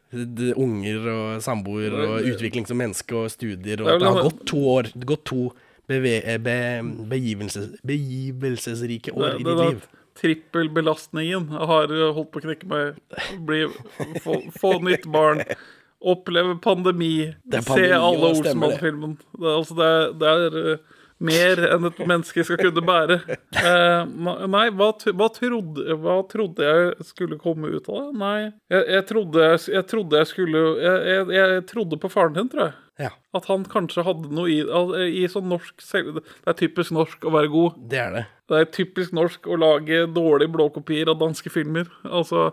unger 0.57 1.09
og 1.13 1.43
samboer 1.45 1.93
og 1.93 2.29
utvikling 2.31 2.67
som 2.69 2.81
menneske 2.81 3.17
og 3.17 3.31
studier, 3.33 3.83
og 3.83 4.01
Det 4.01 4.09
har 4.09 4.23
gått 4.31 4.45
to 4.49 4.61
år, 4.73 4.93
det 4.95 5.03
har 5.05 5.11
gått 5.17 5.27
to 5.29 5.51
beve, 5.89 6.21
eh, 6.25 6.39
be, 6.39 6.59
begivelses, 7.09 7.71
begivelsesrike 7.83 9.13
år 9.13 9.41
i 9.41 9.45
ditt 9.45 9.65
liv. 9.65 9.89
Trippelbelastningen 10.19 11.49
har 11.49 11.93
eh, 11.95 12.13
holdt 12.13 12.33
på 12.35 12.43
å 12.43 12.47
knekke 12.49 12.69
meg. 12.69 13.01
Bli, 13.49 13.65
få, 14.25 14.41
få 14.59 14.79
nytt 14.85 15.07
barn. 15.13 15.45
Oppleve 15.99 16.59
pandemi. 16.63 17.35
Er 17.51 17.65
se 17.67 17.89
alle. 17.95 18.33
Olsenmann-filmen. 18.33 19.17
Det, 19.35 19.55
altså, 19.55 19.79
det, 19.79 19.91
det 20.21 20.35
er 20.35 20.59
eh, 20.63 20.98
mer 21.19 21.61
enn 21.67 21.89
et 21.89 22.01
menneske 22.07 22.45
skal 22.47 22.61
kunne 22.61 22.83
bære. 22.87 23.19
Uh, 23.59 24.05
nei, 24.47 24.67
hva, 24.79 24.91
hva, 25.19 25.29
trodde, 25.35 25.97
hva 26.03 26.19
trodde 26.31 26.67
jeg 26.69 27.09
skulle 27.09 27.39
komme 27.41 27.73
ut 27.75 27.89
av 27.91 28.01
det? 28.01 28.19
Nei, 28.21 28.37
jeg, 28.71 28.85
jeg, 28.95 29.07
trodde, 29.11 29.49
jeg, 29.75 29.87
trodde 29.91 30.23
jeg 30.23 30.31
skulle 30.31 30.65
jeg, 30.79 31.27
jeg, 31.35 31.65
trodde 31.71 32.01
på 32.01 32.13
faren 32.13 32.39
din, 32.39 32.51
tror 32.53 32.69
jeg. 32.69 32.77
Ja. 32.99 33.13
At 33.37 33.47
han 33.47 33.67
kanskje 33.71 34.03
hadde 34.07 34.33
noe 34.35 34.51
i, 34.51 34.59
i 35.23 35.27
sånn 35.31 35.47
norsk 35.51 35.85
selv... 35.85 36.19
Det 36.43 36.51
er 36.51 36.59
typisk 36.59 36.95
norsk 36.95 37.29
å 37.29 37.35
være 37.35 37.53
god. 37.53 37.79
Det 37.93 38.03
er 38.03 38.17
det. 38.17 38.25
Det 38.51 38.59
er 38.59 38.73
typisk 38.75 39.15
norsk 39.15 39.47
å 39.47 39.59
lage 39.61 40.03
dårlige 40.11 40.55
blåkopier 40.57 41.11
av 41.13 41.21
danske 41.21 41.53
filmer. 41.53 41.87
Altså, 42.03 42.51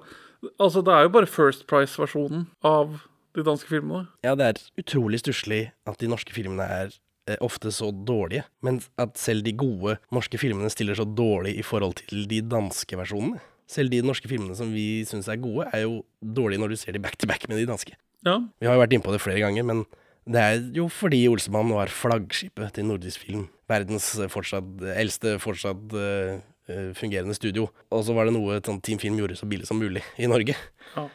altså 0.61 0.85
det 0.85 0.93
er 0.93 1.07
jo 1.07 1.15
bare 1.17 1.31
First 1.31 1.65
Price-versjonen 1.71 2.45
av 2.65 2.99
de 3.35 3.43
danske 3.45 3.69
filmene. 3.69 4.05
Ja, 4.25 4.35
det 4.37 4.51
er 4.51 4.61
utrolig 4.79 5.21
stusslig 5.23 5.63
at 5.89 5.97
de 6.01 6.09
norske 6.11 6.35
filmene 6.35 6.67
er 6.77 6.93
ofte 7.41 7.71
så 7.73 7.89
dårlige, 7.89 8.43
men 8.61 8.79
at 9.01 9.17
selv 9.17 9.45
de 9.45 9.53
gode 9.57 9.95
norske 10.13 10.37
filmene 10.37 10.69
stiller 10.69 10.97
så 10.97 11.07
dårlig 11.09 11.55
i 11.57 11.65
forhold 11.65 11.97
til 12.03 12.27
de 12.29 12.41
danske 12.45 12.99
versjonene. 12.99 13.41
Selv 13.65 13.89
de 13.89 14.03
norske 14.05 14.29
filmene 14.29 14.53
som 14.57 14.69
vi 14.75 15.01
syns 15.09 15.29
er 15.31 15.41
gode, 15.41 15.65
er 15.73 15.87
jo 15.87 16.03
dårlige 16.21 16.61
når 16.61 16.75
du 16.75 16.77
ser 16.77 16.93
de 16.93 17.01
back 17.01 17.17
to 17.17 17.29
back 17.29 17.47
med 17.49 17.57
de 17.57 17.65
danske. 17.69 17.95
Ja. 18.25 18.39
Vi 18.61 18.69
har 18.69 18.77
jo 18.77 18.83
vært 18.83 18.93
innpå 18.97 19.13
det 19.13 19.23
flere 19.23 19.41
ganger, 19.41 19.65
men 19.65 19.85
det 20.25 20.41
er 20.41 20.61
jo 20.73 20.87
fordi 20.89 21.19
Olsemann 21.29 21.73
var 21.73 21.91
flaggskipet 21.93 22.77
til 22.77 22.87
nordisk 22.89 23.25
film. 23.27 23.45
Verdens 23.69 24.07
eh, 24.17 24.29
fortsatt, 24.31 24.81
eldste 24.97 25.35
fortsatt 25.41 25.93
eh, 25.97 26.39
eh, 26.69 26.87
fungerende 26.97 27.37
studio. 27.37 27.67
Og 27.93 28.05
så 28.07 28.15
var 28.17 28.25
det 28.25 28.33
noe 28.33 28.57
sånn 28.65 28.81
Team 28.85 29.01
Film 29.01 29.19
gjorde 29.21 29.37
så 29.37 29.49
billig 29.49 29.69
som 29.69 29.81
mulig 29.81 30.01
i 30.17 30.29
Norge. 30.29 30.57
Ja. 30.95 31.05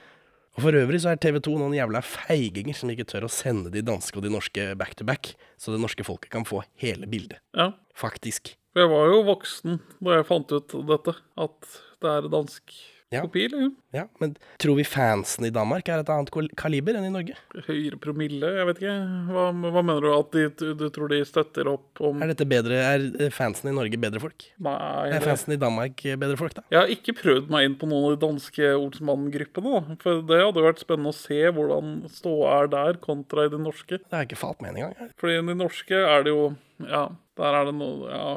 Og 0.59 0.65
for 0.65 0.77
øvrig 0.77 0.99
så 1.03 1.13
er 1.13 1.21
TV 1.23 1.39
2 1.45 1.53
noen 1.61 1.77
jævla 1.77 2.03
feiginger 2.05 2.77
som 2.77 2.91
ikke 2.91 3.07
tør 3.09 3.29
å 3.29 3.33
sende 3.33 3.71
de 3.73 3.85
danske 3.87 4.19
og 4.19 4.25
de 4.27 4.33
norske 4.33 4.65
back 4.79 4.97
to 4.99 5.07
back, 5.07 5.35
så 5.61 5.75
det 5.75 5.83
norske 5.83 6.07
folket 6.07 6.33
kan 6.33 6.47
få 6.49 6.65
hele 6.83 7.07
bildet. 7.11 7.39
Ja. 7.57 7.71
Faktisk. 7.95 8.57
For 8.75 8.85
jeg 8.85 8.91
var 8.93 9.13
jo 9.13 9.21
voksen 9.29 9.79
da 10.03 10.19
jeg 10.19 10.27
fant 10.29 10.53
ut 10.55 10.75
dette, 10.91 11.15
at 11.47 11.77
det 12.03 12.11
er 12.17 12.29
dansk 12.33 12.75
Ja. 13.11 13.25
kopi. 13.25 13.49
Liksom. 13.49 13.77
Ja, 13.91 14.05
men 14.23 14.37
tror 14.63 14.77
vi 14.79 14.85
fansen 14.87 15.45
i 15.45 15.51
Danmark 15.51 15.89
er 15.91 16.05
et 16.05 16.11
annet 16.15 16.31
kaliber 16.59 16.95
enn 16.95 17.09
i 17.09 17.11
Norge? 17.11 17.35
Høyere 17.67 17.99
promille, 17.99 18.53
jeg 18.55 18.69
vet 18.69 18.83
ikke. 18.85 18.95
Hva, 19.35 19.47
hva 19.75 19.83
mener 19.83 20.05
du? 20.05 20.11
At 20.15 20.37
de, 20.37 20.75
du, 20.79 20.85
tror 20.95 21.11
de 21.11 21.19
støtter 21.27 21.67
opp 21.73 21.99
om 22.07 22.23
Er 22.23 22.31
bedre, 22.39 22.79
er 22.79 23.09
eh, 23.19 23.33
fansen 23.35 23.73
i 23.73 23.75
Norge 23.75 23.99
bedre 23.99 24.23
folk? 24.23 24.47
Nei. 24.63 24.77
Er 25.11 25.27
fansen 25.27 25.57
i 25.57 25.59
Danmark 25.59 25.99
bedre 26.23 26.39
folk, 26.39 26.55
da? 26.61 26.65
Jeg 26.71 26.85
har 26.85 26.95
ikke 26.95 27.17
prøvd 27.19 27.51
meg 27.51 27.67
inn 27.67 27.77
på 27.83 27.91
noen 27.91 28.13
av 28.13 28.15
de 28.15 28.23
danske 28.29 28.71
Olsmann-gruppene. 28.79 29.99
For 30.07 30.23
det 30.31 30.41
hadde 30.45 30.67
vært 30.69 30.87
spennende 30.87 31.11
å 31.11 31.19
se 31.19 31.43
hvordan 31.59 31.93
ståa 32.15 32.57
er 32.61 32.73
der, 32.79 33.03
kontra 33.03 33.49
i 33.49 33.53
de 33.53 33.59
norske. 33.59 33.99
Det 33.99 34.15
har 34.15 34.23
jeg 34.23 34.31
ikke 34.31 34.43
falt 34.45 34.63
med 34.63 34.77
en 34.77 34.87
gang. 34.87 35.15
Fordi 35.19 35.41
i 35.41 35.45
de 35.51 35.59
norske 35.59 36.07
er 36.15 36.29
det 36.29 36.37
jo 36.37 36.53
Ja, 36.87 37.09
der 37.43 37.59
er 37.59 37.67
det 37.69 37.75
noe 37.75 38.07
ja, 38.07 38.33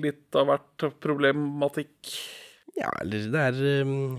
litt 0.00 0.38
av 0.38 0.48
hvert 0.48 0.90
problematikk. 1.04 2.16
Ja, 2.78 2.92
eller 3.02 3.26
det 3.32 3.40
er 3.42 3.86
um, 3.88 4.18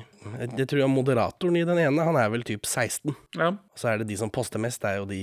Jeg 0.58 0.68
tror 0.68 0.82
jeg 0.82 0.92
moderatoren 0.92 1.56
i 1.56 1.64
den 1.68 1.80
ene, 1.80 2.06
han 2.06 2.20
er 2.20 2.32
vel 2.34 2.44
typ 2.48 2.68
16. 2.68 3.16
Ja. 3.38 3.54
Og 3.56 3.80
så 3.80 3.94
er 3.94 4.02
det 4.02 4.10
de 4.10 4.20
som 4.20 4.32
poster 4.34 4.62
mest, 4.62 4.82
det 4.84 4.92
er 4.92 5.00
jo 5.00 5.08
de 5.10 5.22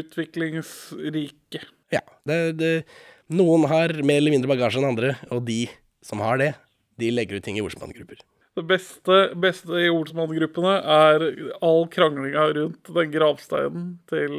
Utviklingsrike. 0.00 1.64
Ja. 1.94 2.04
Det, 2.28 2.38
det, 2.60 2.74
noen 3.32 3.64
har 3.70 3.94
mer 4.04 4.20
eller 4.20 4.34
mindre 4.34 4.52
bagasje 4.52 4.82
enn 4.82 4.90
andre, 4.92 5.14
og 5.32 5.46
de 5.48 5.64
som 6.04 6.20
har 6.24 6.40
det, 6.42 6.52
de 7.00 7.10
legger 7.14 7.40
ut 7.40 7.46
ting 7.46 7.56
i 7.58 7.64
Olsmann-grupper. 7.64 8.20
Det 8.54 8.62
beste, 8.70 9.14
beste 9.42 9.80
i 9.82 9.88
Olsmann-gruppene 9.90 10.76
er 10.78 11.24
all 11.64 11.88
kranglinga 11.90 12.44
rundt 12.54 12.90
den 12.94 13.10
gravsteinen 13.10 13.88
til, 14.10 14.36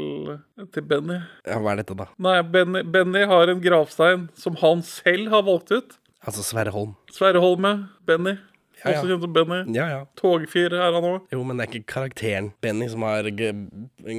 til 0.72 0.86
Benny. 0.88 1.18
Ja, 1.44 1.58
hva 1.60 1.74
er 1.74 1.82
dette, 1.82 1.98
da? 2.00 2.08
Nei, 2.24 2.38
Benny, 2.48 2.86
Benny 2.88 3.26
har 3.28 3.52
en 3.52 3.60
gravstein 3.64 4.30
som 4.40 4.56
han 4.62 4.86
selv 4.88 5.34
har 5.34 5.44
valgt 5.50 5.74
ut. 5.76 5.98
Altså 6.26 6.42
Sverre 6.46 6.72
Holm. 6.74 6.96
Sverre 7.14 7.40
Holme, 7.44 7.72
Benny. 8.08 8.34
Ja, 8.82 8.92
ja. 8.92 8.98
Også 9.00 9.08
kjent 9.10 9.24
som 9.24 9.34
Benny. 9.34 9.60
Ja, 9.74 9.86
ja. 9.90 10.00
Togfyr 10.20 10.74
er 10.76 10.92
han 10.94 11.06
òg. 11.08 11.20
Jo, 11.34 11.44
men 11.48 11.58
det 11.58 11.64
er 11.66 11.70
ikke 11.72 11.92
karakteren 11.94 12.48
Benny 12.62 12.88
som 12.92 13.02
har 13.08 13.24
en 13.30 13.38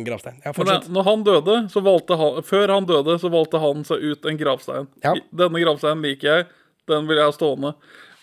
gravstein. 0.07 0.39
Ja, 0.43 0.51
Men 0.51 0.57
fortsett. 0.57 0.87
Men 0.89 0.95
når 0.97 1.05
han 1.11 1.21
døde, 1.27 1.57
så 1.71 1.81
valgte 1.85 2.15
han 2.19 2.43
Før 2.47 2.69
han 2.75 2.87
døde, 2.89 3.13
så 3.23 3.29
valgte 3.31 3.59
han 3.63 3.85
seg 3.87 3.99
ut 4.03 4.27
en 4.27 4.41
gravstein. 4.41 4.87
Ja. 5.05 5.13
Denne 5.43 5.59
gravsteinen 5.63 6.03
liker 6.07 6.27
jeg. 6.33 6.43
Den 6.91 7.03
vil 7.11 7.19
jeg 7.21 7.29
ha 7.29 7.33
stående. 7.35 7.71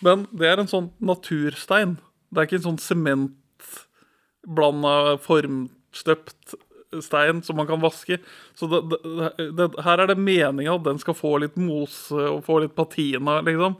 Men 0.03 0.17
det 0.35 0.47
er 0.49 0.57
en 0.59 0.71
sånn 0.71 0.89
naturstein. 0.99 1.91
Det 2.33 2.39
er 2.41 2.45
ikke 2.49 2.59
en 2.59 2.67
sånn 2.71 2.83
sementblanda 2.83 4.95
formstøpt 5.23 6.55
stein 7.01 7.41
som 7.45 7.57
man 7.57 7.67
kan 7.69 7.81
vaske. 7.81 8.19
Så 8.55 8.69
det, 8.69 8.83
det, 8.91 9.49
det, 9.57 9.69
her 9.85 10.03
er 10.03 10.11
det 10.11 10.19
meninga 10.19 10.77
at 10.77 10.85
den 10.85 11.01
skal 11.01 11.17
få 11.17 11.37
litt 11.43 11.57
mose 11.57 12.17
og 12.29 12.43
få 12.45 12.61
litt 12.63 12.75
patina, 12.77 13.41
liksom. 13.45 13.79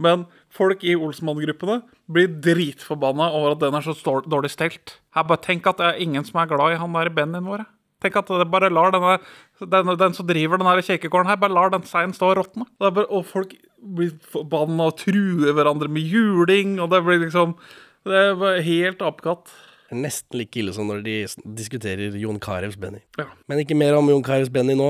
Men 0.00 0.24
folk 0.52 0.84
i 0.88 0.94
Olsmann-gruppene 0.96 1.82
blir 2.12 2.30
dritforbanna 2.44 3.28
over 3.36 3.54
at 3.54 3.62
den 3.62 3.76
er 3.76 3.84
så 3.84 3.94
dårlig 4.24 4.50
stelt. 4.52 4.96
Jeg 5.14 5.28
bare 5.28 5.44
Tenk 5.44 5.68
at 5.68 5.80
det 5.80 5.90
er 5.90 6.02
ingen 6.04 6.24
som 6.26 6.40
er 6.40 6.50
glad 6.50 6.74
i 6.74 6.80
han 6.80 6.96
der 6.96 7.12
Bennyen 7.12 7.48
vår. 7.48 7.66
Tenk 8.02 8.16
at 8.18 8.30
det 8.40 8.48
bare 8.50 8.72
lar 8.72 8.90
denne, 8.94 9.18
den, 9.60 9.92
den 9.98 10.16
som 10.16 10.26
driver 10.26 10.58
den 10.58 10.66
her 10.66 10.82
kirkegården 10.82 11.30
her, 11.30 11.38
bare 11.38 11.54
lar 11.54 11.70
den 11.70 11.84
steinen 11.86 12.16
stå 12.16 12.32
og 12.32 12.40
råtne. 12.40 12.66
Og 12.82 13.22
folk 13.28 13.54
blir 13.82 14.16
forbanna 14.32 14.88
og 14.90 14.98
truer 15.02 15.54
hverandre 15.54 15.90
med 15.92 16.08
juling, 16.10 16.78
og 16.82 16.90
det 16.90 17.02
blir 17.06 17.22
liksom 17.26 17.56
Det 18.02 18.18
er 18.18 18.64
helt 18.66 19.02
apekatt. 19.06 19.52
Det 19.92 19.98
er 19.98 20.06
nesten 20.06 20.38
like 20.40 20.56
ille 20.56 20.72
som 20.72 20.88
når 20.88 21.02
de 21.04 21.14
diskuterer 21.58 22.14
Jon 22.16 22.38
Carews 22.40 22.78
Benny. 22.80 23.02
Ja. 23.20 23.26
Men 23.44 23.60
ikke 23.60 23.76
mer 23.76 23.92
om 23.98 24.06
Jon 24.08 24.24
Carews 24.24 24.48
Benny 24.48 24.72
nå. 24.78 24.86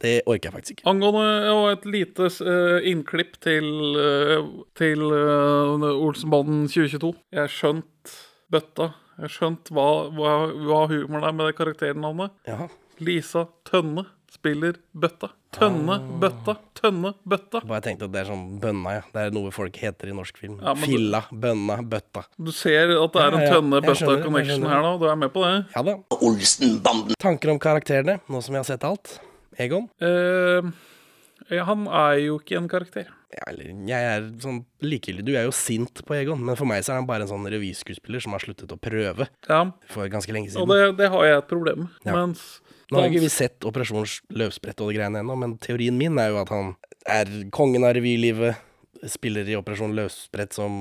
Det 0.00 0.22
orker 0.24 0.48
jeg 0.48 0.54
faktisk 0.54 0.78
ikke. 0.78 0.86
Angående 0.88 1.52
og 1.52 1.66
et 1.74 1.84
lite 1.92 2.30
uh, 2.40 2.78
innklipp 2.88 3.36
til, 3.44 3.68
uh, 4.00 4.48
til 4.80 5.04
uh, 5.12 5.84
Olsenbanden 5.92 6.64
2022. 6.72 7.12
Jeg 7.36 7.52
skjønt 7.52 8.16
bøtta. 8.48 8.94
Jeg 9.20 9.34
skjønt 9.36 9.68
hva, 9.76 9.86
hva, 10.16 10.34
hva 10.56 10.82
humoren 10.88 11.28
er 11.28 11.36
med 11.36 11.50
det 11.50 11.58
karakternavnet. 11.60 12.32
Ja. 12.48 12.70
Lisa 13.04 13.44
Tønne 13.68 14.08
spiller 14.36 14.76
bøtta. 14.94 15.32
Tønne, 15.56 15.96
bøtta, 16.20 16.54
tønne, 16.76 17.14
bøtta. 17.24 17.62
Bare 17.64 17.80
tenkte 17.84 18.04
at 18.04 18.12
det 18.12 18.20
er 18.22 18.28
sånn 18.28 18.58
bønna, 18.60 18.92
ja. 18.98 19.02
Det 19.14 19.22
er 19.24 19.30
noe 19.36 19.50
folk 19.56 19.76
heter 19.80 20.10
i 20.12 20.16
norsk 20.16 20.36
film. 20.42 20.58
Ja, 20.60 20.74
men 20.76 20.84
Filla, 20.84 21.22
bønna, 21.32 21.78
bøtta. 21.88 22.26
Du 22.36 22.52
ser 22.52 22.92
at 22.92 23.16
det 23.16 23.22
er 23.22 23.32
en 23.32 23.38
Ja, 23.40 23.40
ja, 23.40 23.46
jeg 23.46 23.54
tønne-bøtta 23.56 23.94
skjønner, 24.02 24.18
jeg 24.20 24.26
connection 24.28 24.60
skjønner. 24.60 24.74
her 24.76 24.84
nå. 24.84 24.92
Du 25.00 25.06
er 25.08 25.16
med 25.24 25.32
på 25.32 25.44
det? 25.46 25.54
Ja 25.74 25.82
da. 25.88 25.96
Olsenbanden. 26.20 27.16
Tanker 27.22 27.54
om 27.54 27.58
karakterene, 27.62 28.18
nå 28.28 28.42
som 28.44 28.52
vi 28.56 28.60
har 28.60 28.68
sett 28.68 28.84
alt? 28.84 29.16
Egon? 29.58 29.88
Eh, 30.04 30.68
ja, 31.56 31.64
han 31.64 31.86
er 31.88 32.18
jo 32.26 32.36
ikke 32.42 32.58
en 32.60 32.68
karakter. 32.68 33.08
Ja, 33.36 33.42
eller 33.50 33.72
jeg 33.88 34.06
er 34.12 34.26
sånn 34.40 34.60
likegyldig. 34.86 35.24
Du 35.26 35.32
er 35.36 35.48
jo 35.48 35.54
sint 35.56 36.02
på 36.06 36.14
Egon, 36.16 36.40
men 36.46 36.56
for 36.56 36.68
meg 36.68 36.84
så 36.86 36.92
er 36.94 37.00
han 37.00 37.08
bare 37.08 37.24
en 37.26 37.30
sånn 37.32 37.48
revyskuespiller 37.50 38.22
som 38.22 38.36
har 38.36 38.40
sluttet 38.44 38.70
å 38.72 38.78
prøve 38.80 39.26
Ja. 39.48 39.64
for 39.90 40.08
ganske 40.12 40.32
lenge 40.32 40.52
Og 40.54 40.68
siden. 40.68 40.68
det, 40.70 40.96
det 41.00 41.08
har 41.10 41.24
jeg 41.26 41.38
et 41.42 41.48
problem 41.50 41.78
med. 41.86 41.88
Ja. 42.06 42.12
Mens 42.14 42.60
Nå 42.92 43.00
har 43.00 43.10
ikke 43.10 43.24
vi 43.24 43.32
sett 43.32 43.66
Operasjon 43.66 44.06
Løvsprett 44.38 44.78
og 44.82 44.92
de 44.92 44.98
greiene 45.00 45.22
ennå, 45.24 45.34
men 45.38 45.56
teorien 45.62 45.96
min 45.98 46.18
er 46.22 46.30
jo 46.30 46.40
at 46.42 46.52
han 46.54 46.74
er 47.06 47.30
kongen 47.54 47.86
av 47.86 47.96
revylivet. 47.98 48.62
Spiller 49.12 49.44
i 49.44 49.54
Operasjon 49.58 49.92
Løvsprett, 49.94 50.54
som 50.56 50.72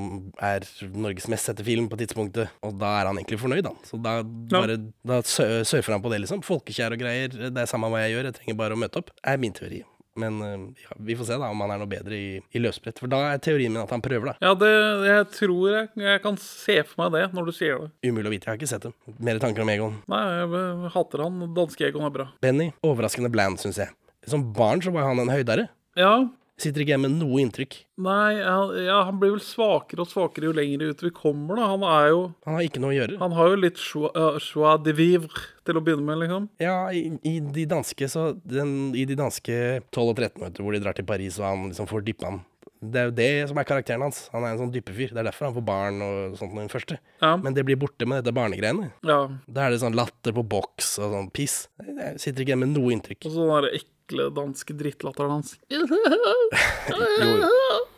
er 0.42 0.64
Norges 0.96 1.28
mest 1.30 1.50
sette 1.50 1.66
film 1.68 1.90
på 1.92 1.98
tidspunktet. 2.00 2.54
Og 2.66 2.78
da 2.80 2.94
er 3.02 3.10
han 3.10 3.20
egentlig 3.20 3.42
fornøyd, 3.42 3.68
han. 3.68 3.82
Så 3.86 4.00
da, 4.02 4.20
bare, 4.54 4.78
da 5.06 5.20
surfer 5.26 5.98
han 5.98 6.02
på 6.06 6.14
det, 6.14 6.22
liksom. 6.24 6.46
Folkekjær 6.46 6.96
og 6.96 7.04
greier. 7.04 7.36
Det 7.36 7.66
er 7.66 7.70
samme 7.70 7.92
hva 7.92 8.06
jeg 8.06 8.16
gjør, 8.16 8.30
jeg 8.32 8.38
trenger 8.40 8.62
bare 8.62 8.78
å 8.78 8.80
møte 8.80 9.02
opp. 9.04 9.12
er 9.22 9.42
min 9.42 9.54
teori. 9.54 9.84
Men 10.20 10.38
øh, 10.42 10.60
ja, 10.80 10.96
vi 11.08 11.16
får 11.20 11.28
se 11.28 11.38
da 11.42 11.50
om 11.52 11.62
han 11.66 11.74
er 11.76 11.82
noe 11.82 11.92
bedre 11.92 12.16
i, 12.16 12.28
i 12.56 12.62
løsbrett, 12.62 13.02
For 13.04 13.12
da 13.12 13.20
er 13.34 13.42
teorien 13.44 13.74
min 13.74 13.82
at 13.82 13.92
han 13.92 14.04
prøver, 14.04 14.32
da. 14.32 14.36
Ja, 14.44 14.54
det, 14.56 14.72
jeg 15.10 15.28
tror 15.36 15.66
jeg, 15.74 15.90
jeg 16.06 16.22
kan 16.24 16.40
se 16.42 16.78
for 16.88 17.04
meg 17.04 17.18
det 17.18 17.26
når 17.36 17.50
du 17.50 17.54
sier 17.58 17.84
det. 17.84 17.92
Umulig 18.08 18.32
å 18.32 18.36
vite, 18.36 18.48
jeg 18.48 18.54
har 18.54 18.62
ikke 18.62 18.72
sett 18.72 18.88
det. 18.88 18.94
Mer 19.28 19.42
tanker 19.44 19.66
om 19.66 19.74
Egon. 19.74 20.00
Nei, 20.12 20.24
jeg 20.40 20.56
eh, 20.62 20.88
hater 20.96 21.26
han. 21.26 21.44
Danske 21.58 21.90
Egon 21.90 22.08
er 22.08 22.16
bra. 22.16 22.30
Benny, 22.46 22.70
overraskende 22.86 23.32
bland, 23.34 23.60
syns 23.60 23.82
jeg. 23.84 23.92
Som 24.26 24.48
barn 24.56 24.82
så 24.82 24.94
var 24.96 25.10
han 25.10 25.22
en 25.22 25.34
høydere. 25.34 25.68
Ja. 26.00 26.16
Sitter 26.56 26.86
ikke 26.86 26.94
jeg 26.94 27.02
med 27.04 27.18
noe 27.18 27.42
inntrykk. 27.44 27.74
Nei, 28.06 28.38
han, 28.40 28.70
ja, 28.80 29.02
han 29.10 29.18
blir 29.20 29.34
vel 29.34 29.44
svakere 29.44 30.06
og 30.06 30.08
svakere 30.08 30.48
jo 30.48 30.54
lenger 30.56 30.86
ut 30.88 31.04
vi 31.04 31.12
kommer, 31.16 31.60
da. 31.60 31.68
Han 31.74 31.84
er 31.84 32.08
jo 32.14 32.22
Han 32.48 32.56
har 32.56 32.64
ikke 32.64 32.80
noe 32.84 32.94
å 32.94 32.96
gjøre. 32.96 33.18
Han 33.20 33.36
har 33.36 33.52
jo 33.52 33.58
litt 33.60 33.82
joie 33.84 34.30
joie 34.40 34.76
de 34.86 34.94
vivre 34.96 35.44
til 35.68 35.76
å 35.76 35.84
begynne 35.84 36.08
med, 36.08 36.22
liksom. 36.24 36.48
Ja, 36.64 36.78
i, 36.96 37.10
i 37.28 37.38
de 37.44 37.66
danske 37.68 38.08
så 38.12 38.30
den, 38.48 38.94
I 38.96 39.04
de 39.10 39.18
danske 39.20 39.58
12 39.92 40.04
og 40.06 40.16
13, 40.16 40.44
vet 40.46 40.62
hvor 40.64 40.76
de 40.76 40.84
drar 40.84 40.96
til 40.96 41.08
Paris 41.10 41.40
og 41.42 41.50
han 41.50 41.66
liksom 41.74 41.90
får 41.92 42.06
dyppe 42.08 42.30
han 42.30 42.40
Det 42.86 43.02
er 43.02 43.10
jo 43.10 43.16
det 43.18 43.30
som 43.50 43.60
er 43.60 43.68
karakteren 43.68 44.06
hans. 44.06 44.22
Han 44.32 44.46
er 44.46 44.54
en 44.54 44.62
sånn 44.64 44.72
dyppefyr. 44.72 45.12
Det 45.12 45.20
er 45.20 45.28
derfor 45.28 45.50
han 45.50 45.58
får 45.58 45.66
barn 45.68 46.00
og 46.06 46.38
sånt 46.40 46.54
med 46.54 46.68
den 46.68 46.72
første. 46.72 47.00
Ja. 47.24 47.34
Men 47.42 47.58
det 47.58 47.66
blir 47.68 47.80
borte 47.82 48.08
med 48.08 48.22
dette 48.22 48.36
barnegreiene. 48.36 48.94
Ja. 49.04 49.20
Da 49.48 49.66
er 49.66 49.76
det 49.76 49.82
sånn 49.84 49.98
latter 49.98 50.36
på 50.38 50.46
boks 50.56 50.94
og 51.02 51.18
sånn 51.18 51.32
piss. 51.36 51.66
Jeg 51.82 52.16
sitter 52.22 52.46
ikke 52.46 52.54
igjen 52.54 52.64
med 52.64 52.76
noe 52.78 52.96
inntrykk. 52.96 53.26
Og 53.26 53.36
så 53.36 53.44
den 53.44 53.68
der 53.68 53.80
ekle 54.06 54.30
danske 54.34 54.74
drittlatteren 54.78 55.40
hans. 55.40 55.58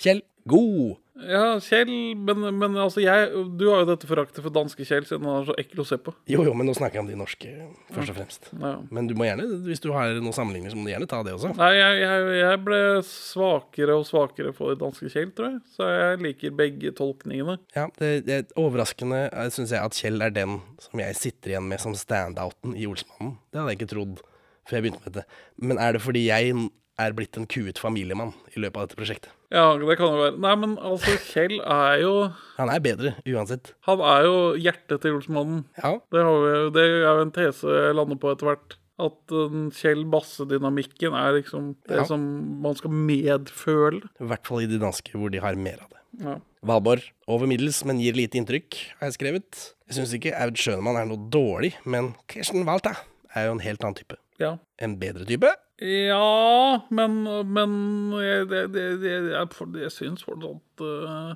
Kjell, 0.00 0.22
god! 0.48 0.98
Ja, 1.20 1.58
Kjell, 1.60 1.90
men, 2.16 2.46
men 2.56 2.76
altså 2.80 3.02
jeg 3.02 3.26
Du 3.58 3.66
har 3.68 3.82
jo 3.82 3.88
dette 3.90 4.08
foraktet 4.08 4.40
for 4.40 4.48
danske 4.54 4.86
Kjell, 4.88 5.04
siden 5.04 5.26
han 5.28 5.42
er 5.42 5.48
så 5.50 5.56
ekkel 5.60 5.82
å 5.82 5.84
se 5.84 5.98
på. 6.00 6.14
Jo, 6.30 6.40
jo, 6.46 6.54
men 6.56 6.64
nå 6.70 6.72
snakker 6.78 6.96
jeg 6.96 7.04
om 7.04 7.10
de 7.10 7.18
norske, 7.18 7.50
først 7.92 8.12
og 8.14 8.16
fremst. 8.16 8.48
Ja. 8.54 8.70
Men 8.88 9.10
du 9.10 9.12
må 9.18 9.26
gjerne, 9.28 9.44
hvis 9.66 9.84
du 9.84 9.90
har 9.92 10.14
noen 10.16 10.32
sammenligninger, 10.32 10.72
så 10.72 10.80
må 10.80 10.88
du 10.88 10.94
gjerne 10.94 11.10
ta 11.10 11.20
det 11.26 11.34
også. 11.36 11.52
Nei, 11.58 11.68
jeg, 11.76 11.98
jeg, 12.00 12.30
jeg 12.40 12.62
ble 12.64 12.80
svakere 13.10 13.98
og 14.00 14.08
svakere 14.08 14.54
for 14.56 14.80
danske 14.80 15.12
Kjell, 15.12 15.28
tror 15.36 15.50
jeg. 15.50 15.60
Så 15.76 15.90
jeg 15.92 16.22
liker 16.24 16.56
begge 16.62 16.94
tolkningene. 16.96 17.58
Ja, 17.76 17.84
det, 18.00 18.10
det 18.30 18.38
er 18.38 18.48
overraskende 18.60 19.26
syns 19.52 19.76
jeg 19.76 19.84
at 19.84 20.00
Kjell 20.00 20.24
er 20.24 20.32
den 20.32 20.62
som 20.80 21.04
jeg 21.04 21.20
sitter 21.20 21.52
igjen 21.52 21.68
med 21.68 21.84
som 21.84 21.92
standouten 21.98 22.72
i 22.78 22.88
Olsmannen. 22.88 23.36
Det 23.52 23.60
hadde 23.60 23.74
jeg 23.74 23.82
ikke 23.82 23.92
trodd 23.92 24.24
før 24.68 24.78
jeg 24.78 24.86
begynte 24.86 25.02
med 25.04 25.12
dette. 25.14 25.26
Men 25.62 25.78
er 25.82 25.92
det 25.96 26.02
fordi 26.04 26.26
jeg 26.28 26.54
er 27.00 27.14
blitt 27.16 27.36
en 27.40 27.46
kuet 27.48 27.78
familiemann 27.80 28.34
i 28.52 28.60
løpet 28.60 28.76
av 28.76 28.88
dette 28.88 28.98
prosjektet? 28.98 29.30
Ja, 29.50 29.72
det 29.80 29.96
kan 29.98 30.12
jo 30.12 30.18
være. 30.20 30.34
Nei, 30.44 30.52
men 30.62 30.74
altså, 30.78 31.14
Kjell 31.32 31.56
er 31.64 31.96
jo 32.04 32.12
Han 32.58 32.70
er 32.70 32.82
bedre, 32.84 33.14
uansett. 33.26 33.72
Han 33.88 34.02
er 34.04 34.26
jo 34.28 34.34
hjertet 34.60 35.00
til 35.02 35.16
Olsmannen. 35.16 35.64
Ja. 35.80 35.96
Det, 36.12 36.20
har 36.22 36.36
vi, 36.44 36.52
det 36.76 36.84
er 36.84 37.08
jo 37.08 37.24
en 37.24 37.32
tese 37.34 37.72
jeg 37.80 37.96
lander 37.98 38.20
på 38.20 38.30
etter 38.34 38.50
hvert. 38.52 38.76
At 39.00 39.32
uh, 39.32 39.56
Kjell 39.72 40.04
Basse-dynamikken 40.12 41.16
er 41.16 41.38
liksom 41.40 41.72
det 41.88 42.02
Ja. 42.02 42.04
som 42.04 42.20
man 42.62 42.76
skal 42.76 42.92
medføle. 42.92 44.02
I 44.20 44.28
hvert 44.28 44.46
fall 44.46 44.62
i 44.66 44.68
de 44.70 44.78
danske, 44.82 45.16
hvor 45.16 45.32
de 45.32 45.40
har 45.40 45.56
mer 45.56 45.80
av 45.80 45.88
det. 45.94 46.02
Ja. 46.20 46.36
Valborg, 46.68 47.06
over 47.26 47.48
middels, 47.48 47.80
men 47.88 47.98
gir 48.02 48.12
lite 48.18 48.36
inntrykk, 48.36 48.76
har 49.00 49.08
jeg 49.08 49.16
skrevet. 49.16 49.60
Jeg 49.88 49.96
syns 49.96 50.12
ikke 50.18 50.34
Aud 50.36 50.58
Schønemann 50.60 50.98
er 51.00 51.06
noe 51.08 51.30
dårlig, 51.32 51.72
men 51.88 52.12
Kirsten 52.28 52.66
Waltha 52.68 52.92
er 53.34 53.48
jo 53.48 53.54
en 53.56 53.64
helt 53.64 53.80
annen 53.86 53.96
type. 53.96 54.18
Ja. 54.40 54.54
En 54.80 54.94
bedre 55.00 55.26
type. 55.28 55.50
Ja, 55.80 56.80
men, 56.92 57.22
men 57.52 57.76
jeg, 58.20 58.48
det, 58.50 58.62
det, 58.74 58.84
det, 59.02 59.12
jeg, 59.34 59.46
for- 59.56 59.78
jeg 59.80 59.92
syns 59.94 60.24
fortsatt 60.26 60.82
uh, 60.84 61.30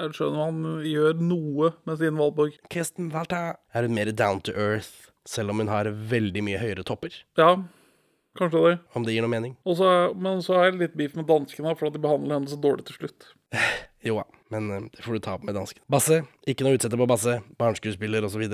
Jeg 0.00 0.14
skjønner 0.16 0.40
han 0.46 0.62
gjør 0.88 1.18
noe 1.20 1.72
med 1.88 2.00
sin 2.00 2.16
Valborg. 2.20 2.56
Kirsten 2.72 3.10
Walter 3.12 3.58
er 3.76 3.84
hun 3.88 3.96
mer 3.98 4.08
down 4.16 4.40
to 4.46 4.54
earth, 4.56 5.10
selv 5.28 5.52
om 5.52 5.60
hun 5.60 5.68
har 5.72 5.90
veldig 5.92 6.44
mye 6.46 6.60
høyere 6.62 6.84
topper. 6.88 7.12
Ja, 7.36 7.50
kanskje 8.40 8.62
det. 8.70 8.74
Om 8.96 9.04
det 9.04 9.16
gir 9.18 9.24
noe 9.26 9.34
mening. 9.34 9.56
Også, 9.68 9.90
men 10.16 10.40
så 10.46 10.56
har 10.56 10.70
jeg 10.70 10.80
litt 10.80 10.96
beef 10.96 11.16
med 11.18 11.28
danskene, 11.28 11.74
for 11.76 11.90
at 11.90 11.96
de 11.96 12.00
behandler 12.04 12.38
henne 12.38 12.48
så 12.52 12.56
dårlig 12.60 12.88
til 12.88 13.00
slutt. 13.02 13.32
Jo 14.00 14.14
da, 14.16 14.22
men 14.54 14.70
eh, 14.72 14.84
det 14.96 15.02
får 15.04 15.18
du 15.18 15.20
ta 15.26 15.34
opp 15.36 15.42
med 15.44 15.52
dansken. 15.58 15.82
Basse, 15.92 16.22
ikke 16.48 16.64
noe 16.64 16.78
utsette 16.78 16.96
på 16.96 17.04
Basse. 17.10 17.34
Barneskuespiller 17.60 18.24
osv. 18.24 18.46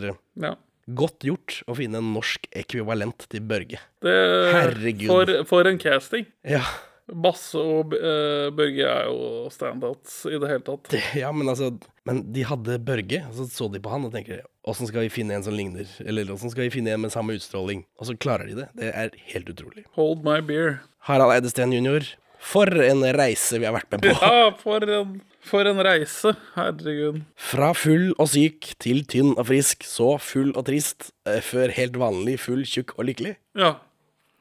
Ja. 0.43 0.57
Godt 0.87 1.25
gjort 1.27 1.61
å 1.67 1.75
finne 1.75 1.99
en 1.99 2.13
norsk 2.15 2.47
ekvivalent 2.55 3.27
til 3.33 3.43
Børge. 3.43 3.81
Det, 4.05 4.19
Herregud. 4.55 5.09
For, 5.11 5.33
for 5.51 5.71
en 5.71 5.81
casting. 5.83 6.29
Ja. 6.47 6.63
Basse 7.07 7.59
og 7.59 7.95
uh, 7.95 8.49
Børge 8.55 8.87
er 8.87 9.07
jo 9.07 9.47
standouts 9.55 10.25
i 10.27 10.39
det 10.43 10.51
hele 10.51 10.65
tatt. 10.67 10.89
Det, 10.91 11.03
ja, 11.21 11.31
men 11.35 11.47
altså 11.53 11.71
Men 12.07 12.25
de 12.35 12.43
hadde 12.47 12.81
Børge, 12.83 13.21
og 13.29 13.37
så 13.39 13.47
så 13.51 13.69
de 13.71 13.83
på 13.83 13.93
han 13.93 14.09
og 14.09 14.15
tenker 14.15 14.43
Åssen 14.67 14.91
skal 14.91 15.07
vi 15.07 15.13
finne 15.15 15.37
en 15.37 15.47
som 15.47 15.55
ligner? 15.55 15.87
Eller 16.03 16.31
åssen 16.35 16.51
skal 16.51 16.67
vi 16.67 16.75
finne 16.75 16.97
en 16.97 17.05
med 17.05 17.15
samme 17.15 17.37
utstråling? 17.39 17.85
Og 17.99 18.09
så 18.09 18.17
klarer 18.19 18.51
de 18.51 18.57
det. 18.59 18.69
Det 18.75 18.91
er 18.91 19.15
helt 19.31 19.51
utrolig. 19.53 19.87
Hold 19.95 20.27
my 20.27 20.41
beer. 20.43 20.81
Harald 21.07 21.37
Eidesteen 21.37 21.75
jr. 21.75 22.09
For 22.43 22.67
en 22.67 23.05
reise 23.15 23.61
vi 23.63 23.69
har 23.69 23.77
vært 23.77 23.95
med 23.95 24.03
på. 24.09 24.15
Ja, 24.19 24.51
for 24.59 24.83
en, 24.83 25.21
for 25.49 25.67
en 25.71 25.81
reise. 25.87 26.33
Herregud. 26.57 27.21
Fra 27.41 27.73
full 27.77 28.11
og 28.19 28.29
syk 28.33 28.73
til 28.83 29.05
tynn 29.09 29.35
og 29.39 29.47
frisk, 29.49 29.85
så 29.87 30.15
full 30.23 30.53
og 30.57 30.67
trist, 30.69 31.11
eh, 31.29 31.41
før 31.45 31.73
helt 31.77 31.99
vanlig 32.01 32.39
full, 32.43 32.65
tjukk 32.69 32.97
og 32.99 33.07
lykkelig. 33.11 33.37
Ja. 33.59 33.75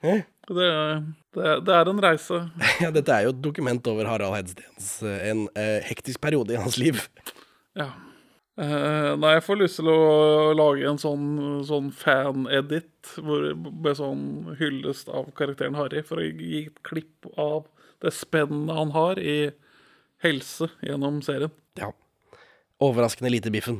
Eh? 0.06 0.24
Det, 0.46 0.72
det, 1.34 1.52
det 1.66 1.74
er 1.74 1.90
en 1.90 2.02
reise. 2.04 2.42
Ja, 2.84 2.92
dette 2.94 3.14
er 3.16 3.26
jo 3.26 3.34
et 3.34 3.42
dokument 3.42 3.88
over 3.90 4.06
Harald 4.10 4.36
Heidsteens 4.36 4.90
eh, 5.06 5.30
en 5.32 5.46
eh, 5.58 5.80
hektisk 5.88 6.22
periode 6.22 6.54
i 6.54 6.60
hans 6.62 6.78
liv. 6.82 7.00
Ja. 7.78 7.90
Eh, 8.62 9.12
nei, 9.20 9.34
jeg 9.36 9.44
får 9.44 9.58
lyst 9.60 9.82
til 9.82 9.90
å 9.92 10.54
lage 10.56 10.86
en 10.88 11.00
sånn, 11.02 11.26
sånn 11.68 11.90
fan-edit 11.92 13.16
hvor- 13.20 13.50
med 13.58 13.98
sånn 14.00 14.56
hyllest 14.62 15.10
av 15.12 15.28
karakteren 15.36 15.76
Harry, 15.76 16.02
for 16.08 16.22
å 16.22 16.28
gi 16.30 16.68
et 16.68 16.84
klipp 16.88 17.28
av 17.36 17.66
det 18.06 18.14
spennet 18.16 18.72
han 18.78 18.94
har 18.96 19.20
i 19.20 19.52
helse 20.26 20.70
gjennom 20.84 21.22
serien. 21.26 21.54
Ja. 21.80 21.92
Overraskende 22.84 23.32
lite 23.32 23.54
biffen. 23.54 23.80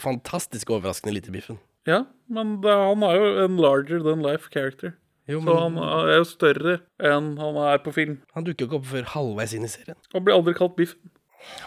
Fantastisk 0.00 0.70
overraskende 0.74 1.14
lite 1.14 1.34
biffen. 1.34 1.60
Ja, 1.88 2.02
men 2.28 2.58
det, 2.64 2.72
han 2.72 3.04
er 3.06 3.16
jo 3.16 3.28
en 3.46 3.60
larger 3.60 4.02
than 4.04 4.24
life 4.24 4.50
character. 4.52 4.96
Jo, 5.28 5.42
Så 5.44 5.54
han 5.60 5.76
er 5.76 6.14
jo 6.16 6.24
større 6.28 6.74
enn 7.04 7.34
han 7.40 7.56
er 7.60 7.80
på 7.84 7.92
film. 7.92 8.18
Han 8.36 8.46
dukker 8.46 8.64
jo 8.64 8.68
ikke 8.70 8.78
opp 8.80 8.88
før 8.88 9.08
halvveis 9.12 9.54
inn 9.56 9.66
i 9.66 9.70
serien. 9.72 9.96
Han 10.14 10.24
blir 10.24 10.38
aldri 10.38 10.54
kalt 10.56 10.76
Biffen. 10.78 11.12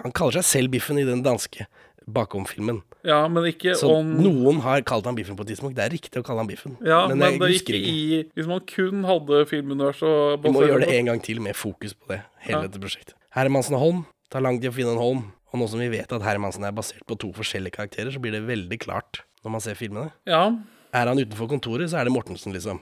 Han 0.01 0.13
kaller 0.17 0.39
seg 0.39 0.47
selv 0.49 0.73
Biffen 0.73 0.99
i 0.99 1.05
den 1.07 1.21
danske 1.25 1.67
bakom-filmen. 2.13 2.81
Ja, 3.07 3.27
men 3.31 3.47
ikke 3.49 3.73
Så 3.79 3.89
om 3.97 4.11
noen 4.21 4.59
har 4.61 4.81
kalt 4.85 5.05
han 5.09 5.15
Biffen 5.17 5.35
på 5.39 5.41
et 5.45 5.53
tidspunkt. 5.53 5.75
Det 5.75 5.85
er 5.87 5.93
riktig 5.95 6.21
å 6.21 6.23
kalle 6.25 6.43
han 6.43 6.47
Biffen. 6.51 6.75
Ja, 6.85 7.07
men, 7.09 7.17
men 7.17 7.39
det 7.41 7.49
gikk 7.55 7.71
ikke 7.73 7.79
i 7.89 8.23
Hvis 8.37 8.47
man 8.49 8.61
kun 8.69 9.03
hadde 9.07 9.39
filmuniverset 9.49 10.43
Vi 10.43 10.51
må 10.53 10.61
gjøre 10.67 10.85
det 10.85 10.95
en 10.99 11.09
gang 11.11 11.21
til 11.23 11.41
med 11.41 11.55
fokus 11.57 11.93
på 11.97 12.11
det, 12.13 12.21
hele 12.45 12.61
Ja. 12.61 12.67
dette 12.67 12.79
prosjektet. 12.83 13.15
Hermansen 13.33 13.73
og 13.75 13.81
Holm. 13.85 14.03
Tar 14.29 14.41
lang 14.45 14.59
tid 14.61 14.69
å 14.71 14.75
finne 14.75 14.93
en 14.93 15.01
Holm. 15.01 15.23
Og 15.51 15.59
nå 15.59 15.67
som 15.67 15.79
vi 15.81 15.89
vet 15.91 16.11
at 16.13 16.21
Hermansen 16.23 16.63
er 16.63 16.71
basert 16.71 17.03
på 17.09 17.17
to 17.19 17.31
forskjellige 17.35 17.73
karakterer, 17.75 18.11
så 18.13 18.21
blir 18.23 18.31
det 18.31 18.45
veldig 18.47 18.77
klart 18.79 19.23
når 19.43 19.51
man 19.57 19.61
ser 19.63 19.75
filmene. 19.75 20.11
Ja. 20.29 20.45
Er 20.93 21.07
han 21.09 21.17
utenfor 21.19 21.49
kontoret, 21.49 21.89
så 21.91 21.99
er 21.99 22.05
det 22.07 22.13
Mortensen, 22.13 22.53
liksom. 22.53 22.79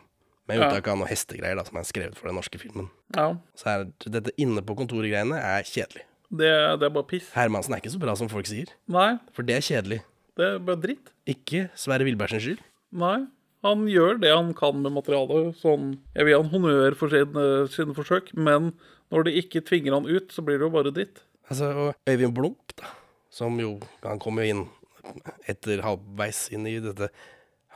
Med 0.50 0.58
Ja. 0.58 0.66
unntak 0.68 0.88
av 0.90 0.98
noen 0.98 1.08
hestegreier 1.08 1.56
da, 1.56 1.64
som 1.64 1.78
er 1.78 1.84
skrevet 1.86 2.16
for 2.18 2.28
den 2.28 2.36
norske 2.36 2.58
filmen. 2.60 2.90
Ja. 3.16 3.36
Så 3.56 3.66
er 3.70 3.84
dette 4.10 4.32
inne 4.38 4.62
på 4.66 4.76
kontoret-greiene 4.76 5.38
er 5.38 5.62
kjedelig. 5.64 6.04
Det, 6.30 6.50
det 6.80 6.86
er 6.88 6.94
bare 6.94 7.08
piss. 7.10 7.32
Hermansen 7.34 7.74
er 7.74 7.82
ikke 7.82 7.94
så 7.96 8.02
bra 8.02 8.14
som 8.18 8.30
folk 8.32 8.48
sier. 8.50 8.72
Nei, 8.92 9.16
For 9.36 9.46
det 9.48 9.58
er 9.58 9.66
kjedelig. 9.66 10.00
Det 10.38 10.46
er 10.46 10.62
bare 10.64 10.82
dritt. 10.84 11.12
Ikke 11.30 11.66
Sverre 11.78 12.06
Wilbergsens 12.08 12.46
skyld. 12.46 12.62
Nei. 13.02 13.18
Han 13.66 13.82
gjør 13.92 14.22
det 14.22 14.30
han 14.32 14.54
kan 14.56 14.78
med 14.80 14.94
materialet. 14.96 15.58
Sånn, 15.60 15.98
jeg 16.16 16.24
vil 16.28 16.32
gi 16.32 16.38
han 16.40 16.52
honnør 16.54 16.96
for 17.00 17.12
sine, 17.12 17.48
sine 17.74 17.96
forsøk, 17.98 18.32
men 18.40 18.70
når 19.12 19.26
det 19.28 19.34
ikke 19.42 19.66
tvinger 19.68 19.98
han 19.98 20.08
ut, 20.08 20.30
så 20.32 20.46
blir 20.46 20.62
det 20.62 20.70
jo 20.70 20.72
bare 20.78 20.94
dritt. 20.96 21.20
Altså, 21.50 21.72
og 21.74 22.08
Øyvind 22.08 22.38
Blunk, 22.38 22.76
da, 22.78 22.94
som 23.34 23.58
jo 23.60 23.80
Han 24.06 24.22
kom 24.22 24.38
jo 24.40 24.46
inn 24.46 24.64
etter 25.50 25.82
halvveis 25.84 26.46
inn 26.54 26.68
i 26.70 26.78
dette. 26.84 27.10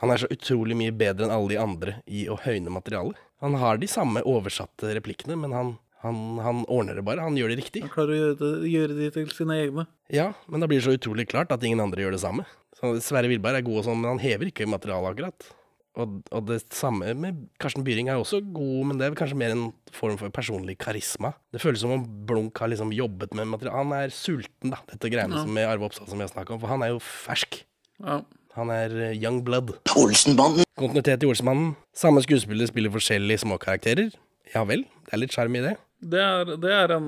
Han 0.00 0.12
er 0.14 0.22
så 0.22 0.30
utrolig 0.30 0.76
mye 0.78 0.94
bedre 0.94 1.26
enn 1.26 1.34
alle 1.34 1.52
de 1.52 1.60
andre 1.60 1.96
i 2.06 2.24
å 2.30 2.38
høyne 2.46 2.72
materialet. 2.72 3.18
Han 3.44 3.56
har 3.60 3.76
de 3.82 3.88
samme 3.90 4.22
oversatte 4.24 4.94
replikkene, 4.96 5.36
men 5.36 5.52
han, 5.52 5.74
han, 6.04 6.18
han 6.44 6.62
ordner 6.68 6.98
det 7.00 7.04
bare. 7.06 7.24
Han 7.24 7.36
gjør 7.40 7.54
det 7.54 7.58
riktig. 7.62 7.82
Han 7.86 7.92
klarer 7.94 8.12
å 8.14 8.20
gjøre, 8.20 8.36
det, 8.42 8.52
gjøre 8.70 8.98
de 9.00 9.10
til 9.16 9.28
sine 9.34 9.58
egne. 9.64 9.86
Ja, 10.12 10.30
men 10.52 10.60
da 10.62 10.68
blir 10.70 10.78
det 10.82 10.86
så 10.86 10.94
utrolig 10.98 11.26
klart 11.32 11.52
at 11.54 11.64
ingen 11.64 11.80
andre 11.82 12.04
gjør 12.04 12.14
det 12.18 12.22
samme. 12.22 12.44
Så 12.78 12.94
Sverre 13.04 13.30
Wilberg 13.30 13.58
er 13.60 13.66
god 13.66 13.80
og 13.82 13.86
sånn, 13.88 14.00
men 14.02 14.12
han 14.14 14.22
hever 14.22 14.50
ikke 14.52 14.68
materialet 14.68 15.14
akkurat. 15.14 15.46
Og, 15.94 16.16
og 16.34 16.46
det 16.48 16.56
samme 16.74 17.12
med 17.14 17.44
Karsten 17.62 17.84
Byring 17.86 18.08
er 18.10 18.18
også 18.18 18.40
god, 18.42 18.80
men 18.88 18.98
det 18.98 19.06
er 19.06 19.14
kanskje 19.18 19.36
mer 19.38 19.52
en 19.54 19.68
form 19.94 20.16
for 20.18 20.32
personlig 20.34 20.74
karisma. 20.82 21.30
Det 21.54 21.60
føles 21.62 21.84
som 21.84 21.92
om 21.94 22.02
Blunk 22.26 22.58
har 22.58 22.72
liksom 22.72 22.90
jobbet 22.96 23.36
med 23.38 23.46
materiale. 23.52 23.78
Han 23.78 23.94
er 23.94 24.10
sulten, 24.10 24.72
da, 24.74 24.80
dette 24.90 25.10
greiene 25.12 25.38
Ja. 25.38 25.44
som 25.46 25.54
med 25.54 25.68
Arve 25.70 25.86
Oppsal 25.86 26.08
som 26.10 26.18
vi 26.18 26.26
har 26.26 26.32
snakket 26.34 26.56
om, 26.56 26.60
for 26.64 26.72
han 26.74 26.82
er 26.82 26.90
jo 26.96 26.98
fersk. 26.98 27.60
Ja. 28.02 28.18
Han 28.58 28.74
er 28.74 28.90
eh, 29.12 29.14
young 29.22 29.40
blood. 29.46 29.70
Olsenbanden. 29.98 30.66
Kontinuitet 30.78 31.22
i 31.22 31.30
Olsenmannen. 31.30 31.76
Samme 31.94 32.22
skuespiller 32.26 32.66
spiller 32.70 32.90
forskjellige 32.94 33.44
småkarakterer. 33.46 34.10
Ja 34.54 34.66
vel, 34.66 34.82
det 35.06 35.14
er 35.14 35.22
litt 35.22 35.34
sjarm 35.34 35.54
i 35.58 35.62
det. 35.62 35.76
Det 36.04 36.20
er, 36.20 36.56
det 36.60 36.72
er 36.72 36.92
en 36.98 37.06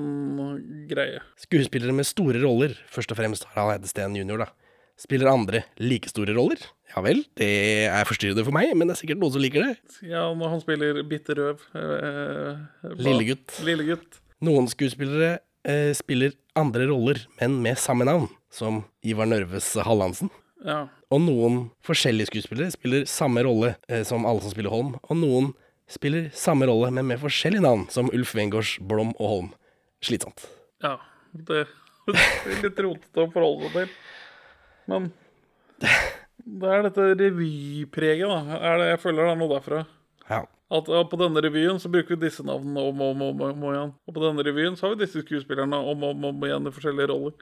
greie. 0.89 1.19
Skuespillere 1.39 1.93
med 1.93 2.07
store 2.09 2.41
roller, 2.41 2.73
først 2.89 3.13
og 3.13 3.19
fremst 3.19 3.45
Harald 3.51 3.75
Eidesteen 3.75 4.15
jr., 4.17 4.41
da. 4.41 4.49
Spiller 4.97 5.29
andre 5.29 5.61
like 5.77 6.09
store 6.09 6.33
roller? 6.33 6.61
Ja 6.89 7.03
vel, 7.05 7.19
det 7.37 7.49
er 7.85 8.07
forstyrrende 8.09 8.45
for 8.47 8.55
meg, 8.55 8.71
men 8.73 8.89
det 8.89 8.95
er 8.95 9.01
sikkert 9.03 9.19
noen 9.21 9.35
som 9.35 9.43
liker 9.43 9.67
det. 9.67 9.99
Ja, 10.09 10.23
når 10.33 10.55
han 10.55 10.63
spiller 10.63 11.03
bitter 11.05 11.37
røv. 11.37 11.67
Eh. 11.77 12.63
Lillegutt. 13.05 13.59
Lillegutt. 13.67 14.17
Noen 14.47 14.69
skuespillere 14.71 15.35
eh, 15.67 15.91
spiller 15.97 16.33
andre 16.57 16.89
roller, 16.89 17.21
men 17.37 17.59
med 17.61 17.77
samme 17.77 18.09
navn, 18.09 18.25
som 18.49 18.81
Ivar 19.05 19.29
Nørves 19.29 19.69
Hallandsen. 19.85 20.33
Ja. 20.65 20.87
Og 21.13 21.21
noen 21.21 21.59
forskjellige 21.85 22.31
skuespillere 22.31 22.73
spiller 22.73 23.05
samme 23.05 23.45
rolle 23.45 23.75
eh, 23.85 24.01
som 24.07 24.25
alle 24.25 24.41
som 24.41 24.55
spiller 24.55 24.73
Holm, 24.73 24.95
og 24.97 25.19
noen 25.21 25.53
spiller 25.91 26.29
samme 26.35 26.67
rolle, 26.69 26.91
men 26.91 27.07
med 27.07 27.21
forskjellige 27.21 27.63
navn, 27.63 27.87
som 27.93 28.11
Ulf 28.13 28.35
Wengårds 28.35 28.77
Blom 28.79 29.13
og 29.17 29.27
Holm. 29.33 29.53
Slitsomt. 30.03 30.47
ja. 30.83 30.97
Det, 31.37 31.65
det 32.07 32.17
er 32.17 32.61
litt 32.63 32.79
rotete 32.81 33.21
å 33.21 33.29
forholde 33.29 33.67
seg 33.67 33.73
til. 33.75 33.89
Men 34.89 35.09
det 36.47 36.69
er 36.71 36.85
dette 36.87 37.07
revypreget, 37.19 38.29
da. 38.29 38.57
Er 38.57 38.79
det, 38.79 38.87
jeg 38.93 39.01
føler 39.03 39.27
det 39.27 39.33
er 39.33 39.41
noe 39.41 39.51
derfra. 39.51 39.81
Ja. 40.29 40.39
At 40.77 40.89
ja, 40.91 41.03
på 41.07 41.19
denne 41.19 41.43
revyen 41.43 41.77
så 41.79 41.91
bruker 41.91 42.15
vi 42.15 42.25
disse 42.25 42.43
navnene 42.47 42.87
om 42.89 43.03
og 43.03 43.13
om, 43.13 43.21
om, 43.27 43.43
om, 43.43 43.61
om 43.67 43.69
igjen. 43.73 43.93
Og 44.07 44.15
på 44.15 44.23
denne 44.23 44.43
revyen 44.47 44.79
så 44.79 44.87
har 44.87 44.95
vi 44.95 45.03
disse 45.03 45.23
skuespillerne 45.23 45.79
om 45.79 46.03
og 46.03 46.15
om, 46.15 46.25
om 46.31 46.47
igjen 46.47 46.67
i 46.67 46.73
forskjellige 46.75 47.11
roller. 47.11 47.35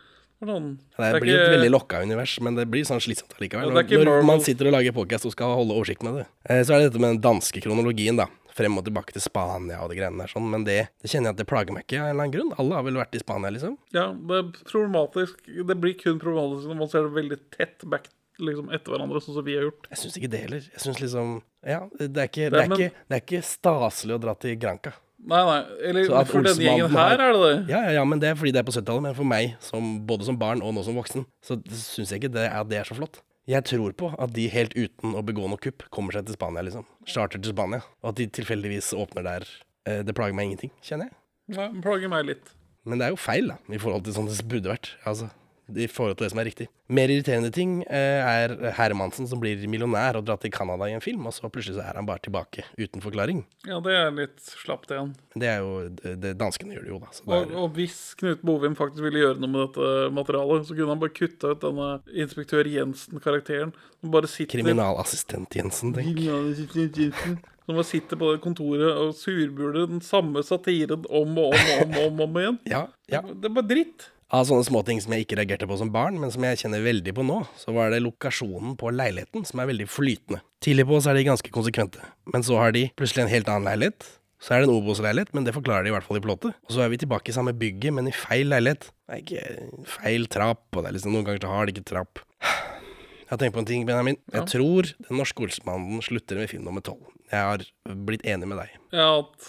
Sånn, 0.43 0.77
Det, 0.97 1.13
det, 1.13 1.21
blir 1.21 1.33
ikke- 1.33 1.45
et 1.47 1.53
veldig 1.59 1.71
lokka 1.71 2.01
univers, 2.03 2.39
men 2.41 2.55
det 2.55 2.65
blir 2.69 2.83
sånn 2.83 2.99
slitsomt 3.01 3.33
allikevel. 3.39 3.71
Når 3.71 4.05
Marvel. 4.05 4.25
man 4.25 4.39
sitter 4.41 4.67
og 4.67 4.73
lager 4.73 4.91
podcast 4.93 5.25
og 5.25 5.31
skal 5.31 5.55
holde 5.55 5.71
oversikt 5.73 6.03
med 6.03 6.15
det. 6.19 6.25
Eh, 6.49 6.61
så 6.63 6.75
er 6.75 6.79
det 6.83 6.91
dette 6.91 6.99
med 7.01 7.15
den 7.15 7.21
danske 7.21 7.61
kronologien, 7.63 8.17
da. 8.17 8.27
Frem 8.55 8.77
og 8.77 8.85
tilbake 8.85 9.11
til 9.11 9.21
Spania 9.21 9.81
og 9.83 9.89
de 9.89 9.95
greiene 9.97 10.17
der 10.17 10.27
sånn. 10.31 10.49
Men 10.49 10.63
det, 10.63 10.89
det 11.01 11.09
kjenner 11.11 11.31
jeg 11.31 11.35
at 11.35 11.37
det 11.37 11.47
plager 11.47 11.71
meg 11.73 11.83
ikke 11.87 11.99
av 11.99 12.07
en 12.07 12.11
eller 12.15 12.23
annen 12.23 12.35
grunn. 12.35 12.53
Alle 12.59 12.75
har 12.75 12.83
vel 12.83 12.93
vært 12.99 13.15
i 13.15 13.19
Spania, 13.19 13.49
liksom. 13.51 13.77
Ja, 13.91 14.13
det 14.13 14.35
er 14.37 14.51
problematisk. 14.69 15.35
Det 15.67 15.75
blir 15.81 15.93
kun 15.99 16.19
problematisk 16.19 16.67
når 16.69 16.77
man 16.77 16.87
ser 16.87 17.03
det 17.03 17.11
veldig 17.15 17.39
tett 17.51 17.83
back 17.89 18.07
liksom 18.39 18.67
etter 18.75 18.91
hverandre, 18.91 19.19
sånn 19.23 19.33
som 19.35 19.43
vi 19.47 19.55
har 19.55 19.63
gjort. 19.63 19.87
Jeg 19.89 19.97
syns 19.97 20.17
ikke 20.19 20.29
det 20.31 20.39
heller. 20.45 20.59
Jeg 20.71 20.79
syns 20.83 20.99
liksom 20.99 21.41
Ja, 21.65 21.79
det 21.97 22.15
er 22.15 22.27
ikke, 22.27 22.51
det 22.51 22.59
er 22.61 22.67
men- 22.69 22.77
ikke, 22.77 22.91
det 23.09 23.15
er 23.15 23.21
ikke 23.25 23.43
staselig 23.43 24.13
å 24.15 24.21
dra 24.21 24.33
til 24.35 24.55
Granca. 24.55 24.93
Nei, 25.25 25.41
nei. 25.47 25.59
Eller 25.89 26.05
for 26.09 26.27
for 26.29 26.45
denne 26.45 26.51
Olsenbanden 26.53 26.65
gjengen 26.65 26.97
her 26.99 27.21
er 27.25 27.31
det 27.33 27.43
det. 27.45 27.53
Ja, 27.73 27.79
ja, 27.87 27.93
ja, 27.97 28.03
men 28.05 28.19
det 28.21 28.29
er 28.29 28.35
fordi 28.37 28.51
det 28.53 28.61
er 28.61 28.67
på 28.67 28.75
70-tallet. 28.75 29.05
Men 29.07 29.15
for 29.17 29.25
meg, 29.29 29.55
som, 29.65 29.87
både 30.05 30.27
som 30.27 30.37
barn 30.37 30.61
og 30.61 30.75
nå 30.77 30.83
som 30.85 30.97
voksen, 30.99 31.25
så 31.45 31.57
syns 31.65 32.13
jeg 32.13 32.21
ikke 32.21 32.33
det 32.35 32.43
er, 32.49 32.67
det 32.69 32.77
er 32.81 32.89
så 32.89 32.97
flott. 32.97 33.21
Jeg 33.49 33.61
tror 33.69 33.93
på 33.97 34.07
at 34.21 34.33
de 34.33 34.47
helt 34.49 34.73
uten 34.77 35.13
å 35.17 35.21
begå 35.25 35.45
noe 35.49 35.61
kupp 35.61 35.83
kommer 35.93 36.13
seg 36.17 36.25
til 36.25 36.37
Spania, 36.37 36.63
liksom. 36.65 36.85
Charter 37.09 37.41
til 37.41 37.53
Spania. 37.53 37.81
Og 38.01 38.11
at 38.13 38.19
de 38.21 38.25
tilfeldigvis 38.37 38.91
åpner 38.97 39.25
der. 39.25 39.45
Eh, 39.85 40.01
Det 40.05 40.15
plager 40.17 40.33
meg 40.37 40.49
ingenting, 40.49 40.71
kjenner 40.85 41.09
jeg. 41.11 41.17
Nei, 41.57 41.67
det 41.75 41.83
plager 41.85 42.09
meg 42.09 42.25
litt. 42.25 42.53
Men 42.85 43.01
det 43.01 43.07
er 43.07 43.13
jo 43.13 43.21
feil, 43.21 43.49
da, 43.53 43.57
i 43.73 43.81
forhold 43.81 44.05
til 44.05 44.13
sånn 44.17 44.29
det 44.29 44.45
burde 44.49 44.69
vært. 44.73 44.91
Altså, 45.09 45.29
i 45.73 45.87
forhold 45.89 46.17
til 46.19 46.25
det 46.25 46.31
som 46.33 46.41
er 46.41 46.47
riktig. 46.49 46.67
Mer 46.93 47.09
irriterende 47.09 47.49
ting 47.53 47.79
eh, 47.89 48.21
er 48.21 48.53
Hermansen 48.77 49.25
som 49.29 49.39
blir 49.41 49.63
millionær 49.71 50.19
og 50.19 50.27
drar 50.27 50.37
til 50.41 50.53
Canada 50.53 50.85
i 50.89 50.93
en 50.93 51.01
film, 51.03 51.25
og 51.25 51.33
så 51.33 51.49
plutselig 51.49 51.79
så 51.79 51.85
er 51.87 51.97
han 51.97 52.05
bare 52.05 52.21
tilbake 52.25 52.67
uten 52.77 53.01
forklaring. 53.01 53.41
Ja, 53.65 53.79
det 53.83 53.95
er 53.97 54.13
litt 54.13 54.37
slapt 54.45 54.93
igjen. 54.93 55.15
Det 55.33 55.49
er 55.49 55.63
jo 55.65 55.89
det, 55.89 56.13
det 56.21 56.35
Danskene 56.39 56.77
gjør 56.77 56.85
det 56.85 56.93
jo, 56.93 57.01
da. 57.01 57.09
Så 57.15 57.25
det 57.25 57.39
Og, 57.39 57.55
og 57.63 57.73
hvis 57.79 57.97
Knut 58.19 58.45
Bovim 58.45 58.77
faktisk 58.77 59.01
ville 59.07 59.23
gjøre 59.23 59.41
noe 59.41 59.51
med 59.55 59.65
dette 59.65 60.13
materialet, 60.15 60.69
så 60.69 60.77
kunne 60.77 60.93
han 60.93 61.01
bare 61.01 61.17
kutta 61.17 61.55
ut 61.55 61.65
denne 61.65 61.89
inspektør 62.13 62.69
Jensen-karakteren. 62.69 63.73
Som 63.99 64.13
bare 64.13 64.29
sitter 64.29 64.59
kriminalassistent 64.59 65.57
Jensen, 65.57 65.95
tenk. 65.97 66.13
Kriminalassistent 66.13 67.01
Jensen. 67.01 67.37
Som 67.65 67.79
bare 67.79 67.89
sitter 67.89 68.19
på 68.21 68.27
det 68.35 68.41
kontoret 68.43 68.91
og 68.93 69.15
surbuler 69.17 69.87
den 69.89 70.03
samme 70.05 70.43
satiren 70.45 71.07
om 71.09 71.39
og 71.41 71.55
om 71.55 71.71
og 71.73 71.79
om, 71.87 71.95
om, 72.05 72.27
om 72.27 72.37
igjen. 72.43 72.59
Ja, 72.69 72.83
ja. 73.09 73.23
Det 73.25 73.49
er 73.49 73.55
bare 73.57 73.71
dritt. 73.71 74.11
Av 74.35 74.43
sånne 74.49 74.65
småting 74.67 74.99
som 75.03 75.13
jeg 75.15 75.23
ikke 75.25 75.37
reagerte 75.39 75.67
på 75.69 75.77
som 75.79 75.91
barn, 75.93 76.17
men 76.19 76.31
som 76.33 76.43
jeg 76.43 76.57
kjenner 76.63 76.81
veldig 76.83 77.13
på 77.15 77.23
nå, 77.23 77.37
så 77.61 77.71
var 77.75 77.93
det 77.93 78.01
lokasjonen 78.03 78.73
på 78.79 78.89
leiligheten 78.91 79.45
som 79.47 79.61
er 79.63 79.69
veldig 79.69 79.85
flytende. 79.87 80.41
Tidlig 80.65 80.85
på 80.89 80.97
så 81.03 81.11
er 81.13 81.19
de 81.19 81.27
ganske 81.29 81.51
konsekvente, 81.55 82.01
men 82.33 82.43
så 82.43 82.57
har 82.59 82.73
de 82.75 82.87
plutselig 82.99 83.23
en 83.27 83.31
helt 83.31 83.51
annen 83.53 83.69
leilighet. 83.69 84.07
Så 84.43 84.51
er 84.53 84.61
det 84.61 84.67
en 84.67 84.73
Obos-leilighet, 84.75 85.31
men 85.33 85.45
det 85.47 85.53
forklarer 85.55 85.85
de 85.87 85.93
i 85.93 85.93
hvert 85.95 86.05
fall 86.05 86.19
i 86.19 86.23
plottet. 86.25 86.57
Og 86.67 86.73
så 86.75 86.83
er 86.83 86.89
vi 86.91 86.99
tilbake 87.01 87.31
i 87.31 87.35
samme 87.37 87.53
bygget, 87.55 87.93
men 87.95 88.09
i 88.11 88.13
feil 88.13 88.49
leilighet. 88.51 88.89
Det 89.07 89.15
er 89.15 89.21
ikke 89.23 89.85
feil 89.93 90.27
trapp, 90.35 90.65
og 90.75 90.83
det 90.83 90.89
er 90.91 90.97
liksom 90.97 91.13
noen 91.15 91.25
ganger 91.29 91.45
så 91.45 91.53
har 91.53 91.69
de 91.69 91.73
ikke 91.77 91.85
trapp. 91.93 92.19
Jeg 92.43 93.31
har 93.31 93.39
tenkt 93.41 93.55
på 93.55 93.61
en 93.63 93.69
ting, 93.69 93.85
Benjamin. 93.87 94.17
Jeg 94.33 94.41
Ja. 94.41 94.45
tror 94.45 94.83
Den 95.07 95.17
norske 95.17 95.41
Olsmannen 95.47 96.01
slutter 96.03 96.35
med 96.37 96.49
film 96.51 96.65
nummer 96.67 96.81
tolv. 96.83 97.07
Jeg 97.31 97.39
har 97.41 97.63
blitt 98.05 98.21
enig 98.25 98.45
med 98.51 98.57
deg. 98.59 98.69
Ja, 98.91 99.07
at, 99.23 99.47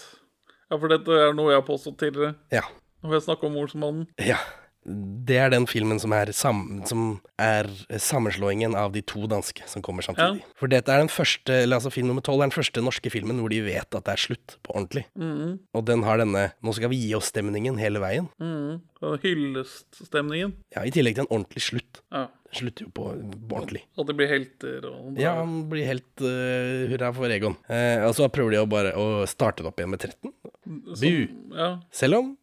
ja, 0.71 0.77
for 0.77 0.87
dette 0.87 1.11
er 1.11 1.33
noe 1.37 1.51
jeg 1.51 1.61
har 1.61 1.67
påstått 1.67 1.97
tidligere. 1.99 2.35
Ja. 2.51 2.63
Når 3.03 3.19
jeg 3.19 3.25
snakker 3.27 3.45
om 3.51 3.57
Olsmannen. 3.61 4.07
Ja. 4.17 4.39
Det 4.87 5.35
er 5.35 5.51
den 5.51 5.65
filmen 5.67 5.99
som 5.99 6.13
er, 6.15 6.31
sam 6.31 6.61
som 6.87 7.01
er 7.41 7.67
sammenslåingen 7.99 8.75
av 8.79 8.93
de 8.95 9.01
to 9.03 9.27
danske 9.27 9.65
som 9.67 9.83
kommer 9.83 10.05
samtidig. 10.05 10.45
For 10.55 10.71
dette 10.71 10.93
er 10.93 11.03
den 11.03 11.11
første, 11.11 11.51
eller 11.65 11.81
altså 11.81 11.91
film 11.91 12.07
nummer 12.07 12.23
tolv 12.23 12.39
er 12.39 12.47
den 12.47 12.55
første 12.55 12.83
norske 12.85 13.11
filmen 13.11 13.41
hvor 13.43 13.51
de 13.51 13.59
vet 13.65 13.83
at 13.97 14.07
det 14.07 14.13
er 14.13 14.23
slutt 14.23 14.55
på 14.63 14.71
ordentlig. 14.77 15.03
Mhm. 15.19 15.57
Og 15.75 15.85
den 15.89 16.03
har 16.07 16.17
denne 16.23 16.51
'nå 16.63 16.73
skal 16.73 16.89
vi 16.89 17.01
gi 17.03 17.11
oss'-stemningen 17.19 17.77
hele 17.79 17.99
veien. 17.99 18.29
Mhm. 18.39 18.81
Og 19.03 19.19
Hylleststemningen. 19.21 20.53
Ja, 20.73 20.81
I 20.87 20.91
tillegg 20.91 21.15
til 21.15 21.27
en 21.27 21.33
ordentlig 21.35 21.61
slutt. 21.61 22.01
Ja. 22.11 22.27
Slutter 22.55 22.87
jo 22.87 22.89
på, 22.95 23.11
på 23.49 23.59
ordentlig. 23.59 23.83
Og 23.99 24.07
det 24.07 24.15
blir 24.15 24.31
helter 24.31 24.85
og 24.87 25.19
Ja, 25.19 25.35
han 25.41 25.69
blir 25.69 25.85
helt 25.85 26.23
uh, 26.23 26.87
hurra 26.87 27.11
for 27.13 27.27
Egon. 27.27 27.57
Eh, 27.69 27.99
og 28.07 28.15
så 28.15 28.29
prøver 28.31 28.55
de 28.55 28.61
å 28.63 28.69
bare 28.69 28.95
å 28.95 29.27
starte 29.27 29.61
det 29.61 29.67
opp 29.67 29.77
igjen 29.81 29.91
med 29.91 29.99
13. 29.99 30.31
Bu. 30.65 31.55
ja. 31.57 31.69
Selv 31.91 32.21
om 32.21 32.37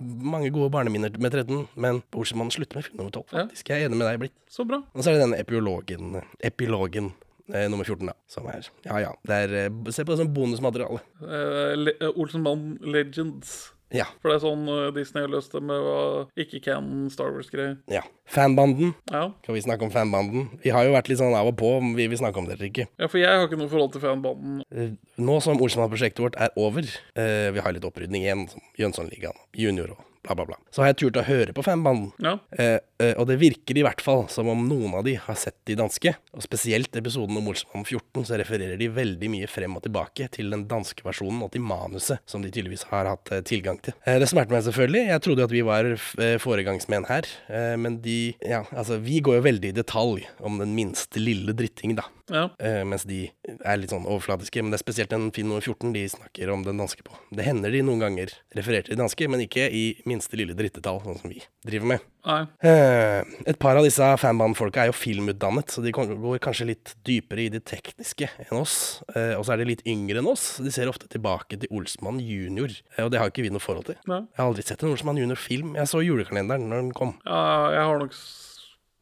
mange 0.00 0.50
gode 0.54 0.70
barneminner 0.74 1.14
med 1.22 1.32
13, 1.32 1.66
men 1.76 2.02
Olsenmannen 2.16 2.54
slutter 2.54 2.78
med 2.78 2.86
film 2.88 2.98
nummer 3.00 3.14
12, 3.14 3.28
faktisk. 3.32 3.70
Jeg 3.70 3.82
er 3.84 3.90
enig 3.90 4.00
med 4.00 4.08
deg, 4.08 4.18
Blitt. 4.24 4.36
Så 4.52 4.66
bra. 4.68 4.82
Og 4.94 5.04
så 5.04 5.10
er 5.12 5.16
det 5.18 5.24
denne 5.26 5.38
epilogen, 5.42 6.18
epilogen 6.44 7.12
eh, 7.52 7.66
nummer 7.70 7.86
14, 7.86 8.10
da, 8.10 8.16
som 8.30 8.48
er 8.50 8.66
Ja 8.86 9.00
ja, 9.04 9.12
det 9.26 9.40
er 9.46 9.56
eh, 9.66 9.92
Se 9.94 10.04
på 10.04 10.14
det 10.14 10.20
som 10.22 10.34
bonusmateriale. 10.34 11.00
Eh, 11.22 11.72
Le 11.78 11.96
eh, 12.00 12.12
Olsenmann 12.18 12.76
Legends. 12.82 13.72
Ja. 13.94 14.06
For 14.22 14.30
det 14.32 14.38
er 14.38 14.42
sånn 14.42 14.64
eh, 14.72 14.88
Disney 14.96 15.22
har 15.22 15.30
løst 15.30 15.52
det 15.54 15.62
med 15.62 16.32
ikke 16.42 16.62
can 16.64 16.88
Star 17.12 17.30
Wars-greier. 17.34 17.76
Ja. 17.92 18.02
Fanbanden. 18.26 18.94
Ja. 19.12 19.28
Kan 19.46 19.54
vi 19.54 19.62
snakke 19.62 19.86
om 19.86 19.92
fanbanden? 19.94 20.48
Vi 20.64 20.72
har 20.74 20.84
jo 20.88 20.96
vært 20.96 21.08
litt 21.12 21.20
sånn 21.20 21.36
av 21.38 21.52
og 21.52 21.56
på 21.60 21.76
om 21.78 21.94
vi 21.98 22.08
vil 22.10 22.18
snakke 22.18 22.40
om 22.42 22.48
det 22.48 22.56
eller 22.58 22.70
ikke. 22.70 22.88
ja, 22.98 23.06
for 23.06 23.20
jeg 23.22 23.30
har 23.30 23.46
ikke 23.46 23.60
noe 23.60 23.70
forhold 23.70 23.94
til 23.94 24.02
fanbanden. 24.02 24.58
Eh, 24.74 24.96
Nå 25.22 25.38
som 25.44 25.60
Olsenmann-prosjektet 25.62 26.24
vårt 26.24 26.40
er 26.40 26.50
over, 26.58 26.82
eh, 27.14 27.48
vi 27.54 27.62
har 27.62 27.72
litt 27.76 27.86
opprydning 27.86 28.26
igjen, 28.26 28.48
som 28.50 28.60
Jønssonligaen, 28.80 29.38
junior 29.54 29.94
og 29.94 30.02
bla, 30.26 30.34
bla, 30.34 30.44
bla, 30.44 30.56
så 30.74 30.82
har 30.82 30.88
jeg 30.90 30.96
turt 31.04 31.20
å 31.20 31.26
høre 31.28 31.52
på 31.54 31.62
fanbanden. 31.62 32.10
Ja. 32.18 32.32
Eh, 32.58 32.80
eh, 32.95 32.95
og 33.16 33.26
det 33.28 33.36
virker 33.40 33.76
i 33.78 33.84
hvert 33.84 34.00
fall 34.02 34.24
som 34.32 34.48
om 34.48 34.62
noen 34.68 34.94
av 34.96 35.04
de 35.06 35.16
har 35.20 35.36
sett 35.38 35.56
de 35.68 35.76
danske. 35.78 36.14
Og 36.36 36.44
spesielt 36.44 36.96
episoden 36.96 37.36
om 37.38 37.50
Olsmann 37.50 37.84
14, 37.84 38.24
så 38.28 38.38
refererer 38.40 38.78
de 38.80 38.88
veldig 38.92 39.30
mye 39.32 39.50
frem 39.50 39.76
og 39.76 39.84
tilbake 39.84 40.28
til 40.32 40.52
den 40.52 40.66
danske 40.70 41.04
versjonen 41.06 41.44
og 41.44 41.52
til 41.54 41.64
manuset, 41.66 42.22
som 42.28 42.44
de 42.44 42.52
tydeligvis 42.52 42.86
har 42.90 43.08
hatt 43.10 43.32
eh, 43.32 43.44
tilgang 43.46 43.80
til. 43.84 43.96
Eh, 44.06 44.18
det 44.22 44.28
smerter 44.30 44.56
meg 44.56 44.66
selvfølgelig. 44.66 45.04
Jeg 45.10 45.24
trodde 45.24 45.44
jo 45.44 45.48
at 45.50 45.56
vi 45.56 45.64
var 45.66 45.90
eh, 45.92 46.36
foregangsmenn 46.42 47.08
her, 47.10 47.28
eh, 47.48 47.74
men 47.80 48.00
de 48.04 48.18
Ja, 48.46 48.64
altså, 48.72 48.98
vi 49.02 49.20
går 49.24 49.40
jo 49.40 49.46
veldig 49.46 49.72
i 49.72 49.76
detalj 49.76 50.26
om 50.40 50.60
den 50.62 50.74
minste 50.76 51.20
lille 51.22 51.54
dritting, 51.56 51.96
da. 51.98 52.06
Ja. 52.32 52.48
Eh, 52.58 52.82
mens 52.88 53.04
de 53.06 53.28
er 53.46 53.78
litt 53.78 53.92
sånn 53.94 54.06
overflatiske. 54.06 54.62
Men 54.62 54.72
det 54.72 54.80
er 54.80 54.84
spesielt 54.84 55.12
den 55.12 55.28
film 55.34 55.52
nummer 55.52 55.62
14 55.62 55.94
de 55.94 56.06
snakker 56.10 56.50
om 56.52 56.64
den 56.66 56.80
danske 56.82 57.06
på. 57.06 57.14
Det 57.30 57.46
hender 57.46 57.74
de 57.74 57.84
noen 57.86 58.02
ganger 58.02 58.34
refererer 58.56 58.88
til 58.88 58.98
danske, 58.98 59.28
men 59.30 59.44
ikke 59.46 59.68
i 59.70 59.86
minste 60.08 60.38
lille 60.38 60.56
drittetall, 60.58 61.02
sånn 61.04 61.20
som 61.20 61.32
vi 61.32 61.42
driver 61.66 61.94
med. 61.94 62.06
Eh, 62.26 63.20
et 63.46 63.58
par 63.62 63.78
av 63.78 63.86
disse 63.86 64.06
fanbandfolka 64.20 64.82
er 64.82 64.90
jo 64.90 64.96
filmutdannet, 64.96 65.70
så 65.70 65.82
de 65.84 65.92
går 65.94 66.40
kanskje 66.42 66.68
litt 66.72 66.94
dypere 67.06 67.44
i 67.44 67.52
det 67.52 67.62
tekniske 67.70 68.28
enn 68.46 68.58
oss. 68.58 69.04
Eh, 69.14 69.34
og 69.36 69.46
så 69.46 69.54
er 69.54 69.62
de 69.62 69.68
litt 69.70 69.84
yngre 69.88 70.22
enn 70.22 70.30
oss. 70.30 70.56
De 70.62 70.72
ser 70.74 70.90
ofte 70.90 71.08
tilbake 71.12 71.58
til 71.62 71.70
Olsmann 71.76 72.18
junior, 72.22 72.74
eh, 72.96 73.04
og 73.04 73.12
det 73.14 73.22
har 73.22 73.30
ikke 73.30 73.46
vi 73.46 73.52
noe 73.54 73.62
forhold 73.62 73.88
til. 73.90 74.00
Nei. 74.10 74.24
Jeg 74.26 74.42
har 74.42 74.50
aldri 74.50 74.66
sett 74.66 74.82
en 74.82 74.92
Olsmann 74.94 75.22
junior-film. 75.22 75.76
Jeg 75.78 75.92
så 75.92 76.02
julekalenderen 76.02 76.68
når 76.70 76.84
den 76.84 76.92
kom. 76.96 77.16
Ja, 77.28 77.40
jeg 77.76 77.86
har 77.86 78.02
nok 78.02 78.18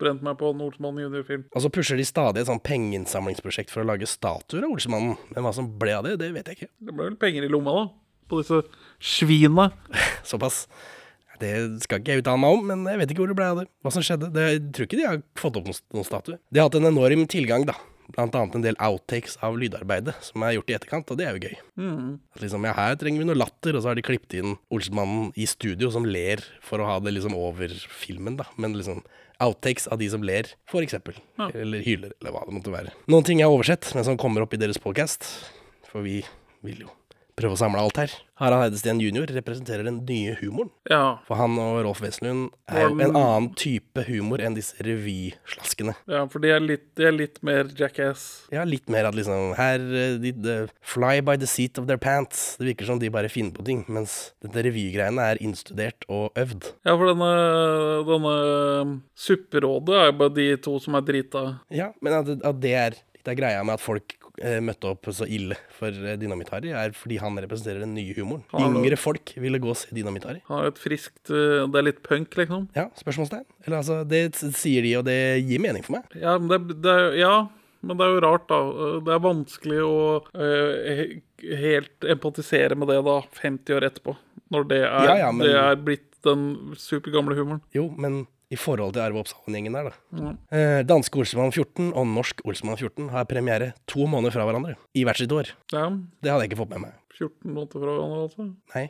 brent 0.05 0.25
meg 0.27 0.39
på 0.41 0.51
en 0.53 0.63
Olsmann 0.67 1.01
junior-film. 1.01 1.47
Og 1.55 1.65
så 1.65 1.71
pusher 1.73 2.01
de 2.01 2.07
stadig 2.09 2.43
et 2.43 2.51
sånn 2.51 2.63
pengeinnsamlingsprosjekt 2.65 3.73
for 3.73 3.85
å 3.85 3.89
lage 3.89 4.09
statuer 4.11 4.67
av 4.67 4.75
Olsmannen. 4.75 5.17
Men 5.33 5.47
hva 5.47 5.55
som 5.57 5.71
ble 5.81 5.95
av 5.97 6.09
det, 6.09 6.19
det 6.21 6.33
vet 6.35 6.51
jeg 6.51 6.61
ikke. 6.61 6.73
Det 6.77 6.97
ble 6.97 7.09
vel 7.09 7.21
penger 7.21 7.47
i 7.47 7.53
lomma, 7.53 7.79
da. 7.79 7.87
På 8.29 8.41
disse 8.41 8.65
svina. 9.05 9.71
Såpass. 10.31 10.65
Det 11.41 11.55
skal 11.85 12.01
ikke 12.01 12.15
jeg 12.15 12.25
uttale 12.25 12.41
meg 12.43 12.59
om, 12.59 12.69
men 12.71 12.85
jeg 12.91 13.01
vet 13.01 13.15
ikke 13.15 13.25
hvor 13.25 13.33
det 13.33 13.39
ble 13.39 13.49
av 13.51 13.63
det. 13.63 13.67
Hva 13.85 13.95
som 13.95 14.05
skjedde. 14.05 14.31
Det, 14.35 14.45
jeg 14.53 14.63
tror 14.77 14.89
ikke 14.89 15.01
de 15.01 15.09
har 15.09 15.25
fått 15.41 15.59
opp 15.61 15.67
noen, 15.71 16.07
statue. 16.07 16.39
De 16.51 16.61
har 16.61 16.71
hatt 16.71 16.79
en 16.79 16.91
enorm 16.91 17.27
tilgang, 17.31 17.67
da. 17.69 17.77
Blant 18.15 18.35
annet 18.37 18.57
en 18.59 18.65
del 18.67 18.77
outtakes 18.85 19.39
av 19.43 19.57
lydarbeidet 19.57 20.13
som 20.27 20.43
er 20.45 20.59
gjort 20.59 20.71
i 20.71 20.75
etterkant, 20.77 21.11
og 21.11 21.19
det 21.19 21.27
er 21.27 21.39
jo 21.39 21.49
gøy. 21.49 21.55
Mm. 21.81 22.11
Liksom, 22.43 22.67
ja, 22.69 22.75
her 22.77 22.99
trenger 23.01 23.23
vi 23.23 23.29
noe 23.31 23.39
latter, 23.39 23.75
og 23.75 23.83
så 23.83 23.91
har 23.91 23.99
de 23.99 24.05
klippet 24.05 24.37
inn 24.43 24.59
Olsmannen 24.75 25.31
i 25.41 25.47
studio 25.49 25.89
som 25.95 26.07
ler 26.07 26.45
for 26.65 26.83
å 26.83 26.89
ha 26.91 26.99
det 27.01 27.15
liksom 27.17 27.37
over 27.39 27.73
filmen, 27.89 28.37
da. 28.41 28.47
Men 28.61 28.77
liksom 28.77 29.01
outtakes 29.43 29.89
av 29.89 29.99
de 30.03 30.11
som 30.13 30.23
ler, 30.27 30.53
for 30.71 30.85
eksempel. 30.85 31.17
Ja. 31.41 31.49
Eller 31.57 31.85
hyler, 31.87 32.13
eller 32.21 32.37
hva 32.37 32.45
det 32.47 32.59
måtte 32.59 32.75
være. 32.75 32.93
Noen 33.11 33.27
ting 33.27 33.41
jeg 33.41 33.49
har 33.49 33.57
oversett, 33.57 33.89
men 33.97 34.07
som 34.07 34.21
kommer 34.21 34.45
opp 34.45 34.55
i 34.55 34.61
deres 34.61 34.81
podcast. 34.83 35.27
For 35.89 36.05
vi 36.05 36.21
vil 36.65 36.85
jo 36.87 36.93
prøve 37.39 37.57
å 37.57 37.61
samle 37.61 37.83
alt 37.83 37.99
her. 37.99 38.13
Harald 38.39 38.65
Heidesteen 38.65 38.99
jr. 39.03 39.31
representerer 39.37 39.87
den 39.87 40.01
nye 40.09 40.35
humoren. 40.41 40.71
Ja. 40.91 41.21
For 41.27 41.39
han 41.39 41.55
og 41.63 41.81
Rolf 41.87 42.01
Wesenlund 42.03 42.49
er 42.67 42.89
jo 42.89 42.97
en 42.97 43.15
annen 43.15 43.49
type 43.59 44.03
humor 44.09 44.43
enn 44.43 44.57
disse 44.57 44.75
revyslaskene. 44.83 45.95
ja, 46.11 46.25
for 46.31 46.43
de 46.43 46.51
er 46.55 46.63
litt, 46.63 46.89
de 46.99 47.07
er 47.09 47.15
litt 47.15 47.39
mer 47.47 47.71
jackass. 47.79 48.47
Ja, 48.55 48.67
litt 48.67 48.91
mer 48.91 49.09
at 49.11 49.19
liksom 49.19 49.55
Her 49.59 49.83
eh, 49.83 50.17
de, 50.23 50.35
de 50.35 50.57
Fly 50.95 51.21
by 51.27 51.37
the 51.39 51.49
seat 51.51 51.79
of 51.79 51.87
their 51.91 52.01
pants. 52.01 52.57
Det 52.59 52.69
virker 52.73 52.91
som 52.91 52.99
de 53.03 53.13
bare 53.15 53.31
finner 53.31 53.55
på 53.55 53.67
ting. 53.67 53.85
Mens 53.87 54.35
dette 54.43 54.67
revygreiene 54.67 55.31
er 55.35 55.43
innstudert 55.45 56.07
og 56.09 56.35
øvd. 56.39 56.73
Ja, 56.87 56.97
for 56.97 57.11
denne, 57.13 57.33
denne 58.11 58.37
Supperådet 59.15 59.97
er 60.01 60.11
jo 60.11 60.19
bare 60.21 60.37
de 60.37 60.51
to 60.63 60.77
som 60.83 60.99
er 60.99 61.07
drita. 61.07 61.47
Ja, 61.75 61.93
men 62.03 62.19
at, 62.19 62.31
at 62.35 62.63
det 62.63 62.75
er 62.79 62.99
litt 63.15 63.31
av 63.31 63.39
greia 63.39 63.63
med 63.65 63.79
at 63.79 63.83
folk 63.85 64.19
møtte 64.65 64.89
opp 64.91 65.07
så 65.15 65.27
ille 65.31 65.57
for 65.77 65.95
eh, 65.95 66.17
Dynamitt-Harry, 66.19 66.73
er 66.75 66.95
fordi 66.97 67.19
han 67.23 67.37
representerer 67.39 67.85
den 67.85 67.95
nye 67.95 68.15
humoren. 68.17 68.43
Yngre 68.59 68.99
folk 68.99 69.35
ville 69.41 69.61
gå 69.63 69.71
og 69.71 69.79
se 69.79 69.95
Dynamitt-Harry. 69.95 70.43
Har 70.49 70.67
et 70.71 70.81
friskt 70.83 71.31
eh, 71.31 71.65
Det 71.71 71.81
er 71.81 71.87
litt 71.87 72.01
punk, 72.07 72.35
liksom. 72.41 72.69
Ja, 72.77 72.89
spørsmålstegn. 72.99 73.45
Eller 73.67 73.79
altså, 73.83 74.01
det 74.09 74.25
sier 74.59 74.83
de, 74.83 74.97
og 74.99 75.07
det 75.07 75.19
gir 75.47 75.63
mening 75.63 75.87
for 75.87 75.99
meg. 75.99 76.17
Ja, 76.19 76.35
men 76.41 76.51
det, 76.51 76.81
det, 76.83 76.97
ja, 77.21 77.47
men 77.85 78.01
det 78.01 78.07
er 78.09 78.17
jo 78.17 78.25
rart, 78.25 78.49
da. 78.51 78.61
Det 79.07 79.15
er 79.15 79.23
vanskelig 79.25 79.81
å 79.85 79.95
uh, 80.35 81.05
helt 81.65 82.09
empatisere 82.17 82.79
med 82.81 82.91
det 82.91 82.99
da, 83.07 83.19
50 83.39 83.77
år 83.79 83.87
etterpå. 83.91 84.17
Når 84.55 84.69
det 84.71 84.83
er, 84.83 85.09
Ja, 85.11 85.17
ja, 85.27 85.31
men- 85.33 85.47
det 85.47 85.55
er 85.61 85.77
blitt 85.87 86.11
den 86.25 86.75
supergamle 86.81 87.37
humoren. 87.37 87.61
Jo, 87.77 87.91
men 88.01 88.23
i 88.55 88.59
forhold 88.61 88.95
til 88.97 89.03
Arve 89.05 89.21
Oppsalen-gjengen 89.25 89.77
der, 89.77 89.91
da. 89.91 90.33
Eh, 90.55 90.81
danske 90.89 91.19
Olsemann 91.21 91.53
14 91.55 91.91
og 91.93 92.07
norsk 92.15 92.41
Olsemann 92.49 92.79
14 92.81 93.11
har 93.15 93.27
premiere 93.31 93.73
to 93.91 94.07
måneder 94.11 94.35
fra 94.39 94.47
hverandre. 94.49 94.79
I 94.95 95.05
hvert 95.07 95.21
sitt 95.21 95.35
år. 95.35 95.51
Ja, 95.75 95.89
Det 96.23 96.31
hadde 96.33 96.47
jeg 96.47 96.55
ikke 96.55 96.63
fått 96.65 96.75
med 96.77 96.87
meg. 96.87 96.97
14 97.19 97.53
måneder 97.55 97.79
fra 97.85 97.93
hverandre, 97.93 98.25
altså. 98.31 98.49
Nei. 98.75 98.89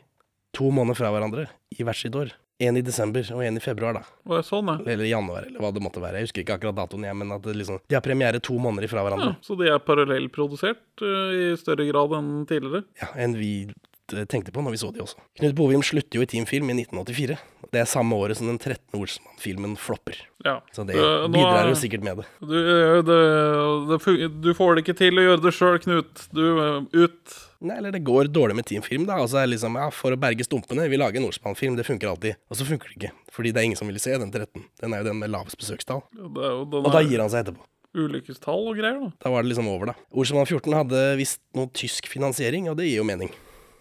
To 0.55 0.71
måneder 0.71 0.97
fra 1.01 1.11
hverandre 1.13 1.49
i 1.75 1.83
hvert 1.83 1.99
sitt 1.99 2.15
år. 2.15 2.31
En 2.63 2.77
i 2.79 2.81
desember 2.87 3.19
og 3.35 3.41
en 3.43 3.57
i 3.59 3.59
februar, 3.59 3.97
da. 3.97 4.01
Ja, 4.31 4.37
sånn, 4.47 4.69
ja. 4.71 4.77
Eller 4.93 5.09
januar, 5.09 5.43
eller 5.49 5.59
hva 5.59 5.73
det 5.75 5.81
måtte 5.83 5.99
være. 5.99 6.21
Jeg 6.21 6.29
husker 6.29 6.45
ikke 6.45 6.55
akkurat 6.55 6.77
datoen, 6.77 7.03
jeg, 7.03 7.17
men 7.19 7.33
at 7.35 7.43
det 7.43 7.51
liksom, 7.59 7.81
de 7.83 7.97
har 7.97 8.03
premiere 8.05 8.39
to 8.39 8.55
måneder 8.63 8.87
fra 8.87 9.03
hverandre. 9.03 9.33
ja. 9.33 9.41
Så 9.43 9.57
de 9.59 9.67
er 9.67 9.81
parallellprodusert 9.83 11.03
uh, 11.03 11.33
i 11.35 11.49
større 11.59 11.83
grad 11.89 12.15
enn 12.15 12.29
tidligere. 12.47 12.85
Ja, 13.01 13.09
enn 13.25 13.35
vi 13.35 13.49
tenkte 14.29 14.53
på 14.53 14.61
når 14.63 14.75
vi 14.75 14.79
så 14.81 14.91
de 14.93 15.01
også. 15.03 15.17
Knut 15.39 15.55
Bovim 15.57 15.83
slutter 15.85 16.19
jo 16.19 16.25
i 16.25 16.29
Team 16.29 16.45
Film 16.49 16.69
i 16.69 16.75
1984. 16.77 17.37
Det 17.73 17.81
er 17.81 17.87
samme 17.89 18.15
året 18.15 18.37
som 18.39 18.47
den 18.47 18.59
13. 18.59 18.95
Olsmann-filmen 18.99 19.73
flopper. 19.81 20.19
Ja. 20.45 20.59
Så 20.75 20.85
det 20.87 20.95
Eh, 20.95 21.27
bidrar 21.33 21.67
jo 21.67 21.75
sikkert 21.75 22.05
med 22.05 22.21
det. 22.21 22.25
Du, 22.39 22.55
eh, 22.55 23.01
det, 23.03 23.17
det, 23.89 24.29
du 24.45 24.53
får 24.55 24.75
det 24.75 24.85
ikke 24.85 24.97
til 25.01 25.19
å 25.19 25.25
gjøre 25.25 25.43
det 25.43 25.53
sjøl, 25.57 25.79
Knut. 25.83 26.25
Du, 26.31 26.43
eh, 26.61 27.05
ut. 27.05 27.35
Nei, 27.65 27.77
eller 27.79 27.95
det 27.95 28.03
går 28.05 28.29
dårlig 28.29 28.55
med 28.55 28.67
Team 28.69 28.85
Film, 28.85 29.05
da. 29.09 29.17
Og 29.23 29.29
så 29.31 29.41
er 29.41 29.47
det 29.47 29.55
liksom, 29.55 29.75
ja, 29.81 29.89
for 29.89 30.13
å 30.13 30.19
berge 30.19 30.45
stumpene, 30.45 30.87
vi 30.91 30.99
lager 31.01 31.19
en 31.19 31.27
Olsmann-film, 31.27 31.75
det 31.79 31.87
funker 31.87 32.11
alltid. 32.11 32.37
Og 32.51 32.59
så 32.59 32.67
funker 32.67 32.91
det 32.91 32.99
ikke, 32.99 33.13
fordi 33.33 33.51
det 33.55 33.63
er 33.63 33.69
ingen 33.71 33.79
som 33.79 33.89
vil 33.89 33.99
se 33.99 34.13
den 34.21 34.31
13. 34.31 34.67
Den 34.83 34.93
er 34.93 35.01
jo 35.01 35.09
den 35.09 35.19
med 35.23 35.33
lavest 35.33 35.57
besøkstall. 35.59 36.03
Ja, 36.13 36.29
er 36.29 36.61
Og 36.61 36.91
da 36.93 37.01
gir 37.01 37.23
han 37.23 37.31
seg 37.33 37.47
etterpå. 37.47 37.65
Ulykkestall 37.95 38.65
og 38.69 38.75
greier, 38.75 38.99
da. 38.99 39.11
Da 39.23 39.31
var 39.31 39.43
det 39.43 39.53
liksom 39.53 39.69
over, 39.71 39.93
da. 39.93 39.95
Olsmann 40.11 40.47
14 40.47 40.75
hadde 40.75 41.03
visst 41.19 41.39
noe 41.55 41.71
tysk 41.71 42.09
finansiering, 42.11 42.67
og 42.69 42.75
det 42.79 42.89
gir 42.89 42.99
jo 42.99 43.07
mening. 43.07 43.31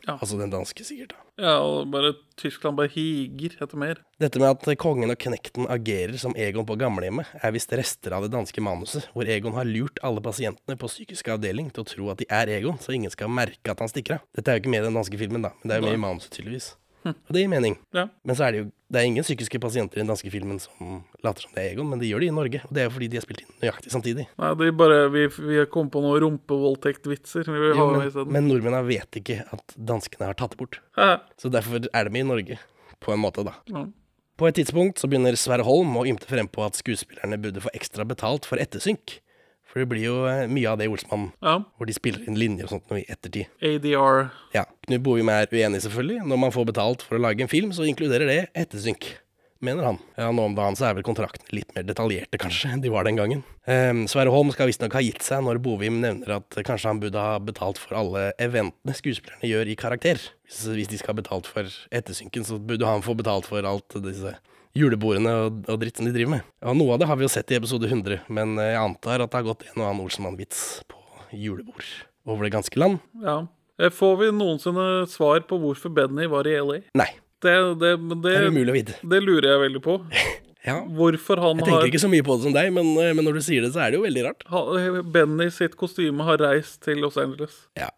Ja. 0.05 0.18
Altså 0.20 0.36
den 0.38 0.52
danske, 0.52 0.84
sikkert. 0.84 1.14
da. 1.14 1.20
Ja, 1.44 1.55
og 1.64 1.88
bare 1.90 2.12
Tyskland 2.38 2.76
bare 2.78 2.92
higer 2.92 3.57
etter 3.64 3.78
mer. 3.80 4.02
Dette 4.22 4.38
med 4.38 4.52
at 4.52 4.78
kongen 4.78 5.11
og 5.11 5.18
knekten 5.18 5.66
agerer 5.72 6.14
som 6.20 6.36
Egon 6.38 6.66
på 6.68 6.76
gamlehjemmet, 6.78 7.30
er 7.40 7.55
visst 7.57 7.72
rester 7.74 8.14
av 8.14 8.26
det 8.26 8.32
danske 8.34 8.62
manuset, 8.62 9.09
hvor 9.16 9.26
Egon 9.26 9.57
har 9.57 9.66
lurt 9.66 9.98
alle 10.07 10.22
pasientene 10.24 10.76
på 10.78 10.90
psykisk 10.92 11.32
avdeling 11.34 11.72
til 11.74 11.82
å 11.82 11.88
tro 11.88 12.12
at 12.12 12.22
de 12.22 12.28
er 12.30 12.52
Egon, 12.61 12.78
så 12.78 12.94
ingen 12.94 13.11
skal 13.11 13.32
merke 13.32 13.72
at 13.72 13.82
han 13.82 13.90
stikker 13.90 14.20
av. 14.20 14.26
Dette 14.36 14.52
er 14.52 14.59
jo 14.59 14.64
ikke 14.64 14.74
med 14.76 14.84
i 14.84 14.88
den 14.90 15.00
danske 15.00 15.20
filmen, 15.20 15.48
da, 15.48 15.55
men 15.61 15.70
det 15.70 15.76
er 15.76 15.82
jo 15.82 15.88
med 15.88 15.98
i 15.98 16.05
manuset, 16.07 16.32
tydeligvis. 16.36 16.74
Og 17.12 17.36
det 17.36 17.42
gir 17.44 17.52
mening. 17.52 17.76
Ja. 17.96 18.09
Men 18.24 18.38
så 18.38 18.46
er 18.46 18.55
det 18.55 18.62
jo 18.62 18.70
det 18.94 19.00
er 19.00 19.09
ingen 19.09 19.24
psykiske 19.26 19.59
pasienter 19.59 19.98
i 19.98 20.02
den 20.05 20.11
danske 20.12 20.30
filmen 20.30 20.61
som 20.62 21.00
later 21.24 21.42
som 21.42 21.55
det 21.57 21.64
er 21.64 21.72
Egon, 21.72 21.88
men 21.90 21.98
de 21.98 22.07
gjør 22.07 22.22
det 22.22 22.28
i 22.30 22.34
Norge. 22.36 22.61
Og 22.62 22.76
det 22.76 22.82
er 22.82 22.86
jo 22.86 22.92
fordi 22.94 23.09
de 23.11 23.18
er 23.18 23.24
spilt 23.24 23.42
inn 23.42 23.57
nøyaktig 23.64 23.90
samtidig. 23.90 24.26
Nei, 24.38 24.50
det 24.61 24.68
er 24.70 24.76
bare, 24.78 25.00
vi, 25.11 25.24
vi 25.34 25.64
kom 25.72 25.90
på 25.90 26.02
noen 26.05 26.20
rumpevoldtektvitser. 26.22 27.50
Vi 27.50 27.72
Jo, 27.74 27.88
men, 27.96 28.30
men 28.36 28.46
nordmennene 28.52 28.84
vet 28.86 29.18
ikke 29.18 29.40
at 29.57 29.74
danskene 29.74 30.30
har 30.30 30.38
tatt 30.38 30.55
det 30.55 30.61
bort. 30.62 30.78
Ja. 31.00 31.16
Så 31.40 31.50
derfor 31.50 31.82
er 31.90 32.07
de 32.07 32.14
med 32.14 32.22
i 32.22 32.28
Norge, 32.30 32.61
på 33.02 33.16
en 33.16 33.22
måte, 33.24 33.42
da. 33.48 33.57
Ja. 33.72 33.86
På 34.38 34.48
et 34.48 34.57
tidspunkt 34.59 35.02
så 35.02 35.11
begynner 35.11 35.36
Sverre 35.38 35.66
Holm 35.66 35.94
å 35.98 36.07
ymte 36.11 36.30
frem 36.30 36.48
på 36.50 36.62
at 36.66 36.78
skuespillerne 36.78 37.38
burde 37.42 37.62
få 37.62 37.74
ekstra 37.74 38.07
betalt 38.07 38.46
for 38.46 38.62
ettersynk. 38.62 39.18
For 39.75 39.83
det 39.83 39.89
blir 39.91 40.05
jo 40.07 40.20
eh, 40.31 40.45
mye 40.47 40.70
av 40.70 40.79
det 40.79 40.87
i 40.87 40.93
Olsmann, 40.93 41.33
Ja. 41.43 41.57
hvor 41.75 41.89
de 41.91 41.97
spiller 41.97 42.22
inn 42.31 42.39
linjer 42.39 42.68
og 42.68 42.77
sånt 42.77 42.87
noe 42.93 43.01
i 43.03 43.09
ettertid. 43.11 43.51
ADR. 43.59 44.29
Ja, 44.55 44.62
Knut 44.87 45.03
Bohim 45.03 45.29
er 45.35 45.51
uenig, 45.51 45.83
selvfølgelig. 45.83 46.20
Når 46.31 46.39
man 46.47 46.55
får 46.55 46.68
betalt 46.70 47.03
for 47.03 47.18
å 47.18 47.22
lage 47.27 47.43
en 47.43 47.51
film, 47.51 47.72
så 47.75 47.83
inkluderer 47.91 48.31
det 48.31 48.41
ettersynk. 48.55 49.16
Mener 49.64 49.87
han. 49.87 49.99
Ja, 50.20 50.29
Nå 50.35 50.45
om 50.45 50.55
dagen 50.55 50.77
så 50.77 50.85
er 50.91 50.95
vel 50.99 51.07
kontraktene 51.07 51.49
litt 51.57 51.70
mer 51.75 51.83
detaljerte, 51.89 52.37
kanskje, 52.39 52.68
enn 52.75 52.83
de 52.85 52.91
var 52.93 53.07
den 53.09 53.16
gangen. 53.16 53.43
Um, 53.66 54.03
Sverre 54.11 54.29
Holm 54.35 54.51
skal 54.53 54.68
visstnok 54.68 54.93
ha 54.93 55.01
gitt 55.01 55.25
seg 55.25 55.41
når 55.47 55.59
Bovim 55.64 56.03
nevner 56.03 56.35
at 56.37 56.59
kanskje 56.68 56.91
han 56.91 57.01
burde 57.01 57.22
ha 57.22 57.39
betalt 57.41 57.81
for 57.81 57.97
alle 57.97 58.27
eventene 58.39 58.95
skuespillerne 58.95 59.49
gjør 59.49 59.70
i 59.72 59.77
karakter. 59.81 60.20
Hvis, 60.45 60.66
hvis 60.68 60.91
de 60.93 60.99
skal 61.01 61.14
ha 61.14 61.20
betalt 61.22 61.49
for 61.49 61.66
ettersynken, 61.91 62.45
så 62.45 62.59
burde 62.61 62.85
han 62.87 63.03
få 63.07 63.16
betalt 63.16 63.49
for 63.49 63.64
alt 63.64 63.97
disse 64.05 64.35
julebordene 64.79 65.33
og, 65.47 65.61
og 65.70 65.81
dritten 65.83 66.09
de 66.09 66.14
driver 66.14 66.37
med. 66.37 66.47
Ja, 66.64 66.72
Noe 66.77 66.95
av 66.97 67.03
det 67.03 67.09
har 67.11 67.18
vi 67.20 67.27
jo 67.27 67.33
sett 67.33 67.51
i 67.55 67.59
episode 67.59 67.87
100, 67.91 68.20
men 68.35 68.57
eh, 68.59 68.72
jeg 68.75 68.83
antar 68.83 69.22
at 69.25 69.31
det 69.31 69.41
har 69.41 69.49
gått 69.51 69.66
en 69.70 69.81
og 69.83 69.89
annen 69.91 70.05
Olsenmann-vits 70.07 70.62
på 70.91 70.99
julebord 71.35 71.87
over 72.27 72.47
det 72.49 72.55
ganske 72.57 72.79
land. 72.81 72.99
Ja. 73.22 73.41
Eh, 73.81 73.91
Får 73.95 74.16
vi 74.22 74.33
noensinne 74.35 74.89
svar 75.11 75.45
på 75.51 75.59
hvorfor 75.62 75.93
Benny 75.95 76.27
var 76.31 76.47
i 76.51 76.57
LA? 76.61 76.81
Nei. 76.99 77.11
Det, 77.45 77.53
det, 77.81 77.91
det, 78.09 78.16
Det 78.25 78.31
er 78.41 78.47
umulig 78.49 78.72
å 78.72 78.79
vite. 78.79 78.95
Det 79.05 79.18
lurer 79.25 79.51
jeg 79.55 79.64
veldig 79.68 79.85
på. 79.85 79.99
Ja. 80.64 80.79
Hvorfor 80.97 81.37
han 81.45 81.59
Jeg 81.61 81.66
tenker 81.66 81.83
har 81.83 81.89
ikke 81.91 81.99
så 82.01 82.09
mye 82.09 82.25
på 82.25 82.39
det 82.39 82.47
som 82.47 82.55
deg, 82.55 82.70
men, 82.72 82.87
eh, 82.97 83.11
men 83.12 83.27
når 83.29 83.35
du 83.37 83.41
sier 83.45 83.61
det, 83.66 83.68
så 83.75 83.83
er 83.85 83.91
det 83.93 83.99
jo 83.99 84.05
veldig 84.07 84.22
rart. 84.25 84.45
ha- 84.49 85.03
Benny 85.12 85.51
sitt 85.53 85.75
kostyme 85.77 86.25
har 86.25 86.41
reist 86.41 86.79
til 86.87 87.03
Los 87.05 87.18
Angeles. 87.20 87.59
Ja, 87.77 87.91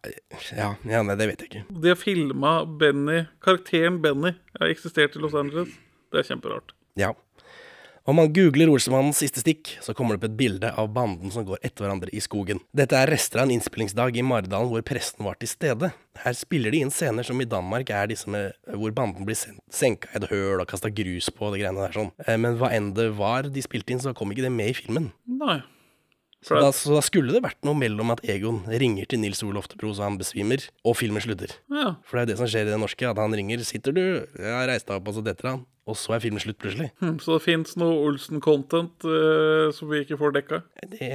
ja, 0.51 0.73
ja 0.83 1.03
nei, 1.07 1.15
det 1.15 1.29
vet 1.31 1.45
jeg 1.45 1.51
ikke. 1.53 1.63
De 1.85 1.93
har 1.93 2.01
filma 2.01 2.57
Benny 2.67 3.21
Karakteren 3.47 4.01
Benny 4.03 4.33
har 4.59 4.67
eksistert 4.75 5.15
i 5.15 5.23
Los 5.23 5.39
Angeles. 5.39 5.71
Det 6.13 6.23
er 6.23 6.29
kjemperart. 6.35 6.75
Ja. 6.97 7.13
Om 8.07 8.21
man 8.21 8.29
googler 8.31 8.71
Olsemannens 8.71 9.19
siste 9.19 9.43
stikk, 9.43 9.73
så 9.83 9.91
kommer 9.91 10.15
det 10.15 10.21
opp 10.21 10.27
et 10.29 10.37
bilde 10.39 10.69
av 10.79 10.93
banden 10.95 11.33
som 11.35 11.43
går 11.49 11.59
etter 11.67 11.83
hverandre 11.83 12.13
i 12.15 12.21
skogen. 12.23 12.61
Dette 12.71 12.95
er 12.95 13.11
rester 13.11 13.41
av 13.43 13.49
en 13.49 13.55
innspillingsdag 13.57 14.21
i 14.21 14.23
Maridalen 14.23 14.71
hvor 14.71 14.85
presten 14.87 15.27
var 15.27 15.35
til 15.41 15.51
stede. 15.51 15.91
Her 16.23 16.37
spiller 16.39 16.71
de 16.71 16.85
inn 16.85 16.95
scener 16.95 17.27
som 17.27 17.43
i 17.43 17.49
Danmark 17.51 17.91
er 17.91 18.07
disse 18.13 18.31
med 18.31 18.55
hvor 18.79 18.95
banden 18.95 19.27
blir 19.27 19.35
sen 19.35 19.59
senka 19.75 20.13
i 20.13 20.21
et 20.21 20.29
høl 20.31 20.63
og 20.63 20.71
kasta 20.71 20.93
grus 20.95 21.33
på 21.35 21.49
og 21.49 21.57
det 21.57 21.65
greiene 21.65 21.83
der 21.83 21.99
sånn. 21.99 22.13
Eh, 22.23 22.39
Men 22.39 22.61
hva 22.61 22.71
enn 22.79 22.93
det 22.95 23.11
var 23.19 23.51
de 23.51 23.67
spilte 23.67 23.97
inn, 23.97 24.05
så 24.07 24.15
kom 24.15 24.31
ikke 24.31 24.47
det 24.47 24.55
med 24.55 24.71
i 24.71 24.79
filmen. 24.79 25.11
Nei. 25.27 25.59
Så 26.47 26.63
da, 26.63 26.71
så 26.71 26.95
da 26.95 27.03
skulle 27.03 27.35
det 27.35 27.43
vært 27.43 27.65
noe 27.67 27.75
mellom 27.75 28.13
at 28.15 28.23
Egon 28.31 28.63
ringer 28.71 29.09
til 29.11 29.19
Nils 29.19 29.43
Olof 29.43 29.67
Oftebro 29.67 29.91
så 29.97 30.07
han 30.07 30.19
besvimer, 30.21 30.63
og 30.87 30.95
filmen 30.95 31.25
slutter. 31.25 31.59
Ja. 31.75 31.97
For 32.07 32.21
det 32.21 32.23
er 32.23 32.27
jo 32.29 32.31
det 32.31 32.39
som 32.39 32.51
skjer 32.55 32.69
i 32.69 32.71
det 32.71 32.79
norske, 32.79 33.09
at 33.11 33.19
han 33.19 33.35
ringer 33.35 33.67
'Sitter 33.67 33.91
du?' 33.91 34.23
'Jeg 34.39 34.53
har 34.55 34.69
reist 34.71 34.87
deg 34.87 35.01
opp', 35.01 35.09
og 35.11 35.15
så 35.19 35.25
detter 35.27 35.49
han. 35.51 35.67
Og 35.87 35.95
så 35.99 36.17
er 36.17 36.23
filmen 36.25 36.43
slutt 36.43 36.59
plutselig. 36.63 36.89
Hm, 36.99 37.17
Så 37.23 37.37
det 37.37 37.45
fins 37.45 37.77
noe 37.79 37.95
Olsen-content 38.09 39.07
uh, 39.07 39.71
som 39.75 39.91
vi 39.93 40.03
ikke 40.03 40.19
får 40.19 40.35
dekka? 40.35 40.61
Det, 40.97 41.11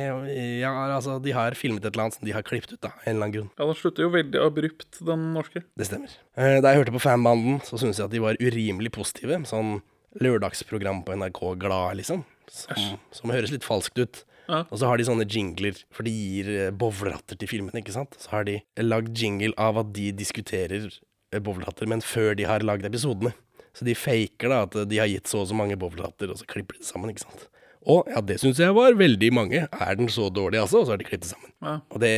ja, 0.61 0.71
altså, 0.95 1.17
de 1.23 1.35
har 1.35 1.57
filmet 1.59 1.83
et 1.83 1.91
eller 1.91 2.07
annet 2.07 2.17
som 2.19 2.27
de 2.27 2.35
har 2.35 2.45
klippet 2.47 2.77
ut, 2.77 2.81
da, 2.83 2.93
en 3.03 3.15
eller 3.17 3.27
annen 3.27 3.35
grunn. 3.35 3.49
Ja, 3.59 3.67
den 3.67 3.79
slutter 3.81 4.07
jo 4.07 4.13
veldig 4.15 4.43
abrupt, 4.45 5.01
den 5.11 5.27
norske. 5.35 5.65
Det 5.75 5.89
stemmer. 5.89 6.15
Uh, 6.39 6.59
Da 6.63 6.71
jeg 6.71 6.83
hørte 6.83 6.95
på 6.95 7.03
fanbanden, 7.03 7.59
så 7.67 7.79
syntes 7.81 7.99
jeg 7.99 8.07
at 8.07 8.15
de 8.15 8.23
var 8.23 8.39
urimelig 8.39 8.93
positive. 8.95 9.41
Sånn 9.49 9.79
lørdagsprogram 10.23 11.03
på 11.07 11.15
NRK 11.19 11.41
Glad, 11.59 11.99
liksom. 11.99 12.23
Som, 12.51 12.97
som 13.15 13.31
høres 13.31 13.51
litt 13.53 13.63
falskt 13.67 13.99
ut. 13.99 14.23
Ja. 14.51 14.65
Og 14.67 14.81
så 14.81 14.89
har 14.89 14.99
de 14.99 15.05
sånne 15.07 15.27
jingler, 15.29 15.77
for 15.93 16.07
de 16.07 16.11
gir 16.11 16.49
eh, 16.67 17.29
til 17.39 17.47
filmen, 17.47 17.75
ikke 17.79 17.95
sant. 17.95 18.17
Så 18.19 18.33
har 18.33 18.47
de 18.47 18.59
lagd 18.81 19.15
jingle 19.15 19.53
av 19.57 19.79
at 19.83 19.93
de 19.95 20.11
diskuterer 20.11 20.89
eh, 21.31 21.87
men 21.87 22.01
før 22.03 22.35
de 22.35 22.47
har 22.49 22.65
lagd 22.65 22.85
episodene. 22.85 23.31
Så 23.77 23.87
de 23.87 23.95
faker 23.97 24.51
da 24.51 24.63
at 24.67 24.75
de 24.89 24.99
har 24.99 25.09
gitt 25.09 25.31
så 25.31 25.43
og 25.43 25.49
så 25.49 25.57
mange 25.57 25.79
bowleratter, 25.79 26.31
og 26.31 26.39
så 26.39 26.47
klipper 26.49 26.77
de 26.77 26.83
det 26.83 26.89
sammen, 26.91 27.13
ikke 27.13 27.25
sant. 27.25 27.47
Og 27.89 28.05
ja, 28.11 28.21
det 28.21 28.35
syns 28.37 28.59
jeg 28.61 28.73
var 28.77 28.93
veldig 28.93 29.31
mange. 29.33 29.63
Er 29.65 29.95
den 29.97 30.09
så 30.13 30.27
dårlig, 30.29 30.59
altså? 30.61 30.81
Og 30.81 30.85
så 30.85 30.93
har 30.93 31.01
de 31.01 31.07
klippet 31.07 31.31
sammen. 31.31 31.49
Ja. 31.65 31.79
Og 31.89 32.03
det, 32.03 32.11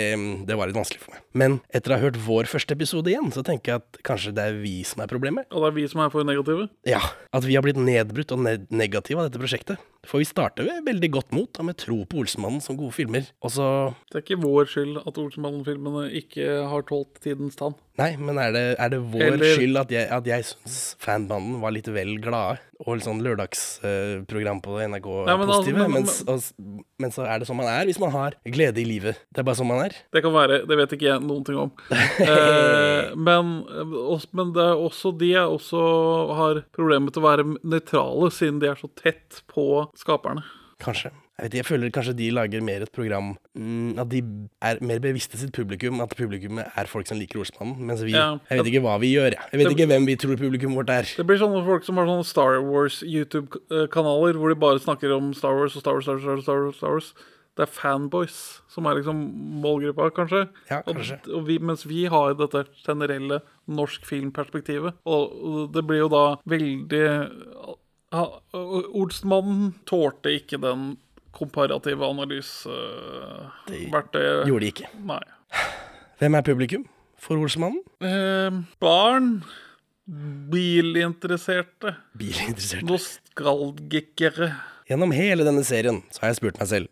det 0.49 0.57
var 0.59 0.67
litt 0.67 0.75
vanskelig 0.75 0.99
for 1.05 1.15
meg. 1.15 1.23
Men 1.39 1.57
etter 1.71 1.93
å 1.93 1.97
ha 1.97 2.03
hørt 2.03 2.19
vår 2.25 2.49
første 2.51 2.75
episode 2.75 3.11
igjen, 3.13 3.31
så 3.31 3.45
tenker 3.47 3.71
jeg 3.71 3.83
at 3.83 4.01
kanskje 4.03 4.33
det 4.35 4.43
er 4.49 4.59
vi 4.59 4.75
som 4.87 5.05
er 5.05 5.11
problemet. 5.11 5.47
Og 5.53 5.63
det 5.63 5.71
er 5.71 5.77
vi 5.77 5.87
som 5.91 6.03
er 6.03 6.11
for 6.11 6.27
negative? 6.27 6.67
Ja, 6.89 6.99
at 7.31 7.47
vi 7.47 7.55
har 7.55 7.63
blitt 7.63 7.79
nedbrutt 7.79 8.35
og 8.35 8.43
ne 8.43 8.57
negative 8.75 9.23
av 9.23 9.29
dette 9.29 9.39
prosjektet. 9.39 9.79
For 10.05 10.19
vi 10.19 10.25
starter 10.27 10.67
veldig 10.83 11.09
godt 11.15 11.31
mot 11.31 11.59
med 11.63 11.77
tro 11.79 12.01
på 12.05 12.19
Olsenmannen 12.23 12.61
som 12.61 12.75
gode 12.75 12.91
filmer. 12.91 13.29
Og 13.41 13.51
så 13.55 13.67
Det 14.11 14.19
er 14.19 14.25
ikke 14.25 14.41
vår 14.43 14.65
skyld 14.67 14.97
at 15.07 15.15
Olsenmannen-filmene 15.21 16.09
ikke 16.19 16.67
har 16.69 16.83
tålt 16.89 17.21
tidens 17.23 17.55
tann. 17.55 17.75
Nei, 17.97 18.15
men 18.17 18.39
er 18.41 18.51
det, 18.51 18.63
er 18.81 18.89
det 18.89 18.99
vår 19.13 19.21
Eller- 19.21 19.55
skyld 19.55 19.77
at 19.79 19.91
jeg, 19.93 20.07
at 20.09 20.25
jeg 20.25 20.43
syns 20.49 20.95
fanbanden 20.99 21.59
var 21.61 21.71
litt 21.71 21.87
vel 21.87 22.17
glade? 22.19 22.59
Og 22.83 22.97
litt 22.97 23.05
sånn 23.05 23.21
lørdagsprogram 23.23 24.59
på 24.65 24.75
NRK 24.81 25.05
Nei, 25.27 25.35
men 25.37 25.47
altså, 25.47 25.59
positive? 25.61 25.77
men- 25.77 25.91
mens, 26.03 26.53
men 26.99 27.11
så 27.11 27.23
er 27.29 27.39
det 27.39 27.47
sånn 27.47 27.55
man 27.55 27.67
er 27.69 27.85
hvis 27.85 27.99
man 28.01 28.11
har 28.11 28.33
glede 28.43 28.81
i 28.81 28.85
livet. 28.85 29.15
Det 29.31 29.39
er 29.39 29.43
bare 29.47 29.55
sånn 29.55 29.67
man 29.69 29.85
er. 29.85 29.93
Det 30.11 30.21
kan 30.25 30.33
være, 30.33 30.65
det 30.67 30.75
vet 30.77 30.89
ikke 30.97 31.07
jeg 31.13 31.21
noen 31.21 31.45
ting 31.45 31.55
om. 31.57 31.71
Eh, 32.23 33.15
men, 33.15 33.63
også- 33.63 34.27
men 34.33 34.51
det 34.53 34.61
er 34.63 34.75
også 34.75 35.17
de 35.17 35.29
jeg 35.33 35.47
også 35.47 36.35
har 36.35 36.61
problemer 36.73 37.05
med 37.07 37.13
å 37.13 37.21
være 37.21 37.45
nøytrale, 37.63 38.29
siden 38.31 38.59
de 38.59 38.67
er 38.67 38.75
så 38.75 38.89
tett 38.95 39.41
på 39.47 39.87
skaperne. 39.95 40.43
Kanskje. 40.83 41.11
Jeg, 41.37 41.45
vet, 41.45 41.53
jeg 41.61 41.65
føler 41.65 41.89
kanskje 41.93 42.13
de 42.17 42.25
lager 42.33 42.61
mer 42.61 42.81
et 42.83 42.91
program 42.93 43.31
mm, 43.55 43.93
At 44.01 44.09
de 44.11 44.19
er 44.61 44.81
mer 44.85 44.99
bevisste 44.99 45.37
sitt 45.39 45.53
publikum. 45.55 46.01
At 46.03 46.11
publikummet 46.17 46.65
er 46.77 46.89
folk 46.91 47.07
som 47.07 47.17
liker 47.17 47.39
Olsmannen. 47.39 47.79
Mens 47.87 48.01
vi 48.03 48.11
Ja. 48.11 48.37
Jeg 48.49 48.59
vet 48.59 48.69
ikke 48.73 48.81
hva 48.83 48.97
vi 48.99 49.13
gjør, 49.15 49.31
jeg. 49.37 49.39
Vet 49.53 49.63
Det- 49.67 49.71
ikke 49.77 49.87
hvem 49.87 50.05
vi 50.05 50.15
tror 50.15 50.35
publikummet 50.37 50.75
vårt 50.81 50.89
er. 50.89 51.03
Det 51.17 51.25
blir 51.25 51.39
sånne 51.39 51.63
folk 51.65 51.83
som 51.85 51.95
har 51.97 52.05
sånne 52.05 52.25
Star 52.25 52.59
Wars 52.61 53.01
YouTube-kanaler, 53.01 54.33
hvor 54.37 54.49
de 54.49 54.55
bare 54.59 54.79
snakker 54.79 55.15
om 55.15 55.33
Star 55.33 55.53
Wars 55.55 55.75
og 55.75 55.81
Star 55.81 55.93
Wars, 55.93 56.03
Star 56.03 56.15
Wars, 56.17 56.23
Star 56.23 56.35
Wars, 56.35 56.43
Star 56.43 56.59
Wars. 56.63 56.75
Star 56.77 56.91
Wars. 56.91 57.13
Det 57.55 57.67
er 57.67 57.71
fanboys 57.71 58.61
som 58.67 58.85
er 58.89 58.95
liksom 58.97 59.15
målgruppa, 59.61 60.09
kanskje. 60.11 60.49
Ja, 60.71 60.81
kanskje. 60.81 61.19
Og, 61.29 61.35
og 61.37 61.47
vi, 61.47 61.59
mens 61.59 61.83
vi 61.85 62.05
har 62.09 62.33
dette 62.33 62.63
generelle 62.83 63.41
norsk 63.69 64.05
filmperspektivet. 64.09 64.95
Og 65.05 65.71
det 65.71 65.83
blir 65.85 65.99
jo 66.01 66.09
da 66.09 66.23
veldig 66.49 67.03
ja, 68.13 68.23
Olsmannen 68.93 69.73
tålte 69.89 70.29
ikke 70.37 70.57
den 70.61 70.91
komparative 71.33 72.05
analyseverktøyet. 72.05 74.45
gjorde 74.47 74.63
de 74.63 74.67
ikke. 74.71 74.87
Nei. 75.09 75.23
Hvem 76.21 76.33
er 76.37 76.43
publikum 76.45 76.83
for 77.17 77.35
Olsmannen? 77.41 77.81
Eh, 78.05 78.51
barn. 78.83 79.31
Bilinteresserte. 80.53 81.95
Bilinteresserte. 82.19 82.85
Nostalgikere. 82.85 84.51
Gjennom 84.89 85.11
hele 85.15 85.43
denne 85.47 85.63
serien 85.65 86.01
så 86.11 86.21
har 86.23 86.29
jeg 86.33 86.39
spurt 86.41 86.59
meg 86.59 86.67
selv 86.69 86.87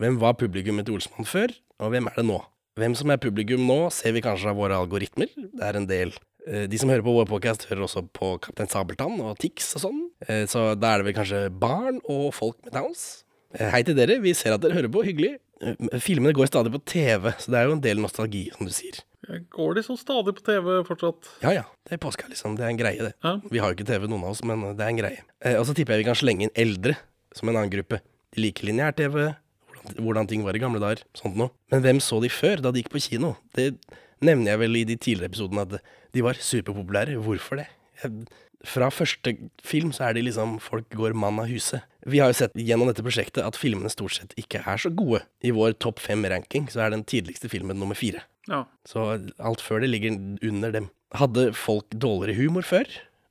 hvem 0.00 0.14
var 0.22 0.34
publikummet 0.40 0.84
til 0.88 0.94
Olsmann 0.96 1.26
før, 1.28 1.50
og 1.82 1.90
hvem 1.92 2.06
er 2.08 2.14
det 2.16 2.24
nå? 2.24 2.38
Hvem 2.80 2.94
som 2.96 3.10
er 3.12 3.18
publikum 3.20 3.60
nå, 3.68 3.90
ser 3.92 4.12
vi 4.16 4.22
kanskje 4.24 4.48
av 4.48 4.56
våre 4.56 4.72
algoritmer. 4.80 5.28
Det 5.36 5.60
er 5.66 5.76
en 5.76 5.84
del 5.90 6.14
De 6.42 6.78
som 6.80 6.90
hører 6.90 7.04
på 7.06 7.12
vår 7.14 7.28
podcast, 7.30 7.68
hører 7.70 7.84
også 7.86 8.00
på 8.18 8.32
Kaptein 8.42 8.66
Sabeltann 8.72 9.20
og 9.22 9.36
Tix 9.38 9.68
og 9.78 9.82
sånn. 9.84 10.00
Eh, 10.26 10.42
Så 10.50 10.72
da 10.74 10.94
er 10.96 10.98
det 11.02 11.06
vel 11.06 11.14
kanskje 11.20 11.42
barn 11.54 12.00
og 12.10 12.32
folk 12.34 12.56
med 12.64 12.74
downs. 12.74 13.22
Eh, 13.54 13.68
Hei 13.70 13.82
til 13.86 13.94
dere, 13.94 14.16
vi 14.24 14.32
ser 14.34 14.54
at 14.56 14.60
dere 14.64 14.74
hører 14.74 14.90
på. 14.90 15.04
Hyggelig. 15.06 15.36
Eh, 15.62 15.98
Filmene 16.02 16.34
går 16.34 16.50
stadig 16.50 16.72
på 16.74 16.80
TV, 16.84 17.30
så 17.38 17.52
det 17.54 17.60
er 17.60 17.68
jo 17.70 17.76
en 17.76 17.84
del 17.84 18.02
nostalgi, 18.02 18.48
som 18.56 18.66
du 18.66 18.72
sier. 18.74 18.98
Går 19.54 19.76
de 19.78 19.84
så 19.86 19.94
stadig 20.00 20.34
på 20.34 20.42
TV 20.42 20.80
fortsatt? 20.88 21.28
Ja 21.44 21.52
ja, 21.60 21.62
det 21.86 21.94
er 21.94 22.02
påska, 22.02 22.26
liksom. 22.32 22.56
Det 22.58 22.64
er 22.66 22.72
en 22.74 22.80
greie, 22.80 22.98
det. 23.12 23.14
Vi 23.52 23.62
har 23.62 23.70
jo 23.70 23.76
ikke 23.78 23.86
TV, 23.86 24.08
noen 24.10 24.24
av 24.26 24.34
oss, 24.34 24.42
men 24.42 24.64
det 24.74 24.82
er 24.82 24.90
en 24.90 24.98
greie. 24.98 25.22
Eh, 25.46 25.54
og 25.60 25.68
så 25.68 25.76
tipper 25.78 25.94
jeg 25.94 26.02
vi 26.02 26.10
kan 26.10 26.18
slenge 26.18 26.48
inn 26.48 26.56
eldre 26.58 26.96
som 27.32 27.48
en 27.48 27.54
annen 27.60 27.70
gruppe. 27.70 28.00
De 28.34 28.42
liker 28.42 28.66
lineær-TV, 28.66 29.30
hvordan, 29.70 30.02
hvordan 30.02 30.26
ting 30.26 30.42
var 30.42 30.58
i 30.58 30.64
gamle 30.64 30.82
dager, 30.82 31.04
sånt 31.14 31.38
noe. 31.38 31.54
Men 31.70 31.86
hvem 31.86 32.02
så 32.02 32.18
de 32.20 32.32
før, 32.34 32.58
da 32.66 32.72
de 32.74 32.82
gikk 32.82 32.90
på 32.96 33.04
kino? 33.06 33.36
Det 33.54 33.76
nevner 34.24 34.54
jeg 34.54 34.62
vel 34.62 34.78
i 34.80 34.86
de 34.88 34.96
tidligere 34.96 35.32
episodene, 35.32 35.66
at 35.66 35.92
de 36.14 36.24
var 36.24 36.38
superpopulære. 36.38 37.18
Hvorfor 37.22 37.62
det? 37.62 37.68
Fra 38.66 38.88
første 38.94 39.34
film 39.66 39.90
så 39.94 40.08
er 40.08 40.16
de 40.16 40.22
liksom 40.26 40.56
Folk 40.62 40.86
går 40.94 41.16
mann 41.18 41.40
av 41.42 41.50
huset. 41.50 41.82
Vi 42.06 42.20
har 42.22 42.30
jo 42.30 42.38
sett 42.38 42.54
gjennom 42.58 42.88
dette 42.90 43.02
prosjektet 43.04 43.42
at 43.46 43.58
filmene 43.58 43.90
stort 43.90 44.16
sett 44.16 44.34
ikke 44.38 44.62
er 44.62 44.78
så 44.78 44.90
gode. 44.94 45.22
I 45.42 45.54
vår 45.54 45.76
topp 45.82 46.02
fem-ranking 46.02 46.68
så 46.70 46.84
er 46.84 46.94
den 46.94 47.04
tidligste 47.06 47.50
filmen 47.50 47.78
nummer 47.78 47.98
fire. 47.98 48.22
Ja. 48.50 48.64
Så 48.86 49.04
alt 49.38 49.62
før 49.62 49.82
det 49.82 49.90
ligger 49.92 50.14
under 50.42 50.74
dem. 50.74 50.90
Hadde 51.14 51.50
folk 51.58 51.90
dårligere 51.90 52.38
humor 52.38 52.66
før? 52.66 52.88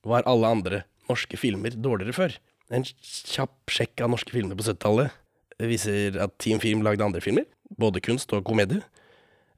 Var 0.07 0.27
alle 0.29 0.51
andre 0.55 0.83
norske 1.09 1.39
filmer 1.39 1.75
dårligere 1.75 2.15
før? 2.15 2.37
En 2.71 2.85
kjapp 2.87 3.71
sjekk 3.71 4.03
av 4.03 4.13
norske 4.13 4.31
filmer 4.31 4.55
på 4.55 4.67
70-tallet 4.67 5.17
viser 5.61 6.15
at 6.23 6.33
Team 6.41 6.61
Film 6.63 6.81
lagde 6.85 7.05
andre 7.05 7.21
filmer. 7.23 7.45
Både 7.79 8.01
kunst 8.03 8.31
og 8.35 8.45
komedie. 8.47 8.81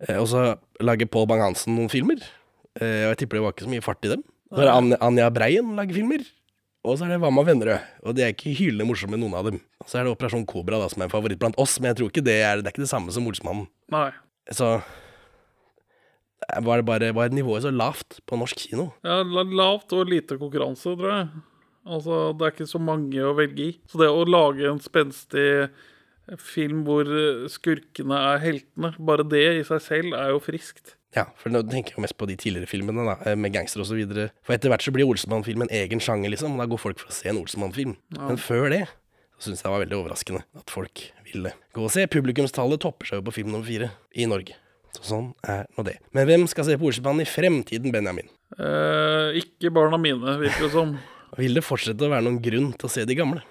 Eh, 0.07 0.17
Og 0.19 0.27
så 0.31 0.55
lager 0.83 1.07
Pål 1.09 1.27
Bang-Hansen 1.31 1.75
noen 1.77 1.89
filmer. 1.91 2.19
Eh, 2.79 3.05
Og 3.07 3.13
jeg 3.13 3.17
tipper 3.23 3.37
det 3.39 3.43
var 3.47 3.53
ikke 3.55 3.67
så 3.67 3.73
mye 3.73 3.85
fart 3.85 4.05
i 4.05 4.13
dem. 4.15 4.23
Så 4.53 4.61
er 4.61 4.69
det 4.69 4.99
Anja- 5.01 5.29
Breien 5.33 5.75
lager 5.75 5.93
filmer. 5.97 6.25
Og 6.83 6.97
så 6.99 7.05
er 7.05 7.13
det 7.13 7.21
Hva 7.23 7.29
med 7.31 7.45
Vennerød. 7.47 7.79
Og 8.03 8.15
de 8.15 8.21
er 8.25 8.33
ikke 8.33 8.51
hylende 8.59 8.85
morsomme, 8.89 9.15
noen 9.17 9.33
av 9.39 9.45
dem. 9.47 9.61
Og 9.81 9.87
så 9.87 9.99
er 9.99 10.03
det 10.03 10.11
Operasjon 10.17 10.45
Kobra 10.45 10.77
da, 10.81 10.89
som 10.91 11.01
er 11.01 11.05
en 11.07 11.13
favoritt 11.13 11.39
blant 11.39 11.55
oss, 11.57 11.79
men 11.79 11.89
jeg 11.93 11.97
tror 12.01 12.09
ikke 12.11 12.23
det 12.27 12.35
er, 12.43 12.59
det 12.59 12.67
er 12.67 12.73
ikke 12.75 12.83
det 12.83 12.91
samme 12.91 13.11
som 13.15 13.25
Olsmannen. 13.27 13.67
Nei. 13.89 14.09
Så 14.51 14.81
eh, 16.49 16.59
var 16.65 16.77
det 16.81 16.85
bare 16.85 17.13
var 17.15 17.29
nivået 17.33 17.63
så 17.63 17.71
lavt 17.71 18.19
på 18.27 18.37
norsk 18.39 18.57
kino? 18.67 18.89
Ja, 19.05 19.21
lavt 19.23 19.93
og 19.95 20.09
lite 20.11 20.37
konkurranse, 20.41 20.95
tror 20.99 21.11
jeg. 21.13 21.27
Altså, 21.87 22.19
det 22.37 22.45
er 22.47 22.53
ikke 22.55 22.69
så 22.71 22.79
mange 22.79 23.23
å 23.27 23.33
velge 23.35 23.65
i. 23.65 23.71
Så 23.91 23.99
det 23.99 24.07
å 24.11 24.23
lage 24.27 24.67
en 24.69 24.79
spenstig 24.83 25.69
film 26.39 26.84
hvor 26.88 27.07
eh, 27.07 27.45
skurkene 27.51 28.19
er 28.34 28.43
heltene, 28.43 28.93
bare 28.99 29.26
det 29.28 29.45
i 29.59 29.63
seg 29.67 29.82
selv 29.84 30.17
er 30.17 30.34
jo 30.34 30.41
friskt. 30.43 30.95
Ja, 31.13 31.28
for 31.38 31.53
nå 31.53 31.61
tenker 31.69 31.93
jeg 31.97 32.05
mest 32.07 32.17
på 32.17 32.26
de 32.26 32.38
tidligere 32.39 32.69
filmene, 32.69 33.05
da, 33.05 33.17
eh, 33.30 33.38
med 33.38 33.53
gangster 33.53 33.84
og 33.84 33.89
så 33.89 33.97
videre. 33.99 34.32
For 34.45 34.55
etter 34.55 34.74
hvert 34.74 34.86
så 34.86 34.93
blir 34.95 35.05
Olsemann-film 35.05 35.65
en 35.65 35.74
egen 35.84 36.01
sjanger, 36.01 36.34
liksom. 36.34 36.57
Da 36.57 36.65
går 36.69 36.82
folk 36.82 37.01
for 37.01 37.13
å 37.13 37.15
se 37.15 37.30
en 37.30 37.41
Olsemann-film. 37.43 37.95
Ja. 38.15 38.28
Men 38.32 38.41
før 38.41 38.71
det 38.74 38.86
så 39.43 39.49
syns 39.51 39.59
jeg 39.59 39.67
det 39.67 39.74
var 39.74 39.82
veldig 39.84 39.97
overraskende 39.99 40.41
at 40.55 40.71
folk 40.71 41.01
ville 41.28 41.51
gå 41.76 41.84
og 41.84 41.91
se. 41.91 42.05
Publikumstallet 42.07 42.80
topper 42.84 43.09
seg 43.09 43.19
jo 43.19 43.26
på 43.28 43.34
film 43.36 43.51
nummer 43.51 43.67
fire 43.67 43.89
i 44.15 44.28
Norge. 44.30 44.55
Så 44.93 45.07
sånn 45.09 45.32
er 45.49 45.65
nå 45.76 45.84
det. 45.88 45.97
Men 46.15 46.30
hvem 46.30 46.45
skal 46.47 46.67
se 46.67 46.78
på 46.80 46.88
Olsemann 46.88 47.19
i 47.24 47.28
fremtiden, 47.28 47.91
Benjamin? 47.91 48.30
Eh, 48.55 49.41
ikke 49.41 49.74
barna 49.74 49.99
mine, 49.99 50.38
virker 50.39 50.67
det 50.67 50.71
som. 50.76 50.95
Vil 51.41 51.57
det 51.57 51.65
fortsette 51.65 52.05
å 52.05 52.11
være 52.13 52.28
noen 52.28 52.39
grunn 52.45 52.71
til 52.78 52.88
å 52.88 52.93
se 52.93 53.03
de 53.09 53.17
gamle? 53.17 53.41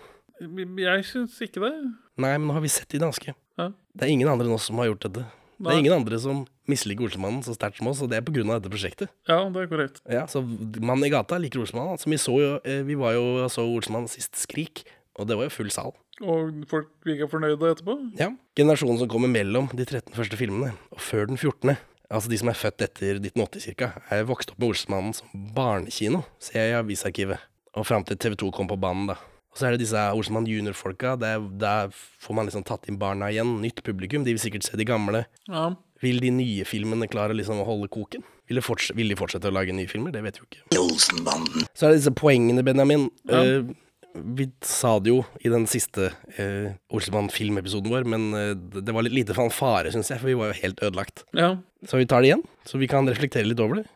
Jeg 0.43 1.07
syns 1.09 1.39
ikke 1.45 1.63
det. 1.63 1.73
Nei, 2.21 2.35
men 2.35 2.49
nå 2.49 2.57
har 2.57 2.65
vi 2.65 2.71
sett 2.73 2.91
de 2.93 3.01
danske. 3.03 3.35
Ja. 3.61 3.71
Det 3.95 4.07
er 4.07 4.13
ingen 4.15 4.31
andre 4.31 4.49
enn 4.49 4.57
oss 4.57 4.67
som 4.71 4.81
har 4.83 4.91
gjort 4.91 5.07
dette. 5.07 5.25
Det 5.63 5.71
er 5.71 5.79
ingen 5.79 5.95
andre 5.95 6.19
som 6.19 6.43
misliker 6.71 7.07
Olsemannen 7.07 7.43
så 7.47 7.55
sterkt 7.55 7.79
som 7.79 7.91
oss, 7.91 8.01
og 8.03 8.11
det 8.11 8.19
er 8.19 8.25
av 8.27 8.57
dette 8.57 8.73
prosjektet. 8.73 9.13
Ja, 9.31 9.39
det 9.47 9.63
er 9.63 9.69
korrekt. 9.71 10.01
Ja, 10.11 10.25
så 10.27 10.43
Mannen 10.43 11.07
i 11.07 11.13
gata 11.13 11.39
liker 11.39 11.63
Olsemannen. 11.63 11.95
Altså, 11.95 12.11
vi, 12.11 12.19
så 12.19 12.35
jo, 12.41 12.57
eh, 12.67 12.83
vi 12.87 12.97
var 12.99 13.15
jo 13.15 13.47
så 13.53 13.63
Olsemannen 13.63 14.11
sist 14.11 14.35
Skrik, 14.41 14.83
og 15.15 15.29
det 15.31 15.39
var 15.39 15.47
jo 15.47 15.55
full 15.55 15.71
sal. 15.71 15.95
Og 16.23 16.67
folk 16.71 16.91
virka 17.07 17.29
fornøyde 17.31 17.71
etterpå. 17.77 17.97
Ja. 18.19 18.33
Generasjonen 18.59 18.99
som 19.05 19.11
kommer 19.13 19.31
mellom 19.31 19.71
de 19.71 19.87
13 19.87 20.17
første 20.19 20.39
filmene, 20.41 20.75
og 20.91 21.03
før 21.03 21.31
den 21.31 21.39
14., 21.39 21.77
altså 22.13 22.29
de 22.29 22.43
som 22.43 22.51
er 22.51 22.59
født 22.59 22.83
etter 22.85 23.23
1980 23.23 23.79
ca., 23.79 23.93
er 24.11 24.27
vokst 24.29 24.53
opp 24.53 24.59
med 24.59 24.73
Olsemannen 24.73 25.15
som 25.17 25.47
barnekino, 25.55 26.25
ser 26.43 26.67
jeg 26.67 26.75
i 26.75 26.81
avisarkivet. 26.81 27.51
Og 27.79 27.87
fram 27.89 28.03
til 28.05 28.19
TV2 28.21 28.51
kom 28.53 28.69
på 28.69 28.81
banen, 28.81 29.15
da. 29.15 29.21
Og 29.53 29.61
så 29.61 29.69
er 29.69 29.75
det 29.75 29.83
disse 29.85 30.01
Olsenmann 30.17 30.49
junior-folka. 30.49 31.15
Der, 31.21 31.43
der 31.61 31.93
får 31.93 32.37
man 32.37 32.49
liksom 32.49 32.65
tatt 32.65 32.89
inn 32.89 32.97
barna 33.01 33.29
igjen. 33.33 33.59
Nytt 33.61 33.83
publikum. 33.85 34.25
De 34.25 34.33
vil 34.33 34.41
sikkert 34.41 34.65
se 34.65 34.79
de 34.81 34.87
gamle. 34.89 35.27
Ja. 35.51 35.75
Vil 36.03 36.23
de 36.25 36.33
nye 36.35 36.65
filmene 36.67 37.07
klare 37.11 37.37
liksom 37.37 37.61
å 37.61 37.67
holde 37.69 37.91
koken? 37.93 38.25
Vil, 38.49 38.59
de, 38.59 38.65
forts 38.65 38.91
vil 38.97 39.13
de 39.13 39.19
fortsette 39.19 39.51
å 39.51 39.55
lage 39.55 39.75
nye 39.77 39.91
filmer? 39.91 40.15
Det 40.15 40.25
vet 40.25 40.41
vi 40.41 40.43
jo 40.43 40.49
ikke. 40.49 41.67
Så 41.77 41.87
er 41.87 41.93
det 41.93 42.01
disse 42.01 42.15
poengene, 42.17 42.65
Benjamin. 42.67 43.07
Ja. 43.29 43.43
Uh, 43.45 43.93
vi 44.13 44.49
sa 44.67 44.97
det 45.01 45.13
jo 45.13 45.21
i 45.45 45.53
den 45.53 45.69
siste 45.71 46.11
uh, 46.13 46.73
Olsenmann-filmepisoden 46.93 47.93
vår, 47.93 48.09
men 48.13 48.27
eh, 48.37 48.51
det 48.57 48.83
det 48.85 48.93
var 48.93 49.07
litt 49.07 49.15
lite 49.17 49.37
fanfare, 49.37 49.93
syns 49.95 50.11
jeg, 50.13 50.21
for 50.21 50.29
vi 50.29 50.37
var 50.37 50.51
jo 50.51 50.59
helt 50.59 50.83
ødelagt. 50.85 51.25
Ja. 51.37 51.55
Så 51.89 52.01
vi 52.01 52.09
tar 52.11 52.21
det 52.21 52.33
igjen, 52.33 52.45
så 52.69 52.81
vi 52.83 52.91
kan 52.93 53.09
reflektere 53.09 53.49
litt 53.49 53.63
over 53.63 53.81
det. 53.81 53.87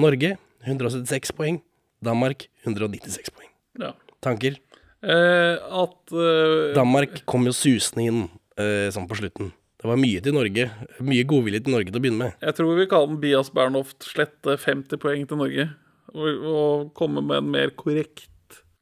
Norge 0.00 0.32
176 0.64 1.34
poeng. 1.36 1.60
Danmark 2.04 2.48
196 2.64 3.34
poeng. 3.36 3.52
Ja. 3.82 3.92
Tanker? 4.24 4.56
Eh, 5.00 5.56
at 5.80 6.12
eh, 6.12 6.74
Danmark 6.76 7.22
kom 7.30 7.46
jo 7.48 7.54
susende 7.56 8.04
inn 8.04 8.22
eh, 8.60 8.88
sånn 8.92 9.08
på 9.08 9.16
slutten. 9.20 9.52
Det 9.80 9.88
var 9.88 9.96
mye 9.96 10.20
til 10.20 10.34
Norge. 10.36 10.66
Mye 11.00 11.24
godvilje 11.28 11.62
til 11.64 11.72
Norge 11.72 11.88
til 11.88 12.00
å 12.00 12.02
begynne 12.04 12.26
med. 12.26 12.34
Jeg 12.44 12.56
tror 12.58 12.74
vi 12.76 12.88
kaller 12.90 13.14
den 13.14 13.20
Bias 13.22 13.48
Bernhoft 13.56 14.04
slette 14.04 14.58
50 14.60 15.00
poeng 15.00 15.22
til 15.30 15.40
Norge. 15.40 15.70
Og, 16.12 16.42
og 16.50 16.90
komme 16.98 17.22
med 17.24 17.38
en 17.40 17.48
mer 17.54 17.72
korrekt 17.78 18.26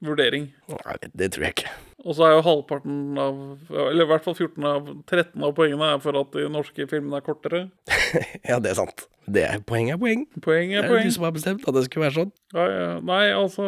vurdering. 0.02 0.48
Nei, 0.72 0.96
det, 1.12 1.28
tror 1.34 1.46
jeg 1.46 1.54
ikke. 1.54 1.70
Og 2.06 2.14
så 2.16 2.26
er 2.28 2.36
jo 2.36 2.42
halvparten 2.46 3.18
av 3.18 3.38
Eller 3.74 4.04
i 4.04 4.08
hvert 4.08 4.22
fall 4.22 4.36
14 4.38 4.66
av 4.70 4.90
13 5.10 5.42
av 5.42 5.54
poengene 5.56 5.88
er 5.96 6.02
for 6.02 6.18
at 6.20 6.30
de 6.36 6.44
norske 6.54 6.86
filmene 6.90 7.18
er 7.20 7.26
kortere. 7.26 7.64
Ja, 8.48 8.56
det 8.62 8.70
er 8.72 8.78
sant. 8.78 9.02
Det 9.28 9.42
er, 9.44 9.58
poeng 9.68 9.90
er 9.92 9.98
poeng. 10.00 10.22
Poeng 10.40 10.70
Det 10.72 10.78
er 10.80 10.86
er 10.86 10.88
poeng. 10.88 11.04
du 11.04 11.12
som 11.12 11.26
har 11.26 11.34
bestemt 11.36 11.66
at 11.68 11.76
det 11.76 11.82
skulle 11.84 12.06
være 12.06 12.16
sånn. 12.22 12.30
Ja, 12.56 12.64
ja. 12.72 12.92
Nei, 13.04 13.24
altså 13.36 13.66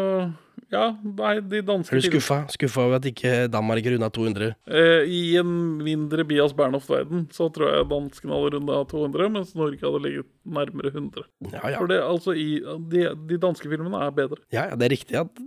Ja, 0.70 0.84
nei, 1.02 1.32
de 1.42 1.60
danske 1.66 1.96
Er 1.96 1.98
du 1.98 2.06
skuffa? 2.06 2.36
Skuffa 2.54 2.84
over 2.86 3.00
at 3.00 3.06
ikke 3.10 3.48
Danmark 3.50 3.86
runda 3.90 4.08
200? 4.14 4.52
Eh, 4.70 5.08
I 5.10 5.22
en 5.40 5.52
mindre 5.82 6.24
Bias 6.28 6.54
Bernhoft-verden 6.54 7.26
så 7.34 7.48
tror 7.50 7.72
jeg 7.74 7.88
danskene 7.90 8.36
hadde 8.36 8.52
runda 8.54 8.78
200, 8.92 9.30
mens 9.34 9.54
Norge 9.58 9.82
hadde 9.82 10.02
ligget 10.04 10.28
nærmere 10.46 10.92
100. 10.94 11.26
Ja, 11.50 11.64
ja. 11.74 11.78
For 11.80 11.90
det, 11.90 11.98
altså, 12.06 12.36
i, 12.38 12.60
de, 12.92 13.08
de 13.32 13.40
danske 13.42 13.66
filmene 13.66 14.04
er 14.06 14.14
bedre. 14.14 14.38
Ja, 14.54 14.68
ja, 14.70 14.78
det 14.78 14.86
er 14.86 14.94
riktig 14.94 15.18
at 15.18 15.42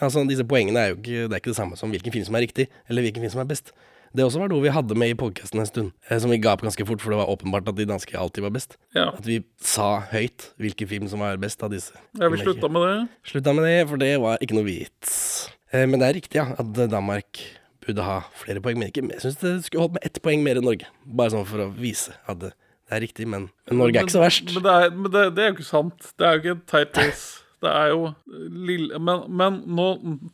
altså, 0.00 0.24
disse 0.28 0.46
poengene 0.48 0.80
er 0.80 0.94
jo 0.94 1.00
ikke, 1.02 1.26
det 1.26 1.32
er 1.32 1.42
ikke 1.42 1.52
det 1.52 1.60
samme 1.60 1.76
som 1.76 1.92
hvilken 1.92 2.14
film 2.16 2.24
som 2.24 2.40
er 2.40 2.46
riktig, 2.46 2.70
eller 2.88 3.04
hvilken 3.04 3.26
film 3.26 3.36
som 3.36 3.44
er 3.44 3.50
best. 3.52 3.74
Det 4.14 4.22
også 4.22 4.38
var 4.44 4.50
noe 4.52 4.62
vi 4.62 4.70
hadde 4.70 4.94
med 4.94 5.10
i 5.10 5.16
podkasten 5.18 5.58
en 5.58 5.66
stund, 5.66 5.90
eh, 6.06 6.20
som 6.22 6.30
vi 6.30 6.38
ga 6.38 6.52
opp 6.54 6.62
ganske 6.62 6.86
fort, 6.86 7.02
for 7.02 7.10
det 7.10 7.18
var 7.18 7.32
åpenbart 7.32 7.66
at 7.72 7.78
de 7.80 7.86
danske 7.88 8.14
alltid 8.14 8.44
var 8.46 8.52
best. 8.54 8.76
Ja. 8.94 9.08
At 9.10 9.26
vi 9.26 9.40
sa 9.58 10.04
høyt 10.12 10.52
hvilken 10.62 10.90
film 10.90 11.08
som 11.10 11.24
var 11.24 11.40
best 11.42 11.62
av 11.66 11.72
disse. 11.74 11.98
Ja, 12.20 12.30
vi 12.30 12.38
slutta 12.38 12.70
med 12.70 12.86
det. 12.86 12.96
Slutta 13.32 13.54
med 13.56 13.66
det, 13.66 13.76
for 13.90 13.98
det 13.98 14.12
var 14.22 14.38
ikke 14.44 14.54
noe 14.54 14.68
vits. 14.68 15.16
Eh, 15.74 15.82
Men 15.90 15.98
det 15.98 16.08
er 16.08 16.18
riktig, 16.20 16.38
ja, 16.38 16.46
at 16.54 16.72
Danmark 16.94 17.42
burde 17.84 18.06
ha 18.06 18.20
flere 18.38 18.62
poeng. 18.62 18.78
Men 18.78 18.92
ikke, 18.92 19.02
jeg 19.16 19.24
syns 19.24 19.40
det 19.42 19.54
skulle 19.66 19.82
holdt 19.82 19.98
med 19.98 20.06
ett 20.06 20.22
poeng 20.22 20.44
mer 20.46 20.60
enn 20.60 20.68
Norge. 20.70 20.86
Bare 21.04 21.34
sånn 21.34 21.48
for 21.48 21.66
å 21.66 21.72
vise 21.74 22.14
at 22.30 22.38
det, 22.44 22.54
er 22.94 23.00
riktig, 23.02 23.26
men, 23.26 23.48
men 23.66 23.80
Norge 23.80 23.98
er 23.98 24.06
ikke 24.06 24.14
så 24.14 24.22
verst. 24.22 24.50
Men, 24.54 24.62
det, 24.62 24.74
er, 24.78 24.94
men 24.94 25.10
det, 25.10 25.24
det 25.34 25.42
er 25.42 25.50
jo 25.50 25.56
ikke 25.58 25.66
sant. 25.66 26.12
Det 26.20 26.26
er 26.28 26.36
jo 26.36 26.42
ikke 26.44 26.54
en 26.54 26.64
tight 26.70 26.98
race. 27.02 27.43
Det 27.64 27.70
er 27.72 27.90
jo 27.94 28.10
lille 28.68 28.98
men, 29.00 29.22
men 29.40 29.54
nå 29.78 29.86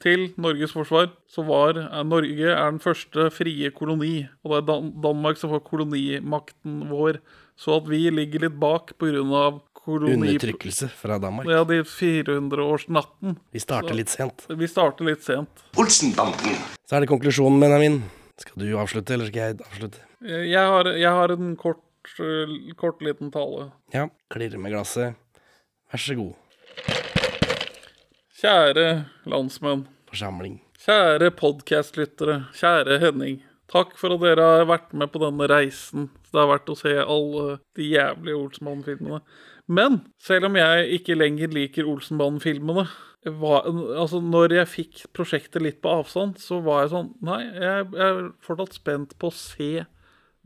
til 0.02 0.28
Norges 0.40 0.72
forsvar, 0.74 1.12
så 1.30 1.44
var 1.46 1.78
er 1.86 2.04
Norge 2.06 2.50
er 2.50 2.70
den 2.72 2.80
første 2.82 3.28
frie 3.34 3.70
koloni. 3.76 4.24
Og 4.44 4.50
det 4.52 4.58
er 4.62 4.66
Dan 4.72 4.90
Danmark 5.04 5.38
som 5.38 5.52
får 5.54 5.62
kolonimakten 5.68 6.88
vår. 6.90 7.20
Så 7.60 7.76
at 7.76 7.88
vi 7.90 8.06
ligger 8.10 8.46
litt 8.46 8.56
bak 8.60 8.94
pga. 8.98 9.60
koloni... 9.80 10.16
Undertrykkelse 10.16 10.88
fra 10.92 11.18
Danmark. 11.20 11.46
Ja, 11.48 11.62
de 11.64 11.82
400-årsnatten. 11.84 13.36
Vi 13.52 13.60
starter 13.62 13.88
Så- 13.94 13.96
litt 13.96 14.08
sent. 14.12 14.46
Vi 14.48 14.66
starter 14.68 15.04
litt 15.08 15.22
sent. 15.24 15.62
Olsenbanden. 15.76 16.56
Så 16.88 16.96
er 16.96 17.00
det 17.04 17.08
konklusjonen, 17.08 17.60
Benjamin. 17.60 18.02
Skal 18.40 18.62
du 18.64 18.76
avslutte, 18.80 19.12
eller 19.14 19.26
skal 19.28 19.40
jeg 19.40 19.60
avslutte? 19.60 19.98
Jeg 20.24 20.66
har, 20.72 20.84
jeg 20.96 21.10
har 21.10 21.32
en 21.32 21.54
kort, 21.56 21.82
eh, 22.18 22.72
kort 22.76 23.00
liten 23.04 23.30
tale. 23.32 23.70
Ja. 23.92 24.08
Klirre 24.32 24.58
med 24.58 24.72
glasset. 24.72 25.14
Vær 25.92 25.98
så 26.00 26.16
god. 26.16 26.34
Kjære 28.40 29.04
landsmenn. 29.28 29.82
Forsamling. 30.08 30.62
Kjære 30.80 31.28
podkastlyttere. 31.36 32.46
Kjære 32.56 32.96
Henning. 33.02 33.42
Takk 33.68 33.92
for 34.00 34.14
at 34.14 34.22
dere 34.22 34.46
har 34.54 34.64
vært 34.70 34.94
med 34.96 35.10
på 35.12 35.20
denne 35.20 35.44
reisen. 35.50 36.06
Det 36.32 36.40
har 36.40 36.48
vært 36.48 36.72
å 36.72 36.76
se 36.78 36.94
alle 37.02 37.58
de 37.76 37.90
jævlige 37.90 38.38
Olsenbanden-filmene. 38.40 39.20
Men 39.68 40.00
selv 40.24 40.48
om 40.48 40.56
jeg 40.56 40.88
ikke 40.96 41.18
lenger 41.18 41.52
liker 41.52 41.90
Olsenbanden-filmene 41.90 42.86
altså 43.20 44.22
Når 44.24 44.54
jeg 44.56 44.68
fikk 44.72 45.00
prosjektet 45.12 45.60
litt 45.60 45.82
på 45.84 45.92
avstand, 45.92 46.38
så 46.40 46.62
var 46.64 46.86
jeg 46.86 46.92
sånn 46.94 47.10
Nei, 47.20 47.42
jeg, 47.44 47.90
jeg 47.92 48.06
er 48.06 48.30
fortsatt 48.40 48.78
spent 48.78 49.12
på 49.20 49.28
å 49.28 49.36
se 49.36 49.84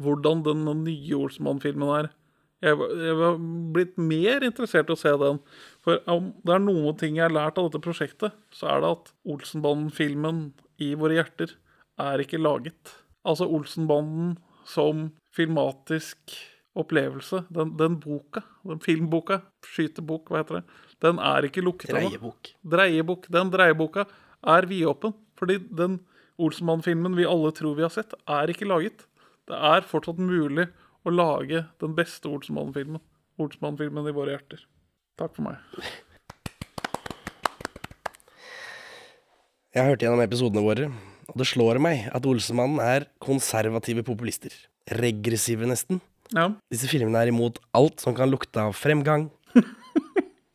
hvordan 0.02 0.42
den 0.42 0.66
nye 0.82 1.14
Olsenbanden-filmen 1.14 1.94
er. 2.00 2.10
Jeg, 2.64 2.78
jeg 3.04 3.16
var 3.18 3.36
blitt 3.74 3.98
mer 4.00 4.46
interessert 4.46 4.88
i 4.88 4.94
å 4.94 4.98
se 4.98 5.12
den. 5.20 5.40
For 5.84 6.00
om 6.10 6.30
det 6.46 6.54
er 6.56 6.64
noen 6.64 6.96
ting 7.00 7.18
jeg 7.18 7.26
har 7.26 7.34
lært 7.34 7.60
av 7.60 7.68
dette 7.68 7.82
prosjektet, 7.84 8.36
så 8.54 8.70
er 8.72 8.82
det 8.84 8.92
at 8.96 9.12
Olsenbanden-filmen 9.34 10.46
i 10.82 10.94
våre 10.98 11.18
hjerter 11.18 11.52
er 12.00 12.24
ikke 12.24 12.40
laget. 12.40 12.96
Altså 13.28 13.48
Olsenbanden 13.52 14.34
som 14.68 15.10
filmatisk 15.34 16.34
opplevelse. 16.78 17.44
Den, 17.54 17.74
den 17.78 17.98
boka, 18.02 18.42
den 18.66 18.80
filmboka, 18.82 19.42
skytebok, 19.68 20.30
hva 20.30 20.42
heter 20.42 20.60
det, 20.60 20.64
den 21.04 21.20
er 21.22 21.46
ikke 21.46 21.62
lukket 21.64 21.92
av 21.92 22.00
Dreiebok. 22.00 22.54
Dreiebok. 22.74 23.28
Den 23.32 23.52
dreieboka 23.52 24.06
er 24.54 24.68
vidåpen. 24.70 25.14
Fordi 25.38 25.58
den 25.74 25.98
Olsenmann-filmen 26.40 27.16
vi 27.18 27.26
alle 27.28 27.52
tror 27.54 27.76
vi 27.78 27.84
har 27.86 27.92
sett, 27.94 28.14
er 28.30 28.50
ikke 28.50 28.68
laget. 28.70 29.04
Det 29.50 29.58
er 29.58 29.86
fortsatt 29.86 30.20
mulig 30.22 30.68
å 31.04 31.12
lage 31.12 31.64
den 31.82 31.94
beste 31.96 32.30
Olsenmann-filmen. 32.30 33.02
Olsenmann-filmen 33.40 34.08
i 34.08 34.14
våre 34.16 34.36
hjerter. 34.36 34.64
Takk 35.20 35.36
for 35.36 35.46
meg. 35.50 35.58
Jeg 39.74 39.82
har 39.82 39.90
hørt 39.90 40.04
gjennom 40.04 40.22
episodene 40.22 40.62
våre, 40.64 40.88
og 41.28 41.38
det 41.40 41.48
slår 41.50 41.80
meg 41.82 42.06
at 42.14 42.26
Olsemannen 42.30 42.80
er 42.82 43.08
konservative 43.22 44.04
populister. 44.06 44.54
Regressive, 45.00 45.66
nesten. 45.66 46.00
Ja. 46.32 46.48
Disse 46.72 46.88
filmene 46.88 47.20
er 47.20 47.32
imot 47.32 47.58
alt 47.76 48.00
som 48.02 48.14
kan 48.16 48.30
lukte 48.30 48.62
av 48.62 48.76
fremgang. 48.78 49.28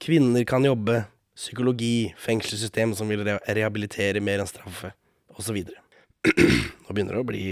Kvinner 0.04 0.45
kan 0.47 0.66
jobbe, 0.66 1.04
psykologi, 1.38 2.14
fengselssystem 2.20 2.95
som 2.97 3.12
vil 3.12 3.26
re 3.28 3.38
rehabilitere 3.43 4.24
mer 4.24 4.41
enn 4.41 4.50
straffe, 4.50 4.93
osv. 5.36 5.62
Nå 6.88 6.95
begynner 6.95 7.20
det 7.20 7.24
å 7.24 7.28
bli 7.28 7.45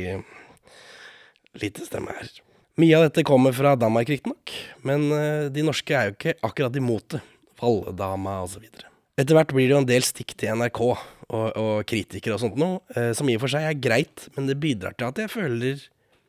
lite 1.61 1.85
stemme 1.87 2.15
her. 2.15 2.31
Mye 2.77 2.93
av 2.93 3.07
dette 3.07 3.23
kommer 3.25 3.55
fra 3.57 3.71
Danmark, 3.79 4.09
riktignok, 4.11 4.51
men 4.85 5.07
eh, 5.15 5.47
de 5.49 5.63
norske 5.65 5.95
er 5.97 6.11
jo 6.11 6.13
ikke 6.13 6.35
akkurat 6.45 6.75
imot 6.77 7.15
det. 7.15 7.23
Valledama 7.57 8.35
osv. 8.45 8.67
Etter 9.17 9.33
hvert 9.33 9.49
blir 9.49 9.65
det 9.65 9.73
jo 9.73 9.79
en 9.81 9.89
del 9.89 10.05
stikk 10.05 10.35
til 10.37 10.53
NRK 10.59 10.81
og, 10.85 10.99
og 11.57 11.71
kritikere 11.89 12.35
og 12.35 12.43
sånt 12.43 12.59
noe, 12.61 12.83
eh, 12.93 13.09
som 13.17 13.25
i 13.25 13.37
og 13.37 13.41
for 13.41 13.55
seg 13.55 13.65
er 13.65 13.79
greit, 13.81 14.27
men 14.37 14.45
det 14.45 14.59
bidrar 14.61 14.93
til 14.93 15.09
at 15.09 15.23
jeg 15.23 15.33
føler 15.33 15.81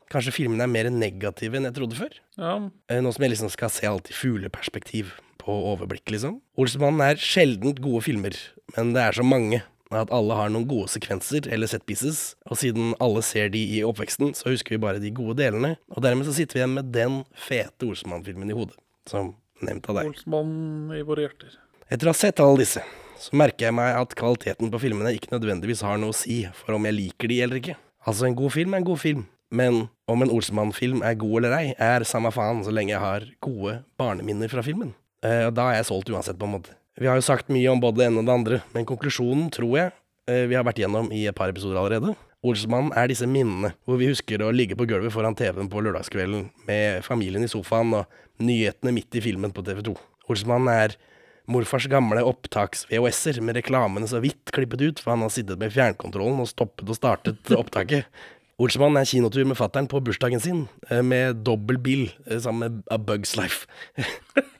kanskje 0.09 0.33
filmene 0.39 0.65
er 0.65 0.73
mer 0.73 0.89
negative 0.89 1.59
enn 1.59 1.69
jeg 1.69 1.77
trodde 1.77 1.99
før. 2.01 2.17
Ja. 2.41 2.55
Eh, 2.89 3.03
Nå 3.05 3.13
som 3.13 3.27
jeg 3.27 3.35
liksom 3.35 3.53
skal 3.53 3.75
se 3.75 3.85
alt 3.91 4.09
i 4.09 4.17
fugleperspektiv 4.17 5.13
på 5.45 5.53
overblikk, 5.75 6.09
liksom. 6.17 6.41
Olsenmannen 6.57 7.05
er 7.11 7.21
sjeldent 7.21 7.85
gode 7.85 8.07
filmer, 8.09 8.41
men 8.73 8.97
det 8.97 9.05
er 9.05 9.21
så 9.21 9.27
mange 9.27 9.61
at 9.97 10.13
alle 10.13 10.37
har 10.37 10.51
noen 10.53 10.67
gode 10.69 10.91
sekvenser 10.93 11.49
eller 11.53 11.71
set 11.71 11.87
pieces, 11.89 12.35
og 12.49 12.61
siden 12.61 12.93
alle 13.03 13.23
ser 13.25 13.49
de 13.55 13.63
i 13.79 13.83
oppveksten, 13.87 14.35
så 14.37 14.53
husker 14.53 14.77
vi 14.77 14.83
bare 14.83 15.01
de 15.03 15.13
gode 15.15 15.39
delene, 15.41 15.77
og 15.95 16.05
dermed 16.05 16.29
så 16.29 16.35
sitter 16.37 16.59
vi 16.59 16.63
igjen 16.63 16.77
med 16.77 16.93
den 16.93 17.23
fete 17.33 17.89
Olsenmann-filmen 17.89 18.53
i 18.53 18.59
hodet, 18.59 18.77
som 19.09 19.33
nevnt 19.65 19.89
av 19.89 20.01
deg. 20.01 20.13
Olsenmann 20.13 20.93
i 20.99 21.03
våre 21.07 21.25
hjerter. 21.25 21.57
Etter 21.89 22.11
å 22.11 22.13
ha 22.13 22.21
sett 22.21 22.45
alle 22.45 22.61
disse, 22.61 22.85
så 23.19 23.39
merker 23.41 23.69
jeg 23.69 23.77
meg 23.79 23.97
at 23.97 24.15
kvaliteten 24.19 24.71
på 24.71 24.83
filmene 24.83 25.15
ikke 25.17 25.33
nødvendigvis 25.33 25.83
har 25.87 25.99
noe 26.01 26.13
å 26.13 26.17
si 26.17 26.43
for 26.61 26.77
om 26.77 26.87
jeg 26.87 26.99
liker 26.99 27.33
de 27.33 27.41
eller 27.47 27.63
ikke. 27.63 27.79
Altså, 28.09 28.29
en 28.29 28.37
god 28.39 28.55
film 28.55 28.75
er 28.77 28.83
en 28.83 28.89
god 28.89 29.01
film, 29.03 29.25
men 29.51 29.87
om 30.09 30.23
en 30.23 30.33
Olsenmann-film 30.33 31.03
er 31.07 31.17
god 31.19 31.41
eller 31.41 31.57
ei, 31.57 31.73
er 31.81 32.05
samme 32.09 32.31
faen 32.35 32.61
så 32.65 32.73
lenge 32.75 32.93
jeg 32.93 33.03
har 33.03 33.25
gode 33.45 33.81
barneminner 34.01 34.53
fra 34.53 34.65
filmen. 34.65 34.93
Eh, 35.25 35.49
da 35.51 35.71
er 35.71 35.81
jeg 35.81 35.89
solgt 35.89 36.13
uansett, 36.13 36.39
på 36.39 36.47
en 36.47 36.55
måte. 36.59 36.77
Vi 36.99 37.07
har 37.07 37.19
jo 37.19 37.23
sagt 37.23 37.51
mye 37.55 37.71
om 37.71 37.81
både 37.83 38.01
det 38.01 38.09
ene 38.09 38.23
og 38.23 38.27
det 38.27 38.35
andre, 38.35 38.57
men 38.75 38.87
konklusjonen 38.89 39.53
tror 39.55 39.75
jeg 39.79 39.91
eh, 40.31 40.47
vi 40.51 40.57
har 40.59 40.65
vært 40.67 40.81
gjennom 40.83 41.13
i 41.15 41.29
et 41.31 41.37
par 41.37 41.53
episoder 41.53 41.79
allerede. 41.79 42.17
Olsmannen 42.47 42.91
er 42.99 43.11
disse 43.11 43.27
minnene 43.27 43.73
hvor 43.87 44.01
vi 44.01 44.11
husker 44.11 44.43
å 44.43 44.51
ligge 44.55 44.77
på 44.79 44.87
gulvet 44.91 45.15
foran 45.15 45.37
TV-en 45.39 45.71
på 45.71 45.83
lørdagskvelden 45.83 46.49
med 46.67 47.07
familien 47.07 47.47
i 47.47 47.51
sofaen 47.51 47.95
og 48.01 48.19
nyhetene 48.43 48.95
midt 48.95 49.19
i 49.19 49.23
filmen 49.23 49.55
på 49.55 49.63
TV2. 49.67 49.95
Olsmannen 50.31 50.71
er 50.75 50.99
morfars 51.49 51.87
gamle 51.91 52.23
opptaks-VHS-er 52.29 53.41
med 53.47 53.59
reklamene 53.59 54.11
så 54.11 54.21
vidt 54.23 54.53
klippet 54.55 54.83
ut, 54.83 55.03
for 55.03 55.15
han 55.15 55.25
har 55.25 55.33
sittet 55.35 55.63
med 55.63 55.73
fjernkontrollen 55.75 56.43
og 56.43 56.51
stoppet 56.51 56.91
og 56.91 56.99
startet 56.99 57.55
opptaket. 57.63 58.11
Olsenmannen 58.59 58.99
er 58.99 59.07
kinotur 59.07 59.47
med 59.47 59.59
fattern 59.59 59.87
på 59.87 60.03
bursdagen 60.03 60.43
sin, 60.43 60.67
eh, 60.91 61.03
med 61.07 61.45
dobbel 61.47 61.79
bil 61.79 62.09
eh, 62.27 62.43
sammen 62.43 62.65
med 62.67 62.87
A 62.91 62.99
Bugs 62.99 63.39
Life. 63.39 63.71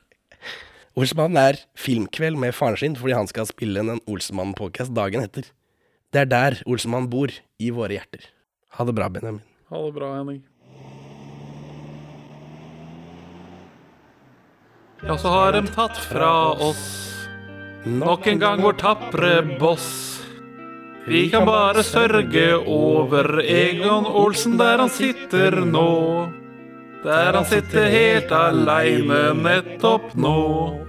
Olsenmannen 0.99 1.37
er 1.39 1.57
filmkveld 1.79 2.35
med 2.41 2.51
faren 2.57 2.75
sin 2.79 2.95
fordi 2.99 3.13
han 3.15 3.29
skal 3.29 3.45
spille 3.47 3.79
en 3.79 4.01
Olsenmannen-podcast 4.09 4.91
dagen 4.91 5.23
etter. 5.23 5.45
Det 6.11 6.25
er 6.25 6.27
der 6.27 6.57
Olsenmannen 6.67 7.07
bor, 7.11 7.31
i 7.59 7.69
våre 7.71 7.95
hjerter. 7.95 8.25
Ha 8.75 8.83
det 8.83 8.95
bra, 8.97 9.07
Benjamin. 9.07 9.43
Ha 9.71 9.79
det 9.85 9.93
bra, 9.95 10.09
Henning. 10.17 10.41
Ja, 15.05 15.15
så 15.15 15.31
har 15.31 15.55
dem 15.55 15.69
tatt 15.71 15.95
fra 16.09 16.33
oss 16.67 16.83
nok 17.87 18.27
en 18.27 18.43
gang 18.43 18.59
vår 18.65 18.75
tapre 18.81 19.31
boss. 19.61 19.87
Vi 21.07 21.29
kan 21.31 21.47
bare 21.47 21.85
sørge 21.87 22.57
over 22.67 23.39
Egon 23.45 24.03
Olsen 24.09 24.59
der 24.59 24.83
han 24.83 24.91
sitter 24.91 25.61
nå. 25.63 26.27
Der 27.07 27.31
han 27.39 27.47
sitter 27.47 27.87
helt 27.87 28.35
aleine 28.35 29.29
nettopp 29.39 30.11
nå. 30.19 30.88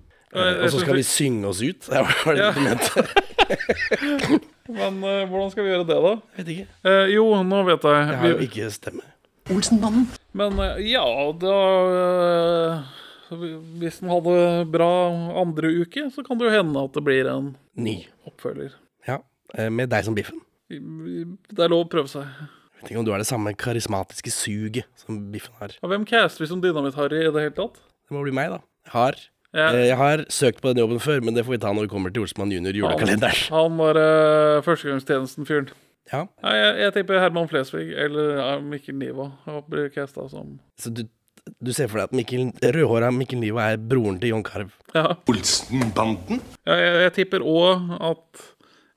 Jeg- 0.31 0.55
jeg 0.55 0.63
Og 0.63 0.69
så 0.71 0.79
skal 0.79 0.95
vi- 0.95 1.03
synge 1.03 1.45
oss 1.47 1.61
ut. 1.61 1.81
Det 1.91 2.01
var 2.05 2.35
det 2.35 2.39
Ja. 2.39 2.51
du 2.51 2.59
mente. 2.61 3.07
Men 4.71 5.01
uh, 5.03 5.25
hvordan 5.27 5.49
skal 5.51 5.65
vi 5.65 5.71
gjøre 5.73 5.87
det, 5.89 5.97
da? 6.05 6.13
Vet 6.37 6.51
ikke. 6.53 6.67
Uh, 6.85 7.07
jo, 7.11 7.25
nå 7.43 7.63
vet 7.67 7.83
jeg. 7.83 8.05
Jeg 8.07 8.19
har 8.21 8.29
jo 8.31 8.37
ikke 8.45 8.69
stemme. 8.71 9.03
Olsenbanden. 9.51 10.05
Men 10.37 10.55
uh, 10.61 10.77
ja, 10.79 11.03
da 11.41 11.55
eh, 11.97 12.83
Hvis 13.81 13.99
den 13.99 14.11
hadde 14.11 14.37
bra 14.71 14.87
andre 15.41 15.71
uke, 15.81 16.05
så 16.13 16.23
kan 16.23 16.39
det 16.39 16.47
jo 16.47 16.53
hende 16.55 16.83
at 16.85 16.93
det 16.95 17.03
blir 17.03 17.27
en 17.31 17.51
Ny. 17.75 17.97
oppfølger. 18.27 18.73
Ja, 19.07 19.17
eh, 19.57 19.69
med 19.71 19.89
deg 19.91 20.05
som 20.07 20.15
Biffen. 20.15 20.39
Det 20.71 21.59
er 21.59 21.71
lov 21.71 21.85
å 21.85 21.91
prøve 21.91 22.07
seg. 22.11 22.23
Jeg 22.23 22.81
Vet 22.81 22.91
ikke 22.93 22.99
om 23.03 23.05
du 23.05 23.11
har 23.13 23.19
det 23.21 23.27
samme 23.29 23.51
karismatiske 23.59 24.31
suget 24.33 24.87
som 25.03 25.19
Biffen 25.33 25.53
har. 25.59 25.75
Og 25.83 25.91
hvem 25.91 26.05
caster 26.07 26.43
vi 26.45 26.49
som 26.49 26.61
Dynamitt-Harry 26.63 27.19
i 27.27 27.31
det 27.33 27.43
hele 27.43 27.55
tatt? 27.57 27.75
Det 28.07 28.15
må 28.15 28.23
bli 28.25 28.31
meg, 28.35 28.49
da. 28.55 28.61
Jeg 28.87 28.93
har, 28.95 29.19
Ja. 29.51 29.69
eh, 29.73 29.85
jeg 29.89 29.97
har 29.99 30.25
søkt 30.31 30.61
på 30.63 30.71
den 30.71 30.83
jobben 30.83 31.01
før, 31.03 31.23
men 31.23 31.35
det 31.35 31.45
får 31.45 31.57
vi 31.57 31.61
ta 31.63 31.71
når 31.75 31.87
vi 31.87 31.93
kommer 31.93 32.13
til 32.13 32.23
Olsmann 32.23 32.53
junior 32.53 32.77
julekalenderen. 32.77 33.39
Han, 33.51 33.57
han 33.65 33.79
var 33.81 33.99
uh, 33.99 34.59
førstegangstjenesten-fyren. 34.67 35.71
Ja. 36.11 36.25
ja 36.43 36.53
jeg, 36.57 36.77
jeg 36.85 36.93
tipper 36.97 37.21
Herman 37.23 37.49
Flesvig 37.51 37.91
eller 38.05 38.61
Mikkel 38.65 38.97
Niva 38.99 39.29
blir 39.69 39.91
casta 39.93 40.25
som 40.31 40.57
Så 40.79 40.91
du, 40.91 41.05
du 41.61 41.71
ser 41.75 41.91
for 41.91 42.01
deg 42.01 42.09
at 42.09 42.15
Mikkel, 42.15 42.49
rødhåra 42.75 43.11
Mikkel 43.15 43.39
Niva 43.43 43.69
er 43.71 43.79
broren 43.79 44.19
til 44.21 44.33
John 44.33 44.43
Carv. 44.47 44.73
Ja. 44.95 45.17
Olsenbanden? 45.31 46.41
Ja, 46.67 46.79
jeg, 46.79 46.97
jeg 47.05 47.15
tipper 47.19 47.45
òg 47.45 47.95
at 47.99 48.47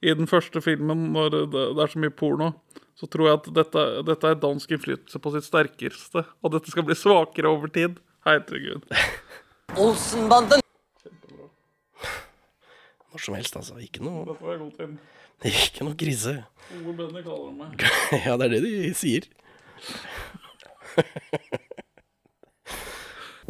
i 0.04 0.12
den 0.14 0.28
første 0.28 0.60
filmen, 0.60 1.08
når 1.14 1.30
det, 1.32 1.44
det 1.54 1.80
er 1.80 1.92
så 1.92 2.00
mye 2.02 2.12
porno, 2.12 2.52
så 2.94 3.08
tror 3.10 3.28
jeg 3.28 3.38
at 3.40 3.46
dette, 3.56 3.84
dette 4.06 4.30
er 4.30 4.42
dansk 4.42 4.74
innflytelse 4.76 5.20
på 5.20 5.32
sitt 5.34 5.46
sterkeste. 5.48 6.24
Og 6.44 6.52
dette 6.54 6.70
skal 6.70 6.84
bli 6.86 6.96
svakere 6.98 7.50
over 7.50 7.72
tid. 7.72 7.96
Herregud. 8.26 8.84
Olsenbanden. 9.72 10.60
Når 13.14 13.22
som 13.22 13.34
helst, 13.38 13.56
altså. 13.56 13.78
Ikke 13.82 14.02
noe, 14.04 14.24
Dette 14.28 14.42
var 14.44 14.56
jeg 14.56 14.60
god 14.62 14.72
til. 14.78 14.98
ikke 15.50 15.86
noe 15.86 15.98
krise. 15.98 16.34
Ove 16.80 16.94
Benny 16.98 17.22
kaller 17.22 17.48
de 17.48 17.56
meg. 17.58 17.86
ja, 18.26 18.36
det 18.38 18.48
er 18.48 18.54
det 18.56 18.62
de 18.64 18.94
sier. 18.98 19.28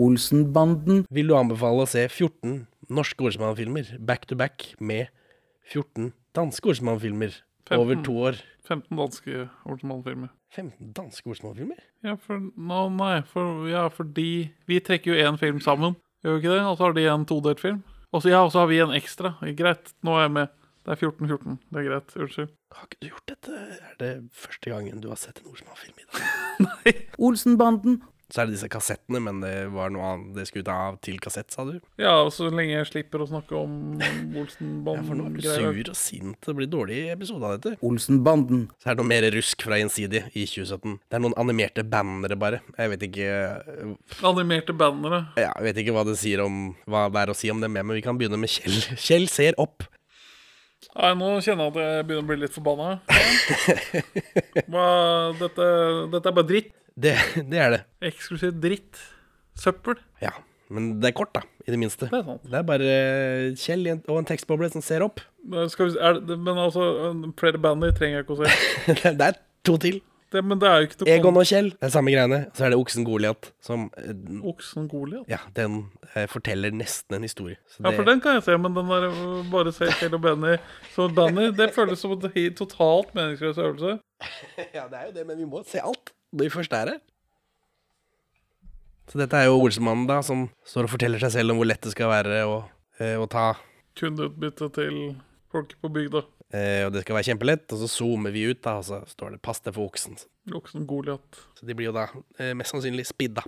Olsenbanden. 0.01 1.05
Vil 1.15 1.31
du 1.31 1.37
anbefale 1.39 1.85
å 1.85 1.91
se 1.91 2.07
14 2.09 2.65
norske 2.93 3.25
Olsmann-filmer 3.25 3.95
back 4.05 4.27
to 4.29 4.37
back 4.37 4.73
med 4.81 5.13
14 5.71 6.13
danske 6.37 6.73
Olsmann-filmer 6.73 7.37
over 7.77 8.01
to 8.05 8.17
år? 8.31 8.41
15 8.69 8.97
danske 8.97 9.45
Olsenmann-filmer. 9.69 10.33
15 10.57 10.93
danske 10.97 11.31
Olsmann-filmer? 11.31 11.81
Ja, 12.05 12.17
for, 12.21 12.41
no, 12.57 12.89
nei, 12.93 13.21
for, 13.29 13.67
ja, 13.69 13.87
fordi 13.93 14.51
vi 14.69 14.81
trekker 14.85 15.13
jo 15.15 15.29
én 15.29 15.39
film 15.41 15.61
sammen, 15.65 15.97
gjør 16.25 16.37
vi 16.37 16.43
ikke 16.43 16.55
det? 16.55 16.63
Og 16.65 16.77
så 16.77 16.87
har 16.87 16.97
de 16.97 17.07
en 17.13 17.27
todelt 17.29 17.61
film. 17.63 17.83
Og 18.15 18.23
så 18.23 18.31
ja, 18.31 18.43
og 18.47 18.53
så 18.55 18.63
har 18.63 18.71
vi 18.71 18.81
en 18.83 18.95
ekstra. 18.95 19.35
Greit, 19.59 19.93
nå 20.07 20.15
er 20.17 20.27
jeg 20.27 20.35
med. 20.39 20.53
Det 20.85 20.93
er 20.93 21.01
14-14. 21.01 21.59
Det 21.73 21.81
er 21.81 21.87
greit. 21.89 22.17
Unnskyld. 22.21 22.51
Har 22.75 22.89
ikke 22.89 23.01
du 23.01 23.07
gjort 23.09 23.31
dette? 23.31 23.61
Er 23.89 23.95
det 24.03 24.11
første 24.37 24.71
gangen 24.71 25.01
du 25.01 25.09
har 25.11 25.21
sett 25.21 25.41
en 25.41 25.51
Olsmann-film 25.53 26.03
i 26.03 26.09
dag? 26.13 27.01
Olsenbanden. 27.29 28.03
Så 28.35 28.43
er 28.43 28.49
det 28.49 28.57
disse 28.57 28.67
kassettene, 28.67 29.21
men 29.23 29.37
det 29.45 29.53
var 29.71 29.93
noe 29.95 30.03
annet. 30.11 30.33
Det 30.35 30.49
skulle 30.49 30.67
ta 30.67 30.75
av 30.89 30.97
til 31.07 31.21
kassett, 31.23 31.53
sa 31.55 31.63
du? 31.69 31.77
Ja, 32.03 32.17
og 32.25 32.33
så 32.35 32.49
lenge 32.51 32.73
jeg 32.75 32.89
slipper 32.89 33.23
å 33.23 33.29
snakke 33.31 33.55
om 33.55 33.77
Ja, 34.03 34.97
for 35.07 35.15
nå 35.15 35.29
er 35.29 35.37
du 35.37 35.45
sur 35.47 35.91
og 35.93 35.99
sint. 35.99 36.41
Det 36.43 36.55
blir 36.59 36.67
dårlig 36.73 36.99
episode 37.15 37.47
av 37.47 37.55
dette. 37.61 37.77
Olsenbanden. 37.87 38.65
Så 38.83 38.91
er 38.91 38.97
det 38.99 39.05
noe 39.05 39.11
mer 39.13 39.29
rusk 39.37 39.63
fra 39.63 39.79
Gjensidig 39.79 40.25
i 40.35 40.49
2017. 40.51 40.97
Det 41.07 41.21
er 41.21 41.23
noen 41.23 41.39
animerte 41.39 41.87
bannere, 41.87 42.35
bare. 42.41 42.59
Jeg 42.75 42.91
vet 42.97 43.07
ikke 43.07 43.31
Animerte 44.27 44.75
bannere. 44.77 45.23
ja, 45.39 45.53
Jeg 45.61 45.69
vet 45.69 45.83
ikke 45.85 45.95
hva 45.95 46.05
det 46.09 46.19
sier 46.19 46.43
om 46.45 46.75
Hva 46.91 47.07
det 47.15 47.23
er 47.23 47.31
å 47.33 47.39
si 47.39 47.51
om 47.55 47.63
det 47.63 47.71
med, 47.71 47.87
men 47.87 48.01
vi 48.01 48.03
kan 48.05 48.19
begynne 48.19 48.41
med 48.41 48.51
Kjell. 48.51 48.81
Kjell 48.99 49.29
ser 49.31 49.55
opp. 49.63 49.87
Nei, 50.95 51.09
nå 51.19 51.29
kjenner 51.43 51.67
jeg 51.67 51.75
at 51.75 51.79
jeg 51.83 52.05
begynner 52.07 52.23
å 52.23 52.29
bli 52.29 52.37
litt 52.45 52.55
forbanna. 52.55 53.01
Dette, 55.41 55.67
dette 56.13 56.29
er 56.31 56.37
bare 56.37 56.47
dritt. 56.49 56.69
Det, 56.95 57.15
det 57.51 57.59
er 57.59 57.71
det. 57.75 57.81
Eksklusivt 58.13 58.61
dritt. 58.63 59.01
Søppel. 59.59 59.99
Ja. 60.23 60.31
Men 60.75 60.83
det 61.03 61.11
er 61.11 61.17
kort, 61.19 61.33
da. 61.35 61.43
I 61.67 61.71
det 61.75 61.79
minste. 61.81 62.07
Det 62.11 62.19
er 62.21 62.27
sant. 62.29 62.45
Det 62.51 62.59
er 62.61 62.67
bare 62.69 62.87
eh, 62.95 63.57
Kjell 63.59 63.89
og 63.95 64.17
en 64.21 64.29
tekstboble 64.29 64.69
som 64.73 64.83
ser 64.85 65.05
opp. 65.07 65.21
Men 65.51 65.69
Skal 65.73 65.91
vi, 65.91 65.99
er, 66.01 66.13
det- 66.25 66.39
men 66.41 66.57
altså, 66.63 66.83
flere 67.41 67.59
bandy 67.63 67.91
trenger 67.97 68.17
jeg 68.21 68.25
ikke 68.27 68.37
å 68.39 68.41
se. 68.45 68.49
det 69.19 69.27
er 69.29 69.35
to 69.67 69.75
til. 69.83 69.97
Det, 70.35 70.41
men 70.43 70.59
det 70.59 70.67
er 70.67 70.81
jo 70.83 70.87
ikke 70.89 70.99
noe 71.05 71.13
Egon 71.15 71.37
og 71.39 71.45
Kjell. 71.47 71.69
Det 71.79 71.87
er 71.87 71.93
samme 71.95 72.11
greiene. 72.11 72.39
Så 72.59 72.65
er 72.67 72.73
det 72.75 72.79
oksen 72.81 73.05
Goliat 73.07 73.51
som 73.63 73.85
eh, 74.03 74.11
Oksen 74.51 74.89
Goliat? 74.91 75.29
Ja, 75.31 75.39
den 75.55 75.77
eh, 76.17 76.25
forteller 76.33 76.75
nesten 76.75 77.15
en 77.21 77.23
historie. 77.27 77.61
Så 77.71 77.85
Ja, 77.85 77.91
det- 77.93 78.01
for 78.01 78.09
den 78.09 78.21
kan 78.25 78.35
jeg 78.41 78.43
se, 78.49 78.57
men 78.59 78.75
den 78.75 78.91
der 78.91 79.07
øh, 79.13 79.45
bare 79.53 79.73
se 79.77 79.87
Kjell 80.01 80.17
og 80.19 80.23
Benny 80.27 80.57
Så 80.97 81.07
Danny, 81.15 81.47
det 81.55 81.71
føles 81.77 82.03
som 82.03 82.17
en 82.17 82.27
helt 82.35 82.57
totalt 82.59 83.15
meningsløs 83.15 83.59
øvelse. 83.63 83.95
ja, 84.77 84.89
det 84.91 84.99
er 84.99 85.07
jo 85.07 85.15
det, 85.21 85.27
men 85.31 85.39
vi 85.39 85.45
må 85.55 85.63
se 85.71 85.79
alt 85.85 86.11
når 86.35 86.49
vi 86.49 86.51
først 86.57 86.73
er 86.75 86.91
her. 86.97 86.99
Så 89.13 89.19
dette 89.21 89.37
er 89.37 89.47
jo 89.51 89.59
Olsemannen, 89.61 90.07
da, 90.09 90.19
som 90.25 90.47
står 90.67 90.89
og 90.89 90.95
forteller 90.97 91.21
seg 91.23 91.31
selv 91.37 91.53
om 91.55 91.61
hvor 91.61 91.69
lett 91.69 91.85
det 91.85 91.93
skal 91.93 92.09
være 92.11 92.41
å, 92.49 92.55
eh, 92.99 93.15
å 93.21 93.27
ta. 93.31 93.53
Kundeutbytte 94.01 94.71
til 94.75 94.97
folk 95.53 95.75
på 95.83 95.91
bygda. 95.93 96.25
Eh, 96.53 96.85
og 96.87 96.93
det 96.95 97.05
skal 97.05 97.19
være 97.19 97.31
kjempelett. 97.31 97.67
Og 97.73 97.83
så 97.83 97.91
zoomer 97.91 98.35
vi 98.35 98.47
ut, 98.51 98.63
da, 98.65 98.79
og 98.81 98.85
så 98.85 99.01
står 99.09 99.35
det 99.35 99.43
'pass 99.43 99.61
deg 99.61 99.75
for 99.75 99.89
oksen'. 99.89 100.19
Oksen 100.53 100.87
Goliat. 100.87 101.41
Så 101.59 101.67
de 101.67 101.75
blir 101.75 101.87
jo 101.87 101.97
da 101.97 102.09
eh, 102.39 102.55
mest 102.55 102.71
sannsynlig 102.75 103.07
spidda. 103.07 103.43